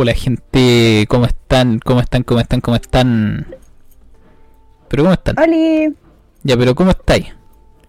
Hola 0.00 0.14
gente, 0.14 1.06
¿cómo 1.08 1.26
están? 1.26 1.80
¿Cómo 1.80 1.98
están? 1.98 2.22
¿Cómo 2.22 2.38
están? 2.38 2.60
¿Cómo 2.60 2.76
están? 2.76 3.46
¿Pero 4.86 5.02
cómo 5.02 5.12
están? 5.12 5.36
¡Holi! 5.36 5.92
Ya, 6.44 6.56
pero 6.56 6.76
¿cómo 6.76 6.92
estáis? 6.92 7.34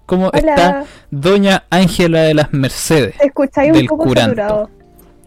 ¿Cómo 0.08 0.32
Hola. 0.34 0.40
está 0.40 0.86
Doña 1.12 1.66
Ángela 1.70 2.22
de 2.24 2.34
las 2.34 2.52
Mercedes 2.52 3.16
Te 3.16 3.28
escucháis 3.28 3.74
un 3.74 3.78
del 3.78 3.86
poco 3.86 4.06
curanto 4.06 4.36
saturado. 4.36 4.70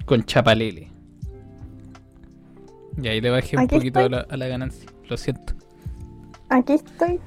con 0.07 0.25
Chapalele? 0.25 0.91
Y 3.01 3.07
ahí 3.07 3.21
le 3.21 3.31
bajé 3.31 3.57
un 3.57 3.63
Aquí 3.63 3.77
poquito 3.77 4.01
a 4.01 4.03
estoy. 4.03 4.19
la, 4.19 4.27
a 4.29 4.37
la 4.37 4.47
ganancia, 4.49 4.91
lo 5.09 5.17
siento. 5.17 5.55
Aquí 6.49 6.73
estoy, 6.73 7.21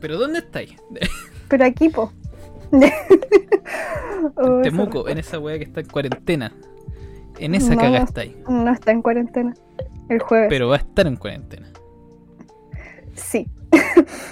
¿Pero 0.00 0.18
dónde 0.18 0.40
estáis? 0.40 0.74
pero 1.48 1.64
aquí, 1.64 1.90
po. 1.90 2.12
Oh, 4.34 4.60
Temuco, 4.62 5.08
en 5.08 5.18
esa 5.18 5.38
weá 5.38 5.58
que 5.58 5.64
está 5.64 5.80
en 5.80 5.86
cuarentena. 5.86 6.52
En 7.38 7.54
esa 7.54 7.74
No, 7.74 7.80
caga 7.80 7.98
no. 8.00 8.04
estáis. 8.04 8.32
No 8.48 8.72
está 8.72 8.92
en 8.92 9.02
cuarentena. 9.02 9.54
El 10.08 10.20
jueves. 10.20 10.46
Pero 10.48 10.68
va 10.68 10.76
a 10.76 10.78
estar 10.78 11.06
en 11.06 11.16
cuarentena. 11.16 11.68
Sí. 13.14 13.48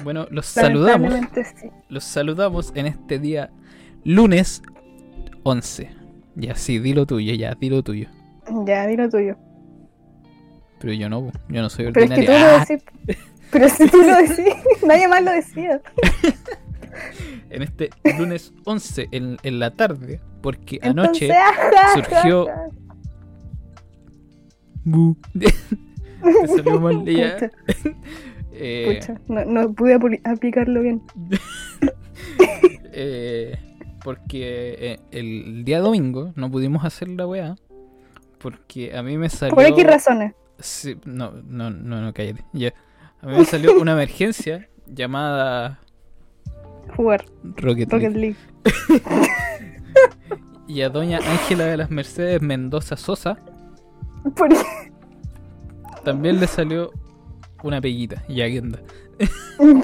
Bueno, 0.02 0.26
los 0.30 0.46
saludamos. 0.46 1.12
sí. 1.34 1.68
Los 1.88 2.04
saludamos 2.04 2.72
en 2.74 2.86
este 2.86 3.18
día 3.18 3.50
lunes 4.04 4.62
11. 5.42 5.90
Ya, 6.36 6.54
sí, 6.56 6.78
dilo 6.78 7.06
tuyo, 7.06 7.34
ya, 7.34 7.54
dilo 7.54 7.82
tuyo. 7.82 8.08
Ya, 8.66 8.86
di 8.86 8.96
lo 8.96 9.08
tuyo. 9.08 9.36
Pero 10.80 10.92
yo 10.92 11.08
no, 11.08 11.30
yo 11.48 11.62
no 11.62 11.70
soy 11.70 11.90
Pero 11.92 12.04
es 12.06 12.10
que 12.10 12.20
ordinario. 12.20 12.46
lo 12.46 12.56
Ah, 12.56 12.66
decís. 12.68 12.84
Pero 13.50 13.68
si 13.68 13.88
tú 13.88 13.98
lo 14.02 14.16
decís, 14.16 14.54
nadie 14.86 15.08
más 15.08 15.22
lo 15.22 15.30
decía. 15.30 15.80
en 17.50 17.62
este 17.62 17.90
lunes 18.18 18.52
11 18.64 19.08
en, 19.12 19.36
en 19.42 19.58
la 19.58 19.70
tarde, 19.70 20.20
porque 20.42 20.78
anoche 20.82 21.28
Entonces, 21.28 21.94
surgió-. 21.94 22.48
Bu. 24.84 25.16
te 25.38 25.48
salió 26.48 26.80
mal 26.80 27.04
ya. 27.04 27.34
Pucha, 27.34 27.50
Eh, 28.56 29.00
pucha, 29.00 29.20
no, 29.26 29.44
no 29.44 29.72
pude 29.74 29.98
apli- 29.98 30.20
aplicarlo 30.22 30.80
bien. 30.80 31.02
eh, 32.92 33.58
porque 34.04 34.76
eh, 34.78 35.00
el 35.10 35.64
día 35.64 35.80
domingo 35.80 36.32
no 36.36 36.48
pudimos 36.50 36.84
hacer 36.84 37.08
la 37.08 37.26
weá. 37.26 37.56
Porque 38.38 38.96
a 38.96 39.02
mí 39.02 39.18
me 39.18 39.28
salió. 39.28 39.56
Por 39.56 39.64
X 39.66 39.84
razones. 39.84 40.34
Sí, 40.60 40.96
no, 41.04 41.32
no, 41.48 41.70
no, 41.70 42.00
no, 42.00 42.12
cállate. 42.12 42.44
Ya. 42.52 42.72
A 43.20 43.26
mí 43.26 43.38
me 43.38 43.44
salió 43.44 43.80
una 43.80 43.92
emergencia 43.92 44.68
llamada 44.86 45.80
Jugar 46.94 47.24
Rocket, 47.56 47.90
Rocket 47.90 48.12
League. 48.14 48.36
League. 48.88 49.02
Y 50.68 50.82
a 50.82 50.90
doña 50.90 51.18
Ángela 51.18 51.64
de 51.64 51.76
las 51.76 51.90
Mercedes 51.90 52.40
Mendoza 52.40 52.96
Sosa 52.96 53.38
También 56.04 56.40
le 56.40 56.46
salió 56.46 56.90
una 57.62 57.80
peguita. 57.80 58.22
Ya, 58.28 58.46
¿qué. 58.46 58.60
Una 59.58 59.80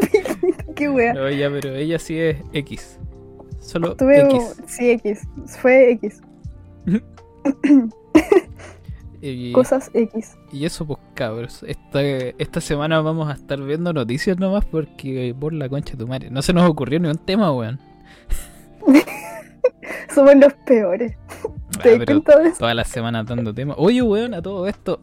piquita, 0.00 0.72
qué 0.74 0.88
wea. 0.88 1.14
No, 1.14 1.30
ya, 1.30 1.50
pero 1.50 1.74
ella 1.74 1.98
sí 1.98 2.18
es 2.18 2.36
X. 2.52 2.98
Solo 3.60 3.96
Tuve 3.96 4.22
X. 4.22 4.56
sí, 4.66 4.90
X. 4.90 5.28
Fue 5.60 5.92
X. 5.92 6.20
Y, 9.26 9.52
Cosas 9.52 9.90
X. 9.94 10.36
y 10.52 10.66
eso, 10.66 10.86
pues, 10.86 10.98
cabros. 11.14 11.62
Esta, 11.66 12.02
esta 12.02 12.60
semana 12.60 13.00
vamos 13.00 13.30
a 13.30 13.32
estar 13.32 13.58
viendo 13.58 13.90
noticias 13.94 14.38
nomás 14.38 14.66
porque 14.66 15.34
por 15.38 15.54
la 15.54 15.66
concha 15.70 15.92
de 15.92 15.98
tu 15.98 16.06
madre. 16.06 16.28
No 16.30 16.42
se 16.42 16.52
nos 16.52 16.68
ocurrió 16.68 17.00
ni 17.00 17.08
un 17.08 17.16
tema, 17.16 17.50
weón. 17.50 17.80
Somos 20.14 20.36
los 20.36 20.52
peores. 20.66 21.16
Ah, 21.78 21.82
¿Te 21.82 21.98
pero 21.98 22.04
cuenta 22.22 22.38
de 22.38 22.48
eso? 22.48 22.58
toda 22.58 22.74
la 22.74 22.84
semana 22.84 23.24
dando 23.24 23.52
temas. 23.54 23.76
Oye, 23.78 24.02
weón, 24.02 24.34
a 24.34 24.42
todo 24.42 24.66
esto. 24.66 25.00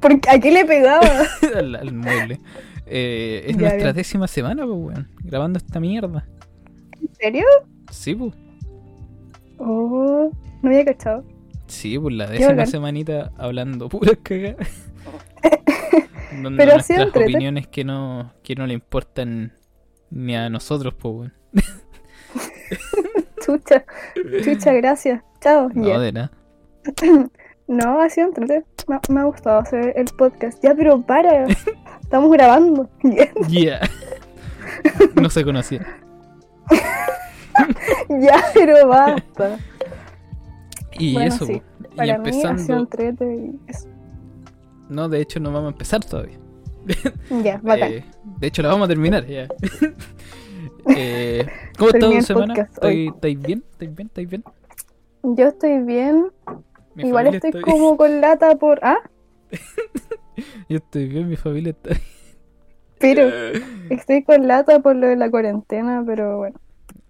¿Por 0.00 0.20
qué- 0.20 0.30
¿A 0.30 0.38
qué 0.38 0.50
le 0.50 0.64
pegaba? 0.64 1.06
al, 1.56 1.74
al 1.76 1.92
mueble. 1.94 2.40
Eh, 2.86 3.44
es 3.46 3.54
Ya, 3.56 3.60
nuestra 3.62 3.82
bien. 3.84 3.96
décima 3.96 4.28
semana, 4.28 4.64
pues, 4.66 4.76
weón. 4.78 5.08
Grabando 5.22 5.58
esta 5.58 5.80
mierda. 5.80 6.26
¿En 7.00 7.14
serio? 7.14 7.44
Sí, 7.90 8.14
pues. 8.14 8.32
Oh, 9.58 10.30
no 10.62 10.68
había 10.68 10.84
cachado. 10.84 11.24
Sí, 11.66 11.98
pues 11.98 12.14
la 12.14 12.26
décima 12.26 12.66
semanita 12.66 13.32
hablando 13.38 13.88
puras 13.88 14.18
cagadas. 14.22 14.68
Dando 16.32 16.56
Pero 16.56 16.72
nuestras 16.74 17.08
opiniones 17.08 17.66
que 17.68 17.84
no, 17.84 18.32
que 18.42 18.54
no 18.56 18.66
le 18.66 18.74
importan 18.74 19.52
ni 20.10 20.36
a 20.36 20.50
nosotros, 20.50 20.92
pues, 20.94 21.14
weón. 21.14 21.32
Chucha. 23.44 23.84
Chucha, 24.42 24.72
gracias. 24.80 25.22
Chao. 25.40 25.68
No, 25.74 25.86
Ya. 25.88 25.98
de 25.98 26.12
nada. 26.12 26.30
No, 27.66 27.98
ha 27.98 28.10
sido 28.10 28.26
entrete. 28.28 28.62
Me, 28.88 29.00
me 29.08 29.20
ha 29.20 29.24
gustado 29.24 29.58
hacer 29.60 29.94
el 29.96 30.04
podcast. 30.18 30.62
Ya, 30.62 30.74
pero 30.74 31.00
para. 31.00 31.46
Estamos 32.02 32.30
grabando. 32.30 32.90
Ya, 33.02 33.30
Yeah. 33.48 33.80
no 35.14 35.30
se 35.30 35.42
conocía. 35.44 35.80
ya, 38.20 38.44
pero 38.52 38.86
basta. 38.86 39.58
Y 40.98 41.14
Bueno, 41.14 41.34
eso, 41.34 41.46
sí. 41.46 41.62
pues. 41.78 41.92
Y 41.92 41.96
Para 41.96 42.18
mí 42.18 42.42
ha 42.44 42.58
sido 42.58 42.78
entrete 42.78 43.24
y 43.34 43.58
eso. 43.70 43.88
No, 44.90 45.08
de 45.08 45.20
hecho, 45.22 45.40
no 45.40 45.50
vamos 45.50 45.68
a 45.68 45.72
empezar 45.72 46.04
todavía. 46.04 46.38
Ya, 47.42 47.58
bacán. 47.62 47.92
Eh, 47.92 48.04
de 48.40 48.46
hecho, 48.46 48.60
la 48.60 48.68
vamos 48.68 48.84
a 48.84 48.88
terminar 48.88 49.24
ya. 49.26 49.48
Eh, 50.86 51.46
¿Cómo 51.78 51.90
está 51.90 52.10
tu 52.10 52.22
semana? 52.22 52.54
¿Estáis 52.54 53.40
bien? 53.40 53.64
¿Estáis 53.70 53.94
bien? 53.94 54.06
¿Estáis 54.08 54.28
bien? 54.28 54.44
Yo 55.22 55.48
estoy 55.48 55.78
bien. 55.80 56.30
Mi 56.94 57.08
Igual 57.08 57.34
estoy 57.34 57.62
como 57.62 57.96
con 57.96 58.20
lata 58.20 58.54
por. 58.56 58.78
Ah, 58.82 58.98
Yo 60.68 60.78
estoy 60.78 61.08
bien, 61.08 61.28
mi 61.28 61.36
familia 61.36 61.70
está 61.70 61.90
bien. 61.90 62.02
pero 62.98 63.28
estoy 63.90 64.22
con 64.22 64.46
lata 64.46 64.80
por 64.80 64.96
lo 64.96 65.06
de 65.06 65.16
la 65.16 65.30
cuarentena, 65.30 66.02
pero 66.06 66.38
bueno. 66.38 66.60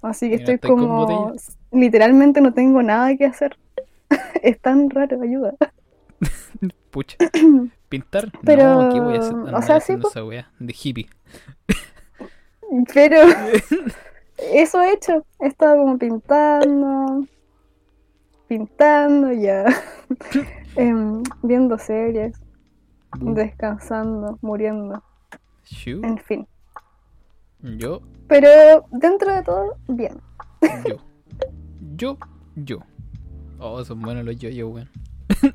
Así 0.03 0.31
que 0.31 0.39
Mira, 0.39 0.53
estoy 0.55 0.71
como. 0.71 1.33
Literalmente 1.73 2.41
no 2.41 2.53
tengo 2.53 2.83
nada 2.83 3.17
que 3.17 3.25
hacer. 3.25 3.57
es 4.43 4.61
tan 4.61 4.91
raro, 4.91 5.21
ayuda. 5.23 5.55
Pucha. 6.91 7.17
¿Pintar? 7.89 8.31
Pero, 8.45 8.83
No, 8.83 8.93
¿qué 8.93 9.01
voy 9.01 9.17
a 9.17 9.19
hacer? 9.19 9.35
o 9.35 9.63
sea, 9.63 9.81
sí, 9.81 9.97
po. 9.97 10.09
esa 10.09 10.25
weá 10.25 10.51
de 10.59 10.75
hippie. 10.81 11.09
Pero 12.93 13.17
eso 14.53 14.83
he 14.83 14.93
hecho. 14.93 15.25
He 15.41 15.47
estado 15.49 15.77
como 15.79 15.99
pintando. 15.99 17.27
Pintando 18.49 19.33
ya. 19.33 19.65
Em, 20.77 21.23
viendo 21.43 21.79
series. 21.79 22.37
Bu. 23.19 23.35
Descansando. 23.35 24.39
Muriendo. 24.43 25.03
En 25.87 26.19
fin. 26.19 26.47
Yo, 27.79 28.03
Pero 28.29 28.49
dentro 28.91 29.33
de 29.35 29.43
todo, 29.43 29.77
bien. 29.89 30.21
yo. 30.87 30.97
Yo, 31.97 32.19
yo. 32.57 32.81
Oh, 33.59 33.83
son 33.85 34.03
buenos 34.03 34.25
los 34.25 34.37
yo-yo, 34.37 34.69
weón. 34.69 34.91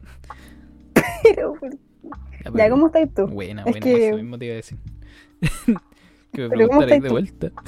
Pero, 1.23 1.53
Ya, 1.61 2.09
ya, 2.45 2.51
pero- 2.51 2.69
¿cómo 2.75 2.87
estás 2.87 3.13
tú? 3.13 3.27
Buena, 3.27 3.61
Es 3.63 3.71
buena, 3.71 3.79
que- 3.81 4.07
eso 4.07 4.15
mismo 4.17 4.39
te 4.39 4.45
iba 4.45 4.53
a 4.53 4.55
decir. 4.55 4.77
Que 6.33 6.41
me 6.43 6.49
Pero 6.49 6.67
¿cómo 6.67 6.79
preguntarais 6.79 7.03
de 7.03 7.09
vuelta. 7.09 7.51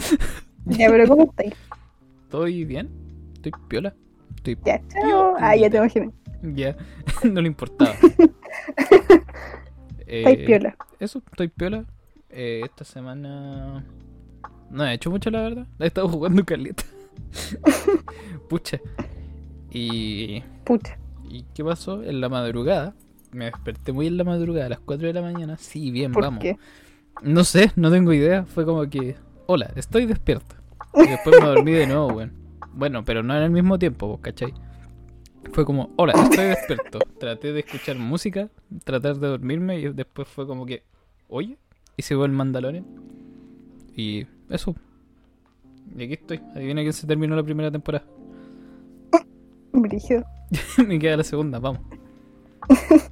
Ya, 0.66 0.90
pero 0.90 1.08
¿cómo 1.08 1.24
estás? 1.24 1.58
¿Estoy 2.24 2.66
bien? 2.66 2.88
¿Estoy 3.34 3.52
piola? 3.68 3.96
Estoy 4.36 4.58
Ya, 4.64 4.80
chao. 4.90 5.34
Ah, 5.40 5.56
ya 5.56 5.70
te 5.72 5.78
imaginé. 5.78 6.12
Ya, 6.44 6.78
no 7.24 7.42
le 7.42 7.48
importaba. 7.48 7.96
Estáis 10.08 10.40
Eh, 10.40 10.44
piola. 10.46 10.76
Eso, 11.00 11.22
estoy 11.32 11.48
piola. 11.48 11.86
Eh, 12.30 12.62
esta 12.64 12.84
semana 12.86 13.84
no 14.70 14.86
he 14.86 14.94
hecho 14.94 15.10
mucho, 15.10 15.32
la 15.32 15.42
verdad. 15.42 15.68
He 15.80 15.88
estado 15.88 16.08
jugando 16.10 16.46
caleta. 16.46 16.84
Pucha. 18.50 18.80
Y, 19.72 20.42
Pucha. 20.64 20.98
¿Y 21.30 21.44
qué 21.56 21.64
pasó? 21.64 22.04
En 22.04 22.22
la 22.22 22.30
madrugada. 22.30 22.94
Me 23.32 23.46
desperté 23.46 23.94
muy 23.94 24.08
en 24.08 24.18
la 24.18 24.26
madrugada, 24.26 24.66
a 24.66 24.70
las 24.70 24.80
4 24.80 25.08
de 25.08 25.14
la 25.14 25.22
mañana. 25.22 25.58
Sí, 25.58 25.90
bien, 25.92 26.12
¿Por 26.12 26.24
vamos. 26.24 26.42
qué? 26.42 26.58
No 27.22 27.44
sé, 27.44 27.72
no 27.76 27.92
tengo 27.92 28.14
idea. 28.14 28.46
Fue 28.46 28.66
como 28.66 28.90
que, 28.90 29.16
hola, 29.48 29.72
estoy 29.76 30.06
despierto. 30.06 30.56
Y 30.94 31.08
después 31.08 31.40
me 31.40 31.48
dormí 31.48 31.72
de 31.72 31.88
nuevo, 31.88 32.08
weón. 32.08 32.34
Bueno, 32.74 33.04
pero 33.06 33.22
no 33.24 33.36
en 33.36 33.44
el 33.44 33.52
mismo 33.52 33.78
tiempo, 33.78 34.08
¿vos 34.08 34.20
cachai? 34.20 34.54
Fue 35.52 35.66
como, 35.66 35.90
hola, 35.98 36.14
estoy 36.14 36.46
despierto. 36.46 37.00
Traté 37.20 37.52
de 37.54 37.60
escuchar 37.60 37.98
música, 37.98 38.50
tratar 38.84 39.18
de 39.18 39.28
dormirme 39.28 39.80
y 39.80 39.90
después 39.90 40.28
fue 40.28 40.48
como 40.48 40.66
que, 40.66 40.84
oye, 41.28 41.58
y 41.98 42.02
se 42.02 42.16
fue 42.16 42.26
el 42.26 42.32
Mandalorian. 42.32 42.86
Y 43.96 44.26
eso. 44.50 44.76
Y 45.96 46.04
aquí 46.04 46.14
estoy. 46.14 46.42
Adivina 46.56 46.82
quién 46.82 46.94
se 46.94 47.08
terminó 47.08 47.36
la 47.36 47.44
primera 47.44 47.72
temporada. 47.72 48.06
Brígido. 49.74 50.24
Me 50.88 51.00
queda 51.00 51.18
la 51.18 51.24
segunda, 51.24 51.60
vamos. 51.60 51.82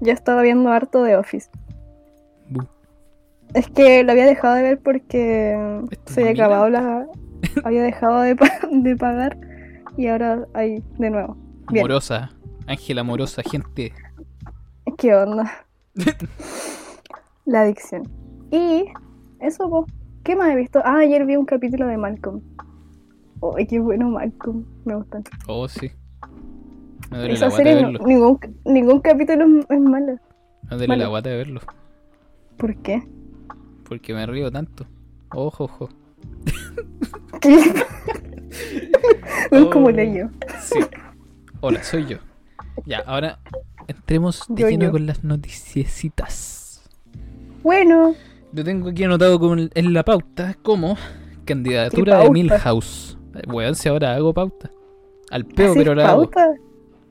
Ya 0.00 0.12
estaba 0.12 0.42
viendo 0.42 0.70
harto 0.70 1.02
de 1.02 1.16
Office. 1.16 1.48
Bu. 2.50 2.66
Es 3.54 3.68
que 3.68 4.02
lo 4.04 4.12
había 4.12 4.26
dejado 4.26 4.54
de 4.56 4.62
ver 4.62 4.78
porque 4.80 5.80
se 6.06 6.20
había 6.28 6.32
acabado 6.44 6.68
la. 6.70 7.06
había 7.64 7.82
dejado 7.82 8.20
de, 8.22 8.36
pa- 8.36 8.60
de 8.70 8.96
pagar 8.96 9.36
y 9.96 10.08
ahora 10.08 10.46
hay 10.54 10.82
de 10.98 11.10
nuevo. 11.10 11.36
Bien. 11.70 11.84
Amorosa. 11.84 12.30
Ángel 12.66 12.98
amorosa, 12.98 13.42
gente. 13.42 13.92
¿Qué 14.98 15.14
onda? 15.14 15.50
La 17.44 17.62
adicción. 17.62 18.02
Y 18.50 18.84
eso, 19.40 19.68
po. 19.68 19.86
¿qué 20.22 20.34
más 20.36 20.50
he 20.50 20.56
visto? 20.56 20.80
Ah, 20.84 20.98
ayer 20.98 21.26
vi 21.26 21.36
un 21.36 21.44
capítulo 21.44 21.86
de 21.86 21.96
Malcolm. 21.98 22.40
¡Ay, 23.56 23.66
qué 23.66 23.78
bueno 23.78 24.08
Malcolm! 24.08 24.64
Me 24.86 24.94
gustan. 24.96 25.22
Oh, 25.46 25.68
sí. 25.68 25.90
Me 27.10 27.30
Esa 27.30 27.50
serie, 27.50 27.82
no- 27.82 27.90
ningún, 28.06 28.38
ningún 28.64 29.00
capítulo 29.00 29.44
es, 29.68 29.80
malo. 29.80 30.16
Duele 30.70 30.86
vale. 30.86 31.02
la 31.02 31.08
guata 31.08 31.28
de 31.28 31.36
verlo. 31.36 31.60
¿Por 32.56 32.74
qué? 32.76 33.02
Porque 33.94 34.12
me 34.12 34.26
río 34.26 34.50
tanto. 34.50 34.86
Ojo, 35.32 35.64
ojo. 35.64 35.88
es 39.52 39.64
como 39.66 39.86
Oh. 39.86 39.90
leyo. 39.92 40.30
Sí. 40.60 40.80
Hola, 41.60 41.80
soy 41.84 42.06
yo. 42.06 42.16
Ya, 42.86 43.04
ahora 43.06 43.38
entremos 43.86 44.42
de 44.48 44.62
Yo, 44.62 44.68
lleno 44.68 44.86
yo. 44.86 44.90
con 44.90 45.06
las 45.06 45.22
noticiecitas. 45.22 46.82
Bueno, 47.62 48.16
Yo 48.52 48.64
tengo 48.64 48.88
aquí 48.88 49.04
anotado 49.04 49.38
como 49.38 49.54
en 49.72 49.92
la 49.92 50.02
pauta 50.04 50.56
como 50.64 50.96
candidatura 51.44 52.18
¿Qué 52.18 52.24
de? 52.24 52.30
Milhouse. 52.30 53.16
Eh, 53.36 53.42
Weón, 53.46 53.76
si 53.76 53.88
ahora 53.88 54.16
hago 54.16 54.34
pauta. 54.34 54.70
Al 55.30 55.44
peo, 55.44 55.70
¿haces 55.70 55.78
pero 55.84 55.94
la 55.94 56.08
hago. 56.10 56.22
pauta? 56.30 56.52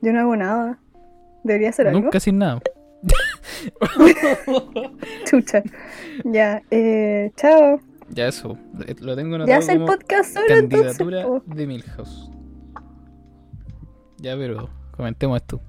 Yo 0.02 0.12
no 0.12 0.20
hago 0.20 0.36
nada. 0.36 0.78
¿Debería 1.44 1.70
hacer 1.70 1.88
algo? 1.88 2.00
Nunca 2.02 2.20
sin 2.20 2.36
nada. 2.36 2.60
Chucha. 5.26 5.62
Ya, 6.24 6.62
eh, 6.70 7.30
chao. 7.36 7.80
Ya 8.10 8.28
eso, 8.28 8.58
eh, 8.86 8.94
lo 9.00 9.16
tengo 9.16 9.30
Ya 9.38 9.56
anotado 9.56 9.58
hace 9.58 9.72
el 9.72 9.84
podcast 9.84 10.34
solo 10.34 10.46
entonces. 10.54 10.98
candidatura 10.98 11.26
po. 11.26 11.42
de 11.54 11.66
Milhouse. 11.66 12.30
Ya, 14.18 14.36
pero 14.36 14.70
comentemos 14.92 15.36
esto. 15.40 15.60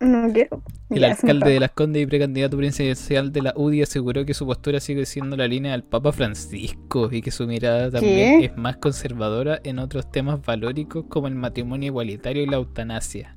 No 0.00 0.32
quiero. 0.32 0.62
El 0.88 1.00
Ya, 1.00 1.10
alcalde 1.12 1.50
de. 1.50 1.60
Las 1.60 1.72
Condes 1.72 2.02
y 2.02 2.06
precandidato 2.06 2.56
presidencial 2.56 3.32
de 3.32 3.42
la 3.42 3.52
UDI 3.54 3.82
aseguró 3.82 4.24
que 4.24 4.32
su 4.32 4.46
postura 4.46 4.80
sigue 4.80 5.04
siendo 5.04 5.36
la 5.36 5.46
línea 5.46 5.72
del 5.72 5.82
Papa 5.82 6.10
Francisco 6.12 7.10
y 7.12 7.20
que 7.20 7.30
su 7.30 7.46
mirada 7.46 7.90
también 7.90 8.40
¿Qué? 8.40 8.46
es 8.46 8.56
más 8.56 8.76
conservadora 8.78 9.60
en 9.62 9.78
otros 9.78 10.10
temas 10.10 10.40
valóricos 10.40 11.04
como 11.08 11.26
el 11.26 11.34
matrimonio 11.34 11.88
igualitario 11.88 12.42
y 12.42 12.46
la 12.46 12.56
eutanasia. 12.56 13.36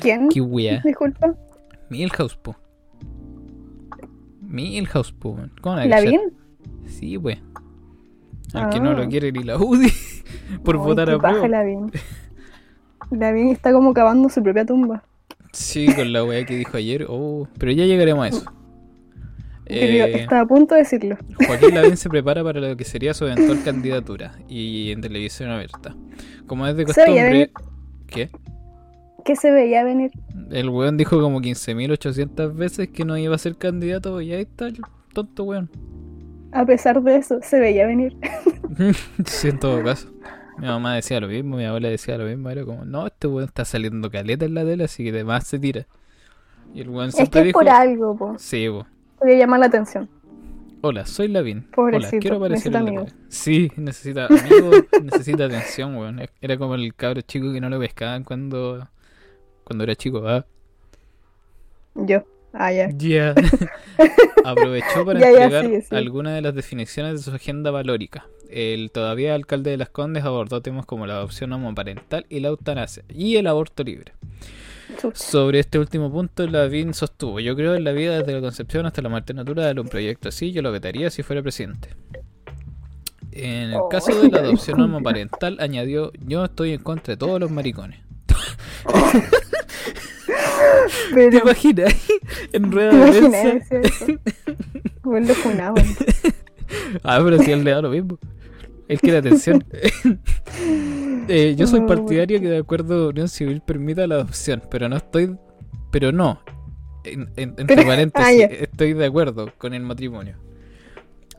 ¿Quién? 0.00 0.28
¿Qué 0.28 0.40
wea? 0.40 0.80
Disculpa. 0.84 1.34
Milhouse, 1.88 2.36
po. 2.36 2.56
Milhouse, 4.48 5.14
man. 5.22 5.52
¿Cómo 5.60 5.76
la? 5.76 5.86
¿Lavín? 5.86 6.20
Sí, 6.86 7.16
we. 7.16 7.38
Aunque 8.54 8.80
no 8.80 8.90
Ah. 8.90 8.94
lo 8.94 9.08
quiere 9.08 9.30
ni 9.30 9.42
la 9.44 9.58
UDI 9.58 9.92
por 10.64 10.76
Ay, 10.76 10.80
votar 10.82 11.10
a 11.10 11.18
paja 11.18 11.32
prueba. 11.40 11.48
Lavín. 11.48 11.92
Lavín 13.10 13.48
está 13.52 13.72
como 13.72 13.92
cavando 13.94 14.28
su 14.28 14.42
propia 14.42 14.64
tumba. 14.64 15.04
Sí, 15.52 15.86
con 15.94 16.12
la 16.12 16.24
wea 16.24 16.44
que 16.44 16.56
dijo 16.56 16.76
ayer. 16.76 17.06
Oh, 17.08 17.46
pero 17.58 17.72
ya 17.72 17.84
llegaremos 17.84 18.24
a 18.24 18.28
eso. 18.28 18.44
Eh, 19.70 20.22
Estaba 20.22 20.40
a 20.40 20.46
punto 20.46 20.74
de 20.74 20.80
decirlo. 20.80 21.18
Joaquín 21.46 21.74
Lavín 21.74 21.98
se 21.98 22.08
prepara 22.08 22.42
para 22.42 22.58
lo 22.58 22.74
que 22.74 22.84
sería 22.84 23.12
su 23.12 23.26
eventual 23.26 23.62
candidatura 23.62 24.32
y 24.48 24.90
en 24.92 25.02
televisión 25.02 25.50
abierta. 25.50 25.94
Como 26.46 26.66
es 26.66 26.74
de 26.74 26.86
costumbre. 26.86 27.50
¿Qué? 28.06 28.30
¿Qué 29.28 29.36
se 29.36 29.50
veía 29.50 29.84
venir? 29.84 30.10
El 30.50 30.70
weón 30.70 30.96
dijo 30.96 31.20
como 31.20 31.42
15.800 31.42 32.54
veces 32.54 32.88
que 32.88 33.04
no 33.04 33.14
iba 33.18 33.34
a 33.34 33.38
ser 33.38 33.56
candidato 33.56 34.22
y 34.22 34.32
ahí 34.32 34.40
está 34.40 34.68
el 34.68 34.80
tonto 35.12 35.44
weón. 35.44 35.70
A 36.52 36.64
pesar 36.64 37.02
de 37.02 37.16
eso, 37.16 37.38
se 37.42 37.60
veía 37.60 37.86
venir. 37.86 38.16
sí, 39.26 39.48
en 39.48 39.58
todo 39.58 39.84
caso. 39.84 40.08
Mi 40.56 40.66
mamá 40.66 40.94
decía 40.94 41.20
lo 41.20 41.28
mismo, 41.28 41.58
mi 41.58 41.66
abuela 41.66 41.90
decía 41.90 42.16
lo 42.16 42.24
mismo. 42.24 42.48
Era 42.48 42.64
como, 42.64 42.86
no, 42.86 43.06
este 43.06 43.26
weón 43.26 43.44
está 43.44 43.66
saliendo 43.66 44.10
caleta 44.10 44.46
en 44.46 44.54
la 44.54 44.64
tele, 44.64 44.84
así 44.84 45.04
que 45.04 45.10
además 45.10 45.46
se 45.46 45.58
tira. 45.58 45.86
Y 46.72 46.80
el 46.80 46.88
weón 46.88 47.10
Es 47.10 47.16
siempre 47.16 47.32
que 47.34 47.38
es 47.40 47.44
dijo. 47.48 47.58
por 47.58 47.68
algo, 47.68 48.16
po. 48.16 48.34
Sí, 48.38 48.66
po. 48.70 48.86
Quería 49.20 49.40
llamar 49.40 49.60
la 49.60 49.66
atención. 49.66 50.08
Hola, 50.80 51.04
soy 51.04 51.28
Lavín. 51.28 51.66
Hola, 51.76 51.98
Pobrecito, 51.98 52.18
quiero 52.20 52.36
aparecer 52.38 52.74
en 52.74 52.94
la. 52.94 53.06
Sí, 53.28 53.70
necesita 53.76 54.24
amigos, 54.30 54.84
necesita 55.02 55.44
atención, 55.44 55.96
weón. 55.96 56.22
Era 56.40 56.56
como 56.56 56.76
el 56.76 56.94
cabro 56.94 57.20
chico 57.20 57.52
que 57.52 57.60
no 57.60 57.68
lo 57.68 57.78
pescaban 57.78 58.24
cuando 58.24 58.88
cuando 59.68 59.84
era 59.84 59.94
chico, 59.94 60.26
¿ah? 60.26 60.44
Yo. 61.94 62.24
Ah, 62.52 62.72
ya. 62.72 62.88
Ya. 62.96 63.34
Aprovechó 64.44 65.04
para 65.04 65.20
entregar 65.20 65.64
algunas 65.90 66.34
de 66.34 66.40
las 66.42 66.54
definiciones 66.54 67.12
de 67.12 67.18
su 67.18 67.30
agenda 67.36 67.70
valórica. 67.70 68.26
El 68.48 68.90
todavía 68.90 69.34
alcalde 69.34 69.70
de 69.70 69.76
Las 69.76 69.90
Condes 69.90 70.24
abordó 70.24 70.62
temas 70.62 70.86
como 70.86 71.06
la 71.06 71.14
adopción 71.14 71.52
homoparental 71.52 72.24
y 72.30 72.40
la 72.40 72.48
eutanasia 72.48 73.04
y 73.10 73.36
el 73.36 73.46
aborto 73.46 73.84
libre. 73.84 74.14
Sobre 75.12 75.58
este 75.60 75.78
último 75.78 76.10
punto, 76.10 76.46
Lavín 76.46 76.94
sostuvo: 76.94 77.40
Yo 77.40 77.54
creo 77.54 77.74
en 77.74 77.84
la 77.84 77.92
vida 77.92 78.18
desde 78.18 78.32
la 78.32 78.40
concepción 78.40 78.86
hasta 78.86 79.02
la 79.02 79.10
muerte 79.10 79.34
natural. 79.34 79.78
Un 79.78 79.88
proyecto 79.88 80.30
así 80.30 80.50
yo 80.50 80.62
lo 80.62 80.72
vetaría 80.72 81.10
si 81.10 81.22
fuera 81.22 81.42
presidente. 81.42 81.90
En 83.32 83.70
el 83.70 83.74
Oh, 83.74 83.88
caso 83.90 84.18
de 84.18 84.30
la 84.30 84.38
adopción 84.38 84.80
homoparental, 84.80 85.58
añadió: 85.60 86.10
Yo 86.26 86.46
estoy 86.46 86.72
en 86.72 86.82
contra 86.82 87.12
de 87.12 87.18
todos 87.18 87.38
los 87.38 87.50
maricones. 87.50 88.00
¿Te 91.10 91.14
Pero 91.14 91.38
imaginas? 91.38 91.94
en 92.52 92.72
rueda 92.72 93.10
de 93.10 93.28
prensa. 93.28 93.76
Bueno, 95.02 95.34
funaban. 95.34 95.84
Ah, 97.02 97.20
pero 97.24 97.38
si 97.42 97.50
él 97.52 97.64
le 97.64 97.70
da 97.72 97.82
lo 97.82 97.90
mismo. 97.90 98.18
Él 98.88 99.00
quiere 99.00 99.18
atención. 99.18 99.64
Eh, 101.28 101.54
yo 101.58 101.66
soy 101.66 101.80
partidario 101.82 102.40
que 102.40 102.48
de 102.48 102.58
acuerdo 102.58 103.06
a 103.06 103.08
Unión 103.10 103.28
Civil 103.28 103.60
permita 103.60 104.06
la 104.06 104.14
adopción, 104.16 104.62
pero 104.70 104.88
no 104.88 104.96
estoy. 104.96 105.36
Pero 105.90 106.10
no. 106.12 106.40
En- 107.04 107.28
en- 107.36 107.54
entre 107.58 107.84
paréntesis, 107.84 108.42
ah, 108.42 108.52
estoy 108.62 108.94
de 108.94 109.06
acuerdo 109.06 109.52
con 109.58 109.74
el 109.74 109.82
matrimonio. 109.82 110.36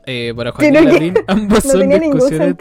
Eh, 0.06 0.32
para 0.34 0.52
Joaquín 0.52 0.72
Pero 0.74 0.86
que 0.86 0.92
Lavín, 0.92 1.14
ambos 1.26 1.64
No 1.64 1.72
son 1.72 1.88
discusiones, 1.88 2.56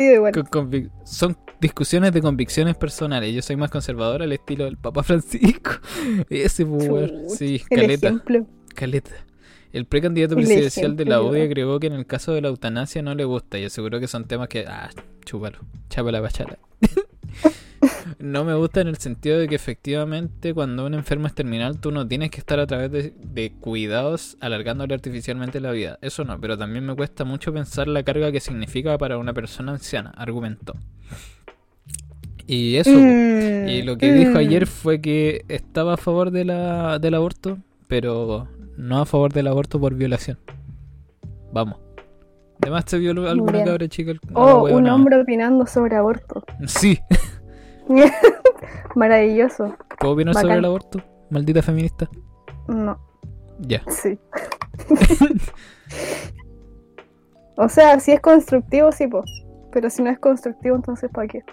con 0.52 0.92
son 1.04 1.38
discusiones 1.62 2.12
de 2.14 2.22
convicciones 2.22 2.76
personales. 2.76 3.34
Yo 3.34 3.42
soy 3.42 3.56
más 3.56 3.70
conservador 3.72 4.22
al 4.22 4.32
estilo 4.32 4.66
del 4.66 4.78
Papa 4.78 5.04
Francisco. 5.04 5.72
Ese, 6.30 6.66
pues, 6.66 6.88
weón. 6.90 7.10
Chuch, 7.28 7.38
Sí, 7.38 7.62
El 7.70 7.80
caleta. 7.80 8.08
ejemplo. 8.08 8.46
Caleta. 8.76 9.12
El 9.72 9.86
precandidato 9.86 10.36
presidencial 10.36 10.96
de 10.96 11.06
la. 11.06 11.22
UDI 11.22 11.42
agregó 11.42 11.80
que 11.80 11.88
en 11.88 11.94
el 11.94 12.06
caso 12.08 12.34
de 12.34 12.42
la 12.42 12.48
eutanasia 12.48 13.02
no 13.04 13.14
le 13.14 13.24
gusta 13.24 13.60
y 13.60 13.66
aseguró 13.66 14.00
que 14.00 14.08
son 14.08 14.26
temas 14.26 14.48
que. 14.50 14.66
Ah, 14.68 14.90
chúpalo, 15.26 15.60
chapa 15.90 16.12
la 16.12 16.22
bachala. 16.22 16.58
no 18.20 18.44
me 18.44 18.54
gusta 18.56 18.82
en 18.82 18.88
el 18.88 18.98
sentido 18.98 19.40
de 19.40 19.48
que 19.48 19.56
efectivamente 19.56 20.54
cuando 20.54 20.86
un 20.86 20.94
enfermo 20.94 21.28
es 21.28 21.34
terminal 21.34 21.80
tú 21.80 21.92
no 21.92 22.08
tienes 22.08 22.32
que 22.32 22.40
estar 22.40 22.60
a 22.60 22.68
través 22.68 22.92
de, 22.92 23.14
de 23.18 23.52
cuidados 23.52 24.38
alargándole 24.40 24.94
artificialmente 24.94 25.60
la 25.60 25.72
vida. 25.72 26.00
Eso 26.02 26.24
no, 26.24 26.40
pero 26.40 26.58
también 26.58 26.86
me 26.86 26.96
cuesta 26.96 27.24
mucho 27.24 27.54
pensar 27.54 27.88
la 27.88 28.04
carga 28.04 28.32
que 28.32 28.40
significa 28.40 28.98
para 28.98 29.18
una 29.18 29.34
persona 29.34 29.74
anciana, 29.74 30.12
argumentó. 30.16 30.74
Y 32.50 32.78
eso. 32.78 32.90
Mm, 32.90 33.70
Y 33.70 33.82
lo 33.84 33.98
que 34.00 34.12
dijo 34.12 34.32
mm. 34.32 34.38
ayer 34.38 34.66
fue 34.66 35.00
que 35.00 35.46
estaba 35.50 35.94
a 35.94 35.98
favor 35.98 36.32
de 36.32 36.46
la, 36.46 36.98
del 36.98 37.14
aborto, 37.14 37.60
pero 37.88 38.48
no 38.76 39.02
a 39.02 39.06
favor 39.06 39.32
del 39.32 39.48
aborto 39.48 39.80
por 39.80 39.94
violación. 39.94 40.40
Vamos. 41.54 41.78
Además 42.62 42.86
violó 42.92 43.30
alguna 43.30 43.64
cabra 43.64 43.88
chica. 43.88 44.14
Oh, 44.34 44.68
un 44.68 44.90
hombre 44.90 45.22
opinando 45.22 45.68
sobre 45.68 45.96
aborto. 45.96 46.44
Sí. 46.66 47.00
Maravilloso. 48.96 49.76
¿Puedo 50.00 50.14
opinar 50.14 50.34
sobre 50.34 50.48
Bacán. 50.48 50.60
el 50.60 50.66
aborto? 50.66 51.04
Maldita 51.30 51.62
feminista. 51.62 52.10
No, 52.68 52.98
Ya. 53.60 53.82
sí. 53.90 54.18
o 57.58 57.68
sea, 57.70 58.00
si 58.00 58.12
es 58.12 58.20
constructivo, 58.22 58.92
sí, 58.92 59.08
po. 59.08 59.24
Pero 59.72 59.90
si 59.90 60.02
no 60.02 60.10
es 60.10 60.20
constructivo, 60.20 60.76
entonces 60.76 61.10
¿para 61.12 61.28
qué? 61.28 61.44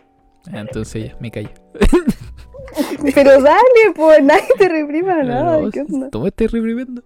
Ah, 0.53 0.61
Entonces 0.61 1.11
ya, 1.11 1.17
me 1.21 1.31
callo. 1.31 1.51
Pero 3.15 3.43
dale, 3.43 3.93
pues 3.95 4.23
nadie 4.23 4.49
te 4.59 4.69
reprima 4.69 5.23
nada. 5.23 5.61
No, 5.61 5.71
¿Qué 5.71 5.81
onda? 5.81 6.11
¿Tú 6.11 6.21
me 6.21 6.29
estás 6.29 6.53
reprimiendo? 6.53 7.03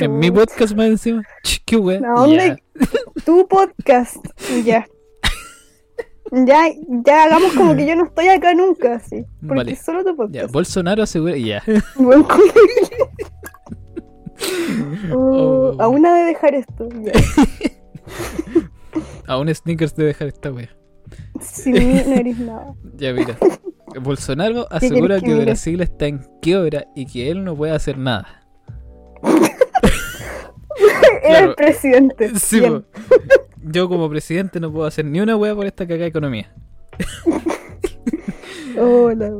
En 0.00 0.18
mi 0.18 0.30
podcast 0.30 0.74
más 0.76 0.86
encima. 0.86 1.22
Ch, 1.42 1.62
qué 1.64 1.76
wea. 1.76 2.00
¿A 2.04 2.20
dónde? 2.20 2.62
Tu 3.24 3.48
podcast. 3.48 4.16
Ya. 4.64 4.86
Ya, 6.32 6.68
ya 7.04 7.24
hagamos 7.24 7.52
como 7.52 7.76
que 7.76 7.86
yo 7.86 7.94
no 7.96 8.04
estoy 8.06 8.28
acá 8.28 8.54
nunca, 8.54 8.98
sí. 9.00 9.24
Porque 9.40 9.54
Vale. 9.56 9.76
solo 9.76 10.02
Ya, 10.04 10.14
podcast. 10.14 10.52
Bolsonaro 10.52 11.02
asegura. 11.02 11.36
Ya. 11.36 11.62
Buen 11.96 12.22
culo. 12.22 12.44
Oh, 15.12 15.74
Oh. 15.76 15.82
A 15.82 15.88
una 15.88 16.14
de 16.18 16.24
dejar 16.24 16.54
esto. 16.54 16.88
Ya. 17.02 17.12
A 19.26 19.38
un 19.38 19.52
sneakers 19.54 19.94
de 19.96 20.04
dejar 20.06 20.28
esta 20.28 20.50
wea. 20.52 20.68
Sin 21.40 21.72
mí 21.74 22.02
no 22.06 22.14
eres 22.14 22.38
nada. 22.38 22.74
Ya 22.96 23.12
mira. 23.12 23.36
Bolsonaro 24.02 24.66
asegura 24.70 25.20
que? 25.20 25.34
Brasil 25.34 25.80
está 25.80 26.06
en 26.06 26.20
quiebra 26.42 26.86
y 26.94 27.06
que 27.06 27.30
él 27.30 27.44
no 27.44 27.56
puede 27.56 27.72
hacer 27.72 27.96
nada. 27.96 28.42
Era 31.22 31.22
Claro. 31.22 31.48
el 31.50 31.54
presidente. 31.54 32.38
Sí. 32.38 32.60
Yo 33.66 33.88
como 33.88 34.10
presidente 34.10 34.60
no 34.60 34.70
puedo 34.70 34.86
hacer 34.86 35.06
ni 35.06 35.20
una 35.20 35.36
wea 35.36 35.54
por 35.54 35.64
esta 35.64 35.86
cagada 35.86 36.06
economía. 36.06 36.52
Hola, 38.76 39.30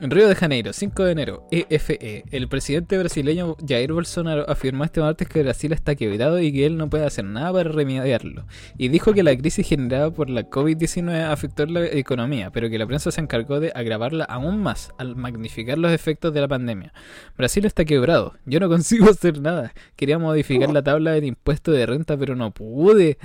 Río 0.00 0.28
de 0.28 0.34
Janeiro, 0.34 0.72
5 0.72 1.04
de 1.04 1.12
enero, 1.12 1.46
EFE. 1.50 2.24
El 2.30 2.48
presidente 2.48 2.98
brasileño 2.98 3.56
Jair 3.66 3.92
Bolsonaro 3.92 4.48
afirmó 4.50 4.84
este 4.84 5.00
martes 5.00 5.28
que 5.28 5.42
Brasil 5.42 5.72
está 5.72 5.94
quebrado 5.94 6.40
y 6.40 6.52
que 6.52 6.66
él 6.66 6.76
no 6.76 6.90
puede 6.90 7.06
hacer 7.06 7.24
nada 7.24 7.52
para 7.52 7.70
remediarlo. 7.70 8.44
Y 8.76 8.88
dijo 8.88 9.14
que 9.14 9.22
la 9.22 9.36
crisis 9.36 9.66
generada 9.66 10.10
por 10.10 10.28
la 10.28 10.50
COVID-19 10.50 11.30
afectó 11.30 11.64
la 11.64 11.86
economía, 11.86 12.50
pero 12.50 12.68
que 12.68 12.78
la 12.78 12.86
prensa 12.86 13.10
se 13.10 13.20
encargó 13.22 13.60
de 13.60 13.72
agravarla 13.74 14.24
aún 14.24 14.62
más 14.62 14.92
al 14.98 15.16
magnificar 15.16 15.78
los 15.78 15.92
efectos 15.92 16.34
de 16.34 16.40
la 16.42 16.48
pandemia. 16.48 16.92
Brasil 17.36 17.64
está 17.64 17.86
quebrado. 17.86 18.34
Yo 18.44 18.60
no 18.60 18.68
consigo 18.70 19.08
hacer 19.08 19.40
nada. 19.40 19.72
Quería 19.96 20.18
modificar 20.18 20.70
la 20.70 20.82
tabla 20.82 21.12
del 21.12 21.24
impuesto 21.24 21.72
de 21.72 21.86
renta, 21.86 22.18
pero 22.18 22.36
no 22.36 22.50
pude. 22.50 23.16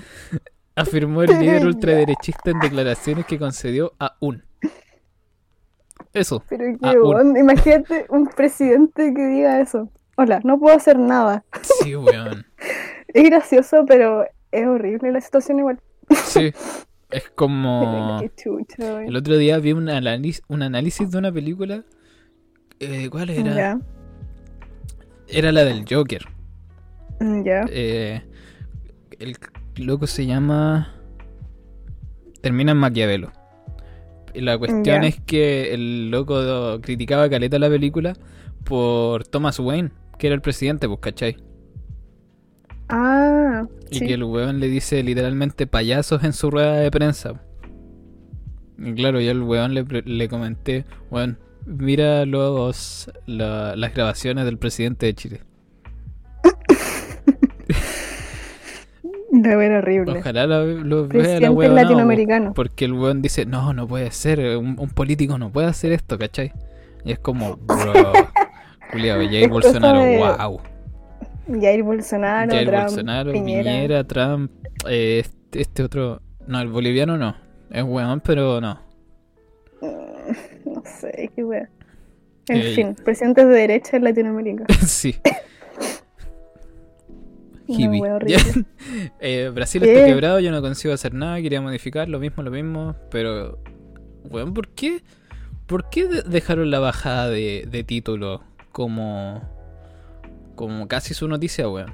Afirmó 0.76 1.24
el 1.24 1.30
líder 1.40 1.66
ultraderechista 1.66 2.52
en 2.52 2.60
declaraciones 2.60 3.26
que 3.26 3.38
concedió 3.38 3.94
a 4.00 4.16
un. 4.22 4.47
Eso. 6.14 6.44
Pero 6.50 6.64
qué 6.66 6.78
Ah, 6.82 6.94
un-. 7.02 7.38
Imagínate 7.38 8.06
un 8.10 8.28
presidente 8.28 9.14
que 9.14 9.28
diga 9.28 9.62
eso. 9.62 9.90
Hola, 10.16 10.40
no 10.44 10.60
puedo 10.60 10.76
hacer 10.76 10.98
nada. 10.98 11.44
Sí, 11.62 11.96
weón. 11.96 12.46
Es 13.14 13.24
gracioso, 13.30 13.86
pero 13.88 14.26
es 14.52 14.66
horrible 14.68 15.12
la 15.12 15.22
situación 15.22 15.60
igual. 15.60 15.80
Sí. 16.26 16.52
Es 17.12 17.30
como. 17.36 18.18
Qué 18.22 18.32
chucha, 18.36 18.84
weón. 18.84 19.08
El 19.08 19.16
otro 19.16 19.38
día 19.38 19.60
vi 19.60 19.74
un, 19.74 19.90
análisis 19.90 20.42
un 20.48 20.64
análisis 20.64 21.12
de 21.12 21.18
una 21.18 21.32
película. 21.32 21.84
Eh, 22.80 23.10
¿Cuál 23.10 23.30
era? 23.30 23.80
Era 25.28 25.52
la 25.52 25.64
del 25.66 25.86
Joker. 25.90 26.26
mm, 27.20 27.44
ya. 27.44 27.66
Eh, 27.70 28.22
el 29.20 29.36
loco 29.78 30.08
se 30.08 30.26
llama. 30.26 30.94
Termina 32.42 32.72
en 32.72 32.78
Maquiavelo. 32.78 33.32
La 34.42 34.58
cuestión 34.58 35.04
es 35.04 35.20
que 35.22 35.74
el 35.74 36.10
loco 36.12 36.80
criticaba 36.82 37.24
a 37.24 37.30
caleta 37.30 37.60
la 37.60 37.70
película 37.70 38.14
por 38.64 39.26
Thomas 39.28 39.60
Wayne, 39.60 39.92
que 40.18 40.28
era 40.28 40.36
el 40.36 40.42
presidente, 40.42 40.88
pues, 40.88 41.00
¿cachai? 41.00 41.38
Ah, 42.90 43.66
Y 43.92 44.00
sí. 44.00 44.08
que 44.08 44.14
el 44.14 44.24
weón 44.24 44.60
le 44.60 44.68
dice 44.70 45.04
literalmente 45.04 45.68
payasos 45.68 46.24
en 46.24 46.34
su 46.34 46.50
rueda 46.52 46.76
de 46.76 46.90
prensa. 46.92 47.42
Y 48.78 48.94
claro, 48.94 49.20
yo 49.20 49.32
al 49.32 49.42
weón 49.44 49.74
le, 49.74 49.84
le 49.84 50.30
comenté, 50.30 50.86
weón, 51.12 51.38
mira 51.66 52.26
los, 52.26 53.12
la- 53.26 53.76
las 53.76 53.94
grabaciones 53.94 54.46
del 54.46 54.58
presidente 54.58 55.06
de 55.08 55.14
Chile. 55.16 55.42
De 59.42 59.56
ver 59.56 59.72
horrible. 59.72 60.20
Ojalá 60.20 60.48
la, 60.48 60.64
lo 60.64 61.08
vea 61.08 61.40
la 61.40 61.52
weón. 61.52 61.76
latinoamericano. 61.76 62.54
Porque 62.54 62.86
el 62.86 62.94
weón 62.94 63.22
dice, 63.22 63.46
no, 63.46 63.74
no 63.74 63.88
puede 63.88 64.12
ser, 64.12 64.58
un, 64.58 64.76
un 64.80 64.90
político 64.90 65.38
no 65.38 65.52
puede 65.52 65.68
hacer 65.68 65.92
esto, 65.92 66.18
¿cachai? 66.18 66.52
Y 67.06 67.12
es 67.12 67.20
como, 67.20 67.58
bro, 67.62 67.94
culiao, 68.92 69.20
Jair 69.20 69.50
Bolsonaro, 69.50 70.00
de- 70.02 70.18
wow. 70.18 70.60
Jair 71.62 71.84
Bolsonaro, 71.84 72.52
Jair 72.52 72.68
Trump, 72.68 72.84
Bolsonaro, 72.84 73.32
Piñera. 73.32 73.64
Piñera, 73.72 74.04
Trump, 74.06 74.52
eh, 74.90 75.20
este, 75.20 75.62
este 75.62 75.84
otro, 75.84 76.22
no, 76.48 76.60
el 76.60 76.68
boliviano 76.70 77.18
no, 77.18 77.36
es 77.72 77.84
weón, 77.84 78.22
pero 78.22 78.60
no. 78.62 78.80
No 80.66 80.84
sé, 81.00 81.32
qué 81.36 81.44
wea. 81.44 81.70
En 82.50 82.58
Eh, 82.58 82.64
fin, 82.76 82.96
presidentes 83.04 83.48
de 83.48 83.54
derecha 83.54 83.98
en 83.98 84.04
Latinoamérica. 84.04 84.66
sí. 84.86 85.16
Eh, 89.20 89.52
Brasil 89.54 89.82
¿Qué? 89.82 89.94
está 89.94 90.06
quebrado, 90.08 90.40
yo 90.40 90.52
no 90.52 90.62
consigo 90.62 90.94
hacer 90.94 91.14
nada, 91.14 91.42
quería 91.42 91.62
modificar 91.62 92.08
lo 92.10 92.20
mismo, 92.20 92.44
lo 92.44 92.52
mismo, 92.52 92.96
pero, 93.12 93.60
weón, 94.30 94.54
¿por 94.54 94.70
qué? 94.70 95.04
¿Por 95.66 95.90
qué 95.90 96.08
de- 96.08 96.22
dejaron 96.24 96.72
la 96.72 96.80
bajada 96.80 97.30
de, 97.30 97.68
de 97.70 97.84
título 97.84 98.42
como, 98.72 99.42
como 100.56 100.88
casi 100.88 101.14
su 101.14 101.28
noticia, 101.28 101.68
weón? 101.70 101.94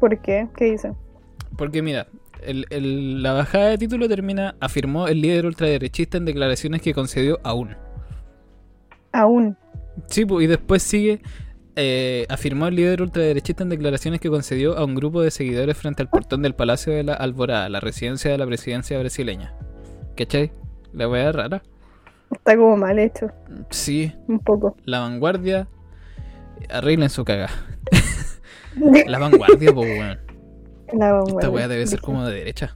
¿Por 0.00 0.20
qué? 0.20 0.48
¿Qué 0.56 0.66
dicen? 0.72 0.94
Porque 1.56 1.80
mira, 1.82 2.08
el- 2.42 2.66
el- 2.70 3.22
la 3.22 3.32
bajada 3.32 3.68
de 3.70 3.78
título 3.78 4.08
termina, 4.08 4.56
afirmó 4.60 5.08
el 5.08 5.20
líder 5.22 5.46
ultraderechista 5.46 6.18
en 6.18 6.24
declaraciones 6.26 6.82
que 6.82 6.92
concedió 6.92 7.40
aún. 7.42 7.76
Aún. 9.12 9.56
Sí, 10.08 10.24
pues, 10.26 10.44
y 10.44 10.48
después 10.48 10.82
sigue, 10.82 11.22
eh, 11.76 12.26
afirmó 12.28 12.66
el 12.68 12.76
líder 12.76 13.02
ultraderechista 13.02 13.62
en 13.62 13.68
declaraciones 13.68 14.20
que 14.20 14.28
concedió 14.30 14.76
a 14.78 14.84
un 14.84 14.94
grupo 14.94 15.22
de 15.22 15.30
seguidores 15.30 15.76
frente 15.76 16.02
al 16.02 16.08
portón 16.08 16.42
del 16.42 16.54
Palacio 16.54 16.92
de 16.92 17.02
la 17.02 17.14
Alborada, 17.14 17.68
la 17.68 17.80
residencia 17.80 18.30
de 18.30 18.38
la 18.38 18.46
presidencia 18.46 18.98
brasileña. 18.98 19.54
¿Cachai? 20.16 20.52
La 20.92 21.08
weá 21.08 21.32
rara. 21.32 21.62
Está 22.30 22.56
como 22.56 22.76
mal 22.76 22.98
hecho. 22.98 23.26
Sí, 23.70 24.12
Un 24.28 24.38
poco. 24.40 24.76
la 24.84 25.00
vanguardia, 25.00 25.68
arreglen 26.70 27.10
su 27.10 27.24
caga. 27.24 27.50
La 29.06 29.20
vanguardia, 29.20 29.72
pues 29.72 29.86
weón. 29.88 30.18
La 30.92 31.06
Esta 31.06 31.12
vanguardia. 31.12 31.50
weá 31.50 31.68
debe 31.68 31.86
ser 31.86 32.00
como 32.00 32.26
de 32.26 32.34
derecha. 32.34 32.74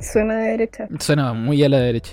Suena 0.00 0.36
de 0.38 0.48
derecha. 0.52 0.88
Suena 1.00 1.32
muy 1.34 1.62
a 1.64 1.68
la 1.68 1.78
derecha. 1.80 2.12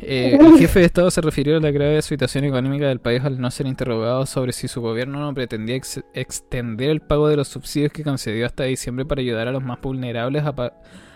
Eh, 0.00 0.36
el 0.40 0.58
jefe 0.58 0.80
de 0.80 0.86
Estado 0.86 1.10
se 1.10 1.20
refirió 1.20 1.56
a 1.56 1.60
la 1.60 1.70
grave 1.70 2.02
situación 2.02 2.44
económica 2.44 2.86
del 2.88 3.00
país 3.00 3.22
al 3.24 3.40
no 3.40 3.50
ser 3.50 3.66
interrogado 3.66 4.26
sobre 4.26 4.52
si 4.52 4.68
su 4.68 4.80
gobierno 4.82 5.20
no 5.20 5.32
pretendía 5.32 5.76
ex- 5.76 6.04
extender 6.14 6.90
el 6.90 7.00
pago 7.00 7.28
de 7.28 7.36
los 7.36 7.48
subsidios 7.48 7.92
que 7.92 8.02
concedió 8.02 8.44
hasta 8.44 8.64
diciembre 8.64 9.04
para 9.06 9.20
ayudar 9.20 9.48
a 9.48 9.52
los 9.52 9.62
más 9.62 9.80
vulnerables 9.80 10.44
a, 10.44 10.54
pa- 10.54 10.74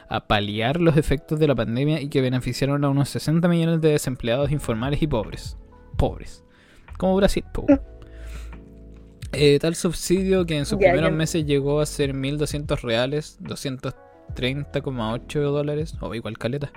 a 0.09 0.27
paliar 0.27 0.81
los 0.81 0.97
efectos 0.97 1.39
de 1.39 1.49
la 1.49 1.55
pandemia 1.55 2.01
y 2.01 2.09
que 2.09 2.21
beneficiaron 2.23 2.85
a 2.85 2.89
unos 2.89 3.09
60 3.11 3.47
millones 3.49 3.81
de 3.81 3.91
desempleados 3.91 4.51
informales 4.53 5.03
y 5.03 5.07
pobres. 5.07 5.59
Pobres. 5.97 6.45
Como 6.97 7.17
Brasil, 7.17 7.45
pobre. 7.53 7.81
Eh, 9.33 9.59
tal 9.61 9.75
subsidio 9.75 10.47
que 10.47 10.57
en 10.57 10.65
sus 10.65 10.79
primeros 10.79 11.13
meses 11.13 11.45
llegó 11.45 11.81
a 11.81 11.87
ser 11.87 12.15
1.200 12.15 12.81
reales, 12.81 13.39
230,8 14.35 15.41
dólares, 15.41 15.97
o 16.01 16.15
igual 16.15 16.39
caleta, 16.39 16.71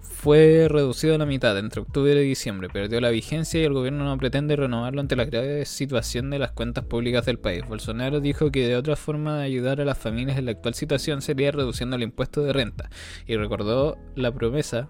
fue 0.00 0.68
reducido 0.68 1.14
a 1.14 1.18
la 1.18 1.26
mitad 1.26 1.58
entre 1.58 1.80
octubre 1.80 2.12
y 2.12 2.28
diciembre, 2.28 2.68
perdió 2.68 3.00
la 3.00 3.10
vigencia 3.10 3.60
y 3.60 3.64
el 3.64 3.72
gobierno 3.72 4.04
no 4.04 4.16
pretende 4.18 4.56
renovarlo 4.56 5.00
ante 5.00 5.16
la 5.16 5.24
grave 5.24 5.64
situación 5.64 6.30
de 6.30 6.38
las 6.38 6.52
cuentas 6.52 6.84
públicas 6.84 7.26
del 7.26 7.38
país. 7.38 7.66
Bolsonaro 7.66 8.20
dijo 8.20 8.50
que 8.50 8.66
de 8.66 8.76
otra 8.76 8.96
forma 8.96 9.38
de 9.38 9.44
ayudar 9.44 9.80
a 9.80 9.84
las 9.84 9.98
familias 9.98 10.38
en 10.38 10.46
la 10.46 10.52
actual 10.52 10.74
situación 10.74 11.22
sería 11.22 11.52
reduciendo 11.52 11.96
el 11.96 12.02
impuesto 12.02 12.42
de 12.42 12.52
renta 12.52 12.90
y 13.26 13.36
recordó 13.36 13.98
la 14.14 14.32
promesa, 14.32 14.88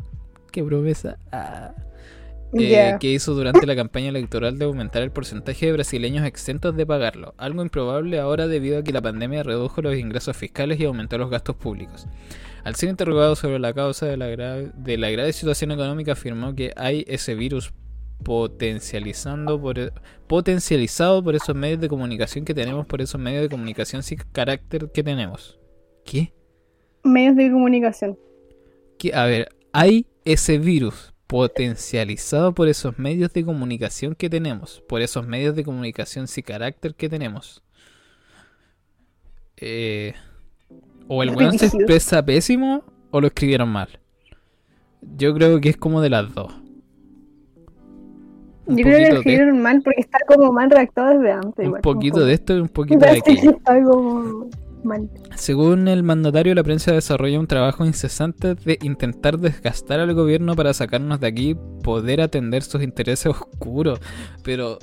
¿qué 0.52 0.62
promesa? 0.62 1.18
Ah, 1.32 1.74
eh, 2.58 2.96
que 3.00 3.12
hizo 3.12 3.34
durante 3.34 3.66
la 3.66 3.76
campaña 3.76 4.08
electoral 4.08 4.58
de 4.58 4.64
aumentar 4.64 5.02
el 5.02 5.10
porcentaje 5.10 5.66
de 5.66 5.72
brasileños 5.72 6.26
exentos 6.26 6.76
de 6.76 6.86
pagarlo, 6.86 7.34
algo 7.36 7.62
improbable 7.62 8.18
ahora 8.18 8.46
debido 8.46 8.78
a 8.78 8.82
que 8.82 8.92
la 8.92 9.02
pandemia 9.02 9.42
redujo 9.42 9.82
los 9.82 9.96
ingresos 9.96 10.36
fiscales 10.36 10.78
y 10.80 10.84
aumentó 10.84 11.18
los 11.18 11.30
gastos 11.30 11.56
públicos. 11.56 12.06
Al 12.64 12.74
ser 12.76 12.88
interrogado 12.88 13.36
sobre 13.36 13.58
la 13.58 13.74
causa 13.74 14.06
de 14.06 14.16
la, 14.16 14.26
grave, 14.28 14.70
de 14.74 14.96
la 14.96 15.10
grave 15.10 15.32
situación 15.32 15.72
económica, 15.72 16.12
afirmó 16.12 16.54
que 16.54 16.72
hay 16.76 17.04
ese 17.08 17.34
virus 17.34 17.72
potencializando 18.22 19.60
por, 19.60 19.78
e- 19.78 19.92
potencializado 20.26 21.22
por 21.22 21.34
esos 21.34 21.54
medios 21.54 21.80
de 21.80 21.88
comunicación 21.88 22.44
que 22.44 22.54
tenemos, 22.54 22.86
por 22.86 23.02
esos 23.02 23.20
medios 23.20 23.42
de 23.42 23.48
comunicación 23.48 24.02
sin 24.02 24.18
carácter 24.32 24.90
que 24.92 25.02
tenemos. 25.02 25.58
¿Qué? 26.04 26.32
Medios 27.02 27.36
de 27.36 27.50
comunicación. 27.50 28.18
a 29.12 29.24
ver, 29.26 29.48
hay 29.72 30.06
ese 30.24 30.58
virus 30.58 31.13
potencializado 31.26 32.54
por 32.54 32.68
esos 32.68 32.98
medios 32.98 33.32
de 33.32 33.44
comunicación 33.44 34.14
que 34.14 34.28
tenemos, 34.28 34.82
por 34.88 35.00
esos 35.00 35.26
medios 35.26 35.56
de 35.56 35.64
comunicación 35.64 36.28
sin 36.28 36.44
carácter 36.44 36.94
que 36.94 37.08
tenemos. 37.08 37.62
Eh, 39.56 40.14
o 41.08 41.22
el 41.22 41.30
weón 41.30 41.58
se 41.58 41.66
expresa 41.66 42.24
pésimo 42.24 42.84
o 43.10 43.20
lo 43.20 43.28
escribieron 43.28 43.68
mal. 43.68 43.88
Yo 45.16 45.34
creo 45.34 45.60
que 45.60 45.70
es 45.70 45.76
como 45.76 46.00
de 46.00 46.10
las 46.10 46.34
dos. 46.34 46.52
Un 48.66 48.78
Yo 48.78 48.84
creo 48.84 48.96
que 48.96 49.08
lo 49.08 49.14
de, 49.14 49.18
escribieron 49.18 49.60
mal 49.60 49.82
porque 49.82 50.00
está 50.00 50.18
como 50.26 50.52
mal 50.52 50.70
redactado 50.70 51.18
desde 51.18 51.32
antes. 51.32 51.58
un 51.58 51.64
igual, 51.66 51.82
poquito 51.82 52.24
de 52.24 52.32
esto 52.32 52.56
y 52.56 52.60
un 52.60 52.68
poquito 52.70 53.04
de 53.04 53.10
aquello. 53.10 53.50
está 53.50 53.82
como 53.82 54.48
Según 55.36 55.88
el 55.88 56.02
mandatario, 56.02 56.54
la 56.54 56.62
prensa 56.62 56.92
desarrolla 56.92 57.40
un 57.40 57.46
trabajo 57.46 57.84
incesante 57.84 58.54
de 58.54 58.78
intentar 58.82 59.38
desgastar 59.38 60.00
al 60.00 60.14
gobierno 60.14 60.54
para 60.54 60.74
sacarnos 60.74 61.20
de 61.20 61.26
aquí, 61.26 61.56
poder 61.82 62.20
atender 62.20 62.62
sus 62.62 62.82
intereses 62.82 63.26
oscuros. 63.26 64.00
Pero... 64.42 64.78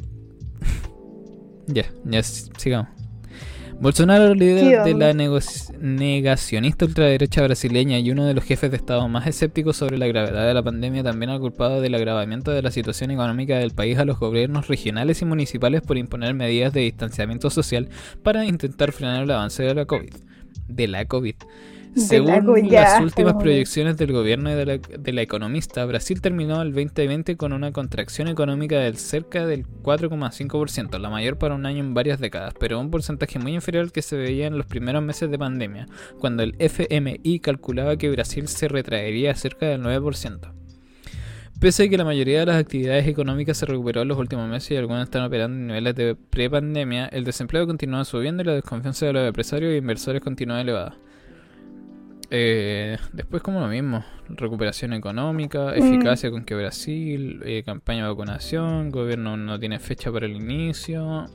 ya, 1.68 1.86
ya, 2.06 2.24
sigamos. 2.24 3.01
Bolsonaro, 3.82 4.36
líder 4.36 4.84
de 4.84 4.94
la 4.94 5.12
negacionista 5.80 6.86
ultraderecha 6.86 7.42
brasileña 7.42 7.98
y 7.98 8.12
uno 8.12 8.26
de 8.28 8.36
los 8.36 8.44
jefes 8.44 8.70
de 8.70 8.78
Estado 8.78 9.10
más 9.10 9.26
escépticos 9.26 9.76
sobre 9.76 9.98
la 9.98 10.06
gravedad 10.06 10.46
de 10.46 10.54
la 10.54 10.62
pandemia, 10.62 11.02
también 11.02 11.32
ha 11.32 11.40
culpado 11.40 11.82
del 11.82 11.96
agravamiento 11.96 12.52
de 12.52 12.62
la 12.62 12.70
situación 12.70 13.10
económica 13.10 13.58
del 13.58 13.72
país 13.72 13.98
a 13.98 14.06
los 14.06 14.20
gobiernos 14.20 14.68
regionales 14.68 15.24
y 15.24 15.26
municipales 15.26 15.82
por 15.82 15.98
imponer 15.98 16.36
medidas 16.36 16.74
de 16.74 16.82
distanciamiento 16.82 17.50
social 17.50 17.90
para 18.22 18.46
intentar 18.46 18.92
frenar 18.92 19.24
el 19.24 19.32
avance 19.32 19.64
de 19.64 19.74
la 19.74 19.86
COVID. 19.86 20.14
De 20.68 20.88
la 20.88 21.06
COVID. 21.06 21.36
Según 21.96 22.70
las 22.70 23.02
últimas 23.02 23.34
proyecciones 23.36 23.98
del 23.98 24.14
gobierno 24.14 24.50
y 24.50 24.56
de 24.56 24.66
la, 24.66 24.78
de 24.78 25.14
la 25.14 25.22
economista, 25.22 25.86
Brasil 25.86 26.22
terminó 26.22 26.62
el 26.62 26.74
2020 26.74 27.36
con 27.36 27.52
una 27.52 27.72
contracción 27.74 28.30
económica 28.30 28.80
del 28.80 28.98
cerca 28.98 29.46
del 29.46 29.66
4,5%, 29.66 30.98
la 31.00 31.10
mayor 31.10 31.38
para 31.38 31.56
un 31.56 31.66
año 31.66 31.80
en 31.80 31.94
varias 31.94 32.20
décadas, 32.20 32.54
pero 32.58 32.80
un 32.80 32.92
porcentaje 32.92 33.40
muy 33.40 33.54
inferior 33.54 33.84
al 33.84 33.92
que 33.92 34.02
se 34.02 34.16
veía 34.16 34.48
en 34.48 34.58
los 34.58 34.68
primeros 34.68 35.04
meses 35.04 35.30
de 35.30 35.38
pandemia, 35.38 35.88
cuando 36.20 36.44
el 36.44 36.56
FMI 36.60 37.40
calculaba 37.40 37.98
que 37.98 38.10
Brasil 38.10 38.48
se 38.48 38.70
retraería 38.70 39.36
cerca 39.36 39.66
del 39.66 39.82
9%. 39.82 40.54
Pese 41.60 41.84
a 41.84 41.90
que 41.90 41.98
la 41.98 42.06
mayoría 42.06 42.40
de 42.40 42.46
las 42.48 42.56
actividades 42.56 43.06
económicas 43.06 43.58
se 43.58 43.68
recuperó 43.68 44.02
en 44.02 44.08
los 44.08 44.18
últimos 44.18 44.50
meses 44.50 44.72
y 44.72 44.78
algunas 44.78 45.04
están 45.04 45.24
operando 45.24 45.58
en 45.58 45.68
niveles 45.68 45.94
de 45.96 46.16
pre-pandemia, 46.16 47.06
el 47.08 47.24
desempleo 47.24 47.68
continúa 47.68 48.04
subiendo 48.06 48.42
y 48.42 48.46
la 48.46 48.54
desconfianza 48.54 49.06
de 49.06 49.14
los 49.14 49.28
empresarios 49.28 49.74
e 49.74 49.78
inversores 49.78 50.22
continúa 50.22 50.62
elevada. 50.62 50.96
Eh, 52.34 52.98
después 53.12 53.44
como 53.44 53.60
lo 53.60 53.68
mismo, 53.68 54.06
recuperación 54.30 54.94
económica, 54.94 55.72
Mm. 55.72 55.84
eficacia 55.84 56.32
con 56.32 56.46
que 56.46 56.56
Brasil, 56.56 57.42
eh, 57.44 57.62
campaña 57.64 58.04
de 58.04 58.10
vacunación, 58.10 58.90
gobierno 58.90 59.36
no 59.36 59.60
tiene 59.60 59.80
fecha 59.80 60.12
para 60.14 60.28
el 60.28 60.38
inicio, 60.38 61.26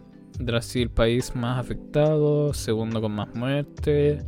Brasil 0.41 0.89
país 0.91 1.37
más 1.37 1.59
afectado, 1.59 2.55
segundo 2.55 3.03
con 3.03 3.13
más 3.13 3.35
muertes, 3.35 4.25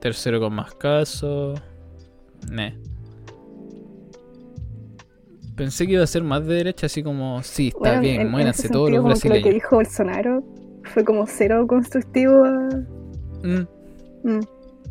tercero 0.00 0.40
con 0.40 0.54
más 0.54 0.74
casos, 0.74 1.60
ne. 2.50 2.76
Pensé 5.54 5.86
que 5.86 5.92
iba 5.94 6.02
a 6.04 6.06
ser 6.06 6.22
más 6.24 6.44
de 6.46 6.54
derecha, 6.54 6.86
así 6.86 7.02
como, 7.02 7.42
sí, 7.44 7.68
está 7.68 7.78
Bueno, 7.80 8.00
bien, 8.00 8.14
en- 8.16 8.20
en 8.22 8.30
muéranse 8.30 8.68
todos 8.68 8.90
los 8.90 9.00
como 9.02 9.14
que 9.14 9.14
Lo 9.14 9.20
que 9.20 9.28
brasileños. 9.30 9.54
dijo 9.54 9.76
Bolsonaro 9.76 10.44
fue 10.84 11.04
como 11.04 11.26
cero 11.28 11.64
constructivo. 11.68 12.44
a- 12.44 12.68
Mm, 13.44 13.66
Mm, 14.24 14.40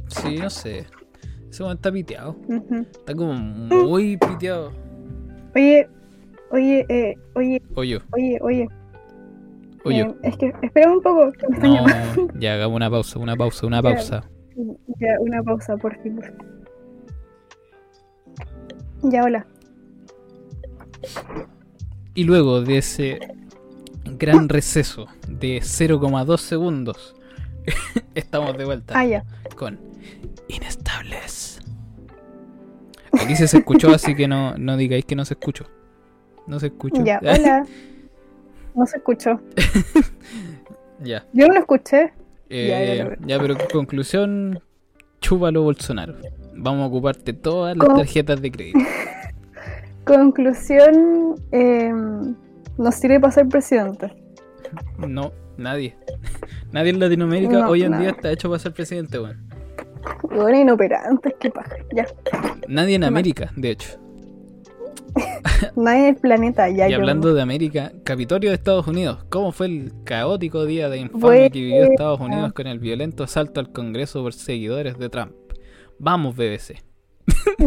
sí, 0.08 0.38
no 0.38 0.50
sé. 0.50 0.86
Ese 1.66 1.72
está 1.74 1.92
piteado. 1.92 2.36
Está 2.92 3.14
como 3.16 3.34
muy 3.34 4.18
piteado. 4.18 4.72
Oye, 5.56 5.90
oye, 6.52 6.86
eh, 6.90 7.16
oye, 7.36 7.62
Oye, 7.76 8.02
oye, 8.12 8.38
oye. 8.42 8.68
oye. 9.84 10.02
eh, 10.02 10.16
es 10.24 10.38
que, 10.38 10.54
espérame 10.62 10.94
un 10.98 11.02
poco, 11.02 11.32
que 11.32 11.48
me 11.48 11.56
están 11.56 11.74
llamando. 11.74 12.28
Ya 12.40 12.54
hagamos 12.54 12.76
una 12.76 12.90
pausa, 12.90 13.20
una 13.20 13.36
pausa, 13.36 13.68
una 13.68 13.82
pausa. 13.84 14.24
Ya, 15.00 15.20
una 15.20 15.42
pausa, 15.44 15.78
por 15.78 16.00
fin. 16.02 16.20
Ya, 19.04 19.24
hola. 19.24 19.46
Y 22.16 22.24
luego 22.24 22.62
de 22.62 22.80
ese 22.80 23.20
gran 24.18 24.50
receso 24.50 25.06
de 25.28 25.58
0,2 25.60 26.38
segundos, 26.40 27.16
estamos 28.16 28.58
de 28.58 28.66
vuelta 28.66 28.94
Ah, 29.00 29.06
ya. 29.06 29.24
con 29.56 29.80
Inestables. 30.48 30.77
Aquí 33.14 33.36
se 33.36 33.46
escuchó, 33.46 33.90
así 33.94 34.16
que 34.16 34.28
no, 34.28 34.58
no 34.58 34.78
digáis 34.78 35.06
que 35.06 35.16
no 35.16 35.26
se 35.26 35.34
escuchó. 35.36 35.66
No 36.48 36.60
se 36.60 36.68
escuchó. 36.68 37.04
Ya, 37.04 37.20
hola. 37.24 37.66
No 38.76 38.86
se 38.86 38.98
escuchó. 38.98 39.40
ya. 41.04 41.26
Yo 41.34 41.48
no 41.48 41.54
lo 41.56 41.60
escuché. 41.60 42.14
Eh, 42.50 42.68
Ya, 42.70 43.06
ya 43.06 43.18
ya, 43.26 43.40
pero 43.40 43.56
conclusión, 43.72 44.60
chúpalo 45.20 45.64
Bolsonaro. 45.64 46.16
Vamos 46.56 46.84
a 46.84 46.88
ocuparte 46.88 47.34
todas 47.34 47.76
las 47.76 47.88
tarjetas 47.88 48.42
de 48.42 48.52
crédito. 48.52 48.80
Conclusión, 50.06 51.36
eh, 51.52 51.92
nos 52.78 52.96
sirve 52.96 53.20
para 53.20 53.32
ser 53.32 53.48
presidente. 53.48 54.14
No, 54.98 55.32
nadie. 55.58 55.96
Nadie 56.72 56.90
en 56.92 57.00
Latinoamérica 57.00 57.60
No, 57.60 57.70
hoy 57.70 57.84
en 57.84 57.92
nada. 57.92 58.02
día 58.04 58.12
está 58.12 58.32
hecho 58.32 58.50
para 58.50 58.60
ser 58.60 58.74
presidente, 58.74 59.20
weón. 59.20 59.47
Bueno, 60.24 60.60
inoperantes, 60.60 61.34
qué 61.40 61.50
paja. 61.50 61.76
Ya. 61.94 62.06
Nadie 62.68 62.96
en. 62.96 63.04
América, 63.04 63.52
de 63.56 63.72
hecho. 63.72 64.00
Nadie 65.76 66.00
en 66.10 66.16
el 66.16 66.16
planeta, 66.18 66.70
ya. 66.70 66.88
y 66.88 66.92
yo- 66.92 66.98
hablando 66.98 67.34
de 67.34 67.42
América, 67.42 67.92
Capitolio 68.04 68.50
de 68.52 68.56
Estados 68.56 68.88
Unidos. 68.88 69.24
¿Cómo 69.30 69.52
fue 69.52 69.66
el 69.68 69.92
caótico 70.04 70.66
día 70.66 70.90
de 70.90 70.98
infamia 71.00 71.26
Bueno. 71.26 71.50
que 71.52 71.60
vivió 71.60 71.84
Estados 71.86 72.20
Unidos 72.20 72.54
con 72.54 72.68
el 72.68 72.80
violento 72.80 73.24
asalto 73.24 73.60
al 73.60 73.72
Congreso 73.72 74.22
por 74.22 74.34
seguidores 74.34 74.98
de 75.00 75.10
Trump? 75.10 75.32
Vamos, 76.00 76.36
BBC. 76.36 76.84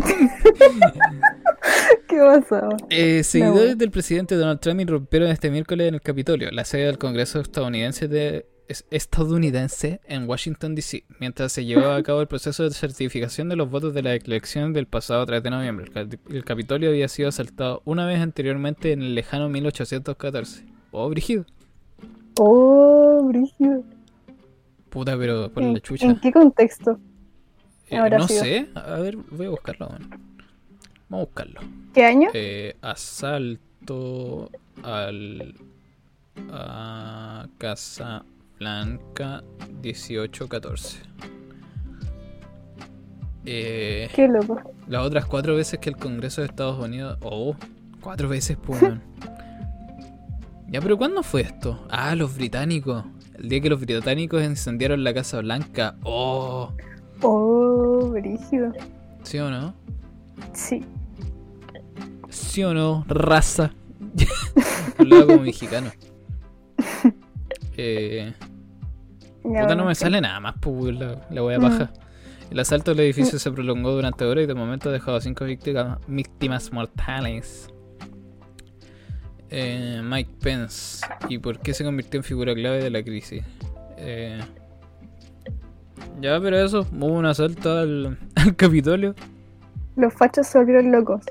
¿Qué 2.09 2.17
pasó? 2.19 2.69
Eh, 2.91 3.23
seguidores 3.25 3.77
del 3.79 3.91
presidente 3.91 4.35
Donald 4.35 4.61
Trump 4.61 4.81
irrumpieron 4.81 5.29
este 5.31 5.51
miércoles 5.51 5.88
en 5.88 5.95
el 5.95 6.01
Capitolio, 6.01 6.51
la 6.51 6.64
sede 6.64 6.87
del 6.87 6.99
Congreso 6.99 7.41
estadounidense, 7.41 8.09
de, 8.09 8.47
estadounidense 8.91 10.01
en 10.07 10.29
Washington, 10.29 10.75
D.C., 10.75 11.05
mientras 11.19 11.53
se 11.53 11.65
llevaba 11.65 11.97
a 11.97 12.03
cabo 12.03 12.21
el 12.21 12.27
proceso 12.29 12.63
de 12.65 12.71
certificación 12.71 13.49
de 13.49 13.57
los 13.57 13.71
votos 13.71 13.95
de 13.95 14.03
la 14.03 14.15
elección 14.15 14.73
del 14.73 14.87
pasado 14.87 15.25
3 15.27 15.43
de 15.43 15.51
noviembre. 15.51 15.87
El, 15.87 15.93
cap- 15.93 16.21
el 16.31 16.45
Capitolio 16.45 16.91
había 16.91 17.09
sido 17.09 17.29
asaltado 17.29 17.83
una 17.85 18.07
vez 18.07 18.21
anteriormente 18.21 18.93
en 18.93 19.03
el 19.03 19.15
lejano 19.15 19.49
1814. 19.49 20.65
Oh, 20.93 21.09
Brigido. 21.09 21.45
Oh, 22.39 23.23
Brígido. 23.29 23.83
Puta, 24.89 25.17
pero 25.19 25.51
por 25.53 25.63
¿En, 25.63 25.75
la 25.75 25.81
chucha. 25.81 26.07
¿En 26.07 26.19
qué 26.21 26.33
contexto? 26.33 26.99
Eh, 27.89 27.99
no 28.11 28.27
sido? 28.29 28.43
sé. 28.45 28.69
A 28.75 28.97
ver, 29.01 29.17
voy 29.17 29.47
a 29.47 29.51
buscarlo. 29.51 29.89
bueno. 29.89 30.09
Vamos 31.09 31.25
a 31.25 31.27
buscarlo. 31.27 31.61
¿Qué 31.95 32.05
año? 32.05 32.29
Eh, 32.35 32.77
asalto 32.81 34.51
al 34.83 35.55
a 36.53 37.47
Casa 37.59 38.25
Blanca 38.61 39.42
1814. 39.83 40.99
Eh, 43.46 44.09
Qué 44.14 44.29
loco. 44.29 44.61
las 44.87 45.03
otras 45.07 45.25
cuatro 45.25 45.57
veces 45.57 45.79
que 45.81 45.88
el 45.88 45.96
Congreso 45.96 46.42
de 46.42 46.49
Estados 46.49 46.79
Unidos. 46.79 47.16
Oh, 47.23 47.57
cuatro 48.03 48.29
veces, 48.29 48.59
pues. 48.62 48.81
ya, 50.68 50.81
pero 50.83 50.99
¿cuándo 50.99 51.23
fue 51.23 51.40
esto? 51.40 51.87
Ah, 51.90 52.14
los 52.14 52.37
británicos. 52.37 53.03
El 53.38 53.49
día 53.49 53.62
que 53.62 53.70
los 53.70 53.81
británicos 53.81 54.42
incendiaron 54.44 55.03
la 55.05 55.14
Casa 55.14 55.40
Blanca. 55.40 55.96
Oh, 56.05 56.70
Oh, 57.23 58.11
Brígido. 58.12 58.73
¿sí 59.23 59.38
o 59.38 59.51
no? 59.51 59.75
Sí. 60.53 60.85
¿Sí 62.29 62.62
o 62.62 62.75
no? 62.75 63.05
Raza. 63.09 63.73
Hablaba 64.99 65.27
como 65.27 65.42
mexicano. 65.42 65.90
Eh, 67.83 68.35
puta, 69.42 69.74
no 69.74 69.85
me 69.85 69.94
sale 69.94 70.20
nada 70.20 70.40
más, 70.40 70.55
pues, 70.61 70.94
la, 70.96 71.26
la 71.31 71.42
wea 71.44 71.59
Mm. 71.59 71.62
baja. 71.62 71.92
El 72.50 72.59
asalto 72.59 72.90
al 72.90 73.00
edificio 73.00 73.38
se 73.38 73.50
prolongó 73.53 73.92
durante 73.92 74.24
horas 74.24 74.44
y 74.44 74.46
de 74.46 74.55
momento 74.55 74.88
ha 74.88 74.92
dejado 74.92 75.20
cinco 75.20 75.44
víctimas, 75.44 75.98
víctimas 76.09 76.72
mortales. 76.72 77.68
Eh, 79.50 80.00
Mike 80.03 80.31
Pence. 80.40 81.05
¿Y 81.29 81.38
por 81.38 81.59
qué 81.61 81.74
se 81.74 81.85
convirtió 81.85 82.18
en 82.18 82.24
figura 82.24 82.55
clave 82.55 82.83
de 82.83 82.90
la 82.90 83.03
crisis? 83.03 83.42
Eh, 83.96 84.40
ya, 86.20 86.40
pero 86.40 86.59
eso, 86.59 86.87
hubo 86.92 87.07
un 87.07 87.26
asalto 87.26 87.70
al, 87.79 88.18
al 88.37 88.57
Capitolio. 88.57 89.14
Los 89.96 90.14
fachos 90.14 90.46
se 90.46 90.59
volvieron 90.59 90.92
locos. 90.92 91.22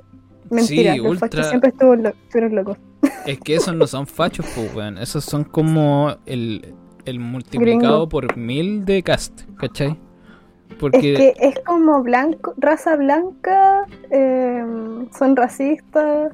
Mentira, 0.49 0.93
Sí, 0.93 0.97
los 0.99 1.07
ultra- 1.07 1.27
fachos 1.29 1.47
siempre 1.47 1.71
lo- 1.79 2.09
estuvieron 2.09 2.55
locos. 2.55 2.77
Es 3.25 3.39
que 3.39 3.55
esos 3.55 3.75
no 3.75 3.87
son 3.87 4.07
fachos, 4.07 4.45
pues, 4.55 4.73
weón. 4.75 4.97
Esos 4.97 5.23
son 5.23 5.43
como 5.43 6.15
el, 6.25 6.73
el 7.09 7.19
multiplicado 7.19 7.79
Gringo. 8.07 8.09
por 8.09 8.37
mil 8.37 8.85
de 8.85 9.03
cast, 9.03 9.41
¿cachai? 9.57 9.97
Es 10.69 10.75
Porque 10.77 10.99
que 11.13 11.33
es 11.39 11.59
como 11.65 12.01
blanco, 12.03 12.53
raza 12.57 12.95
blanca, 12.95 13.85
eh, 14.11 14.63
son 15.17 15.35
racistas, 15.35 16.31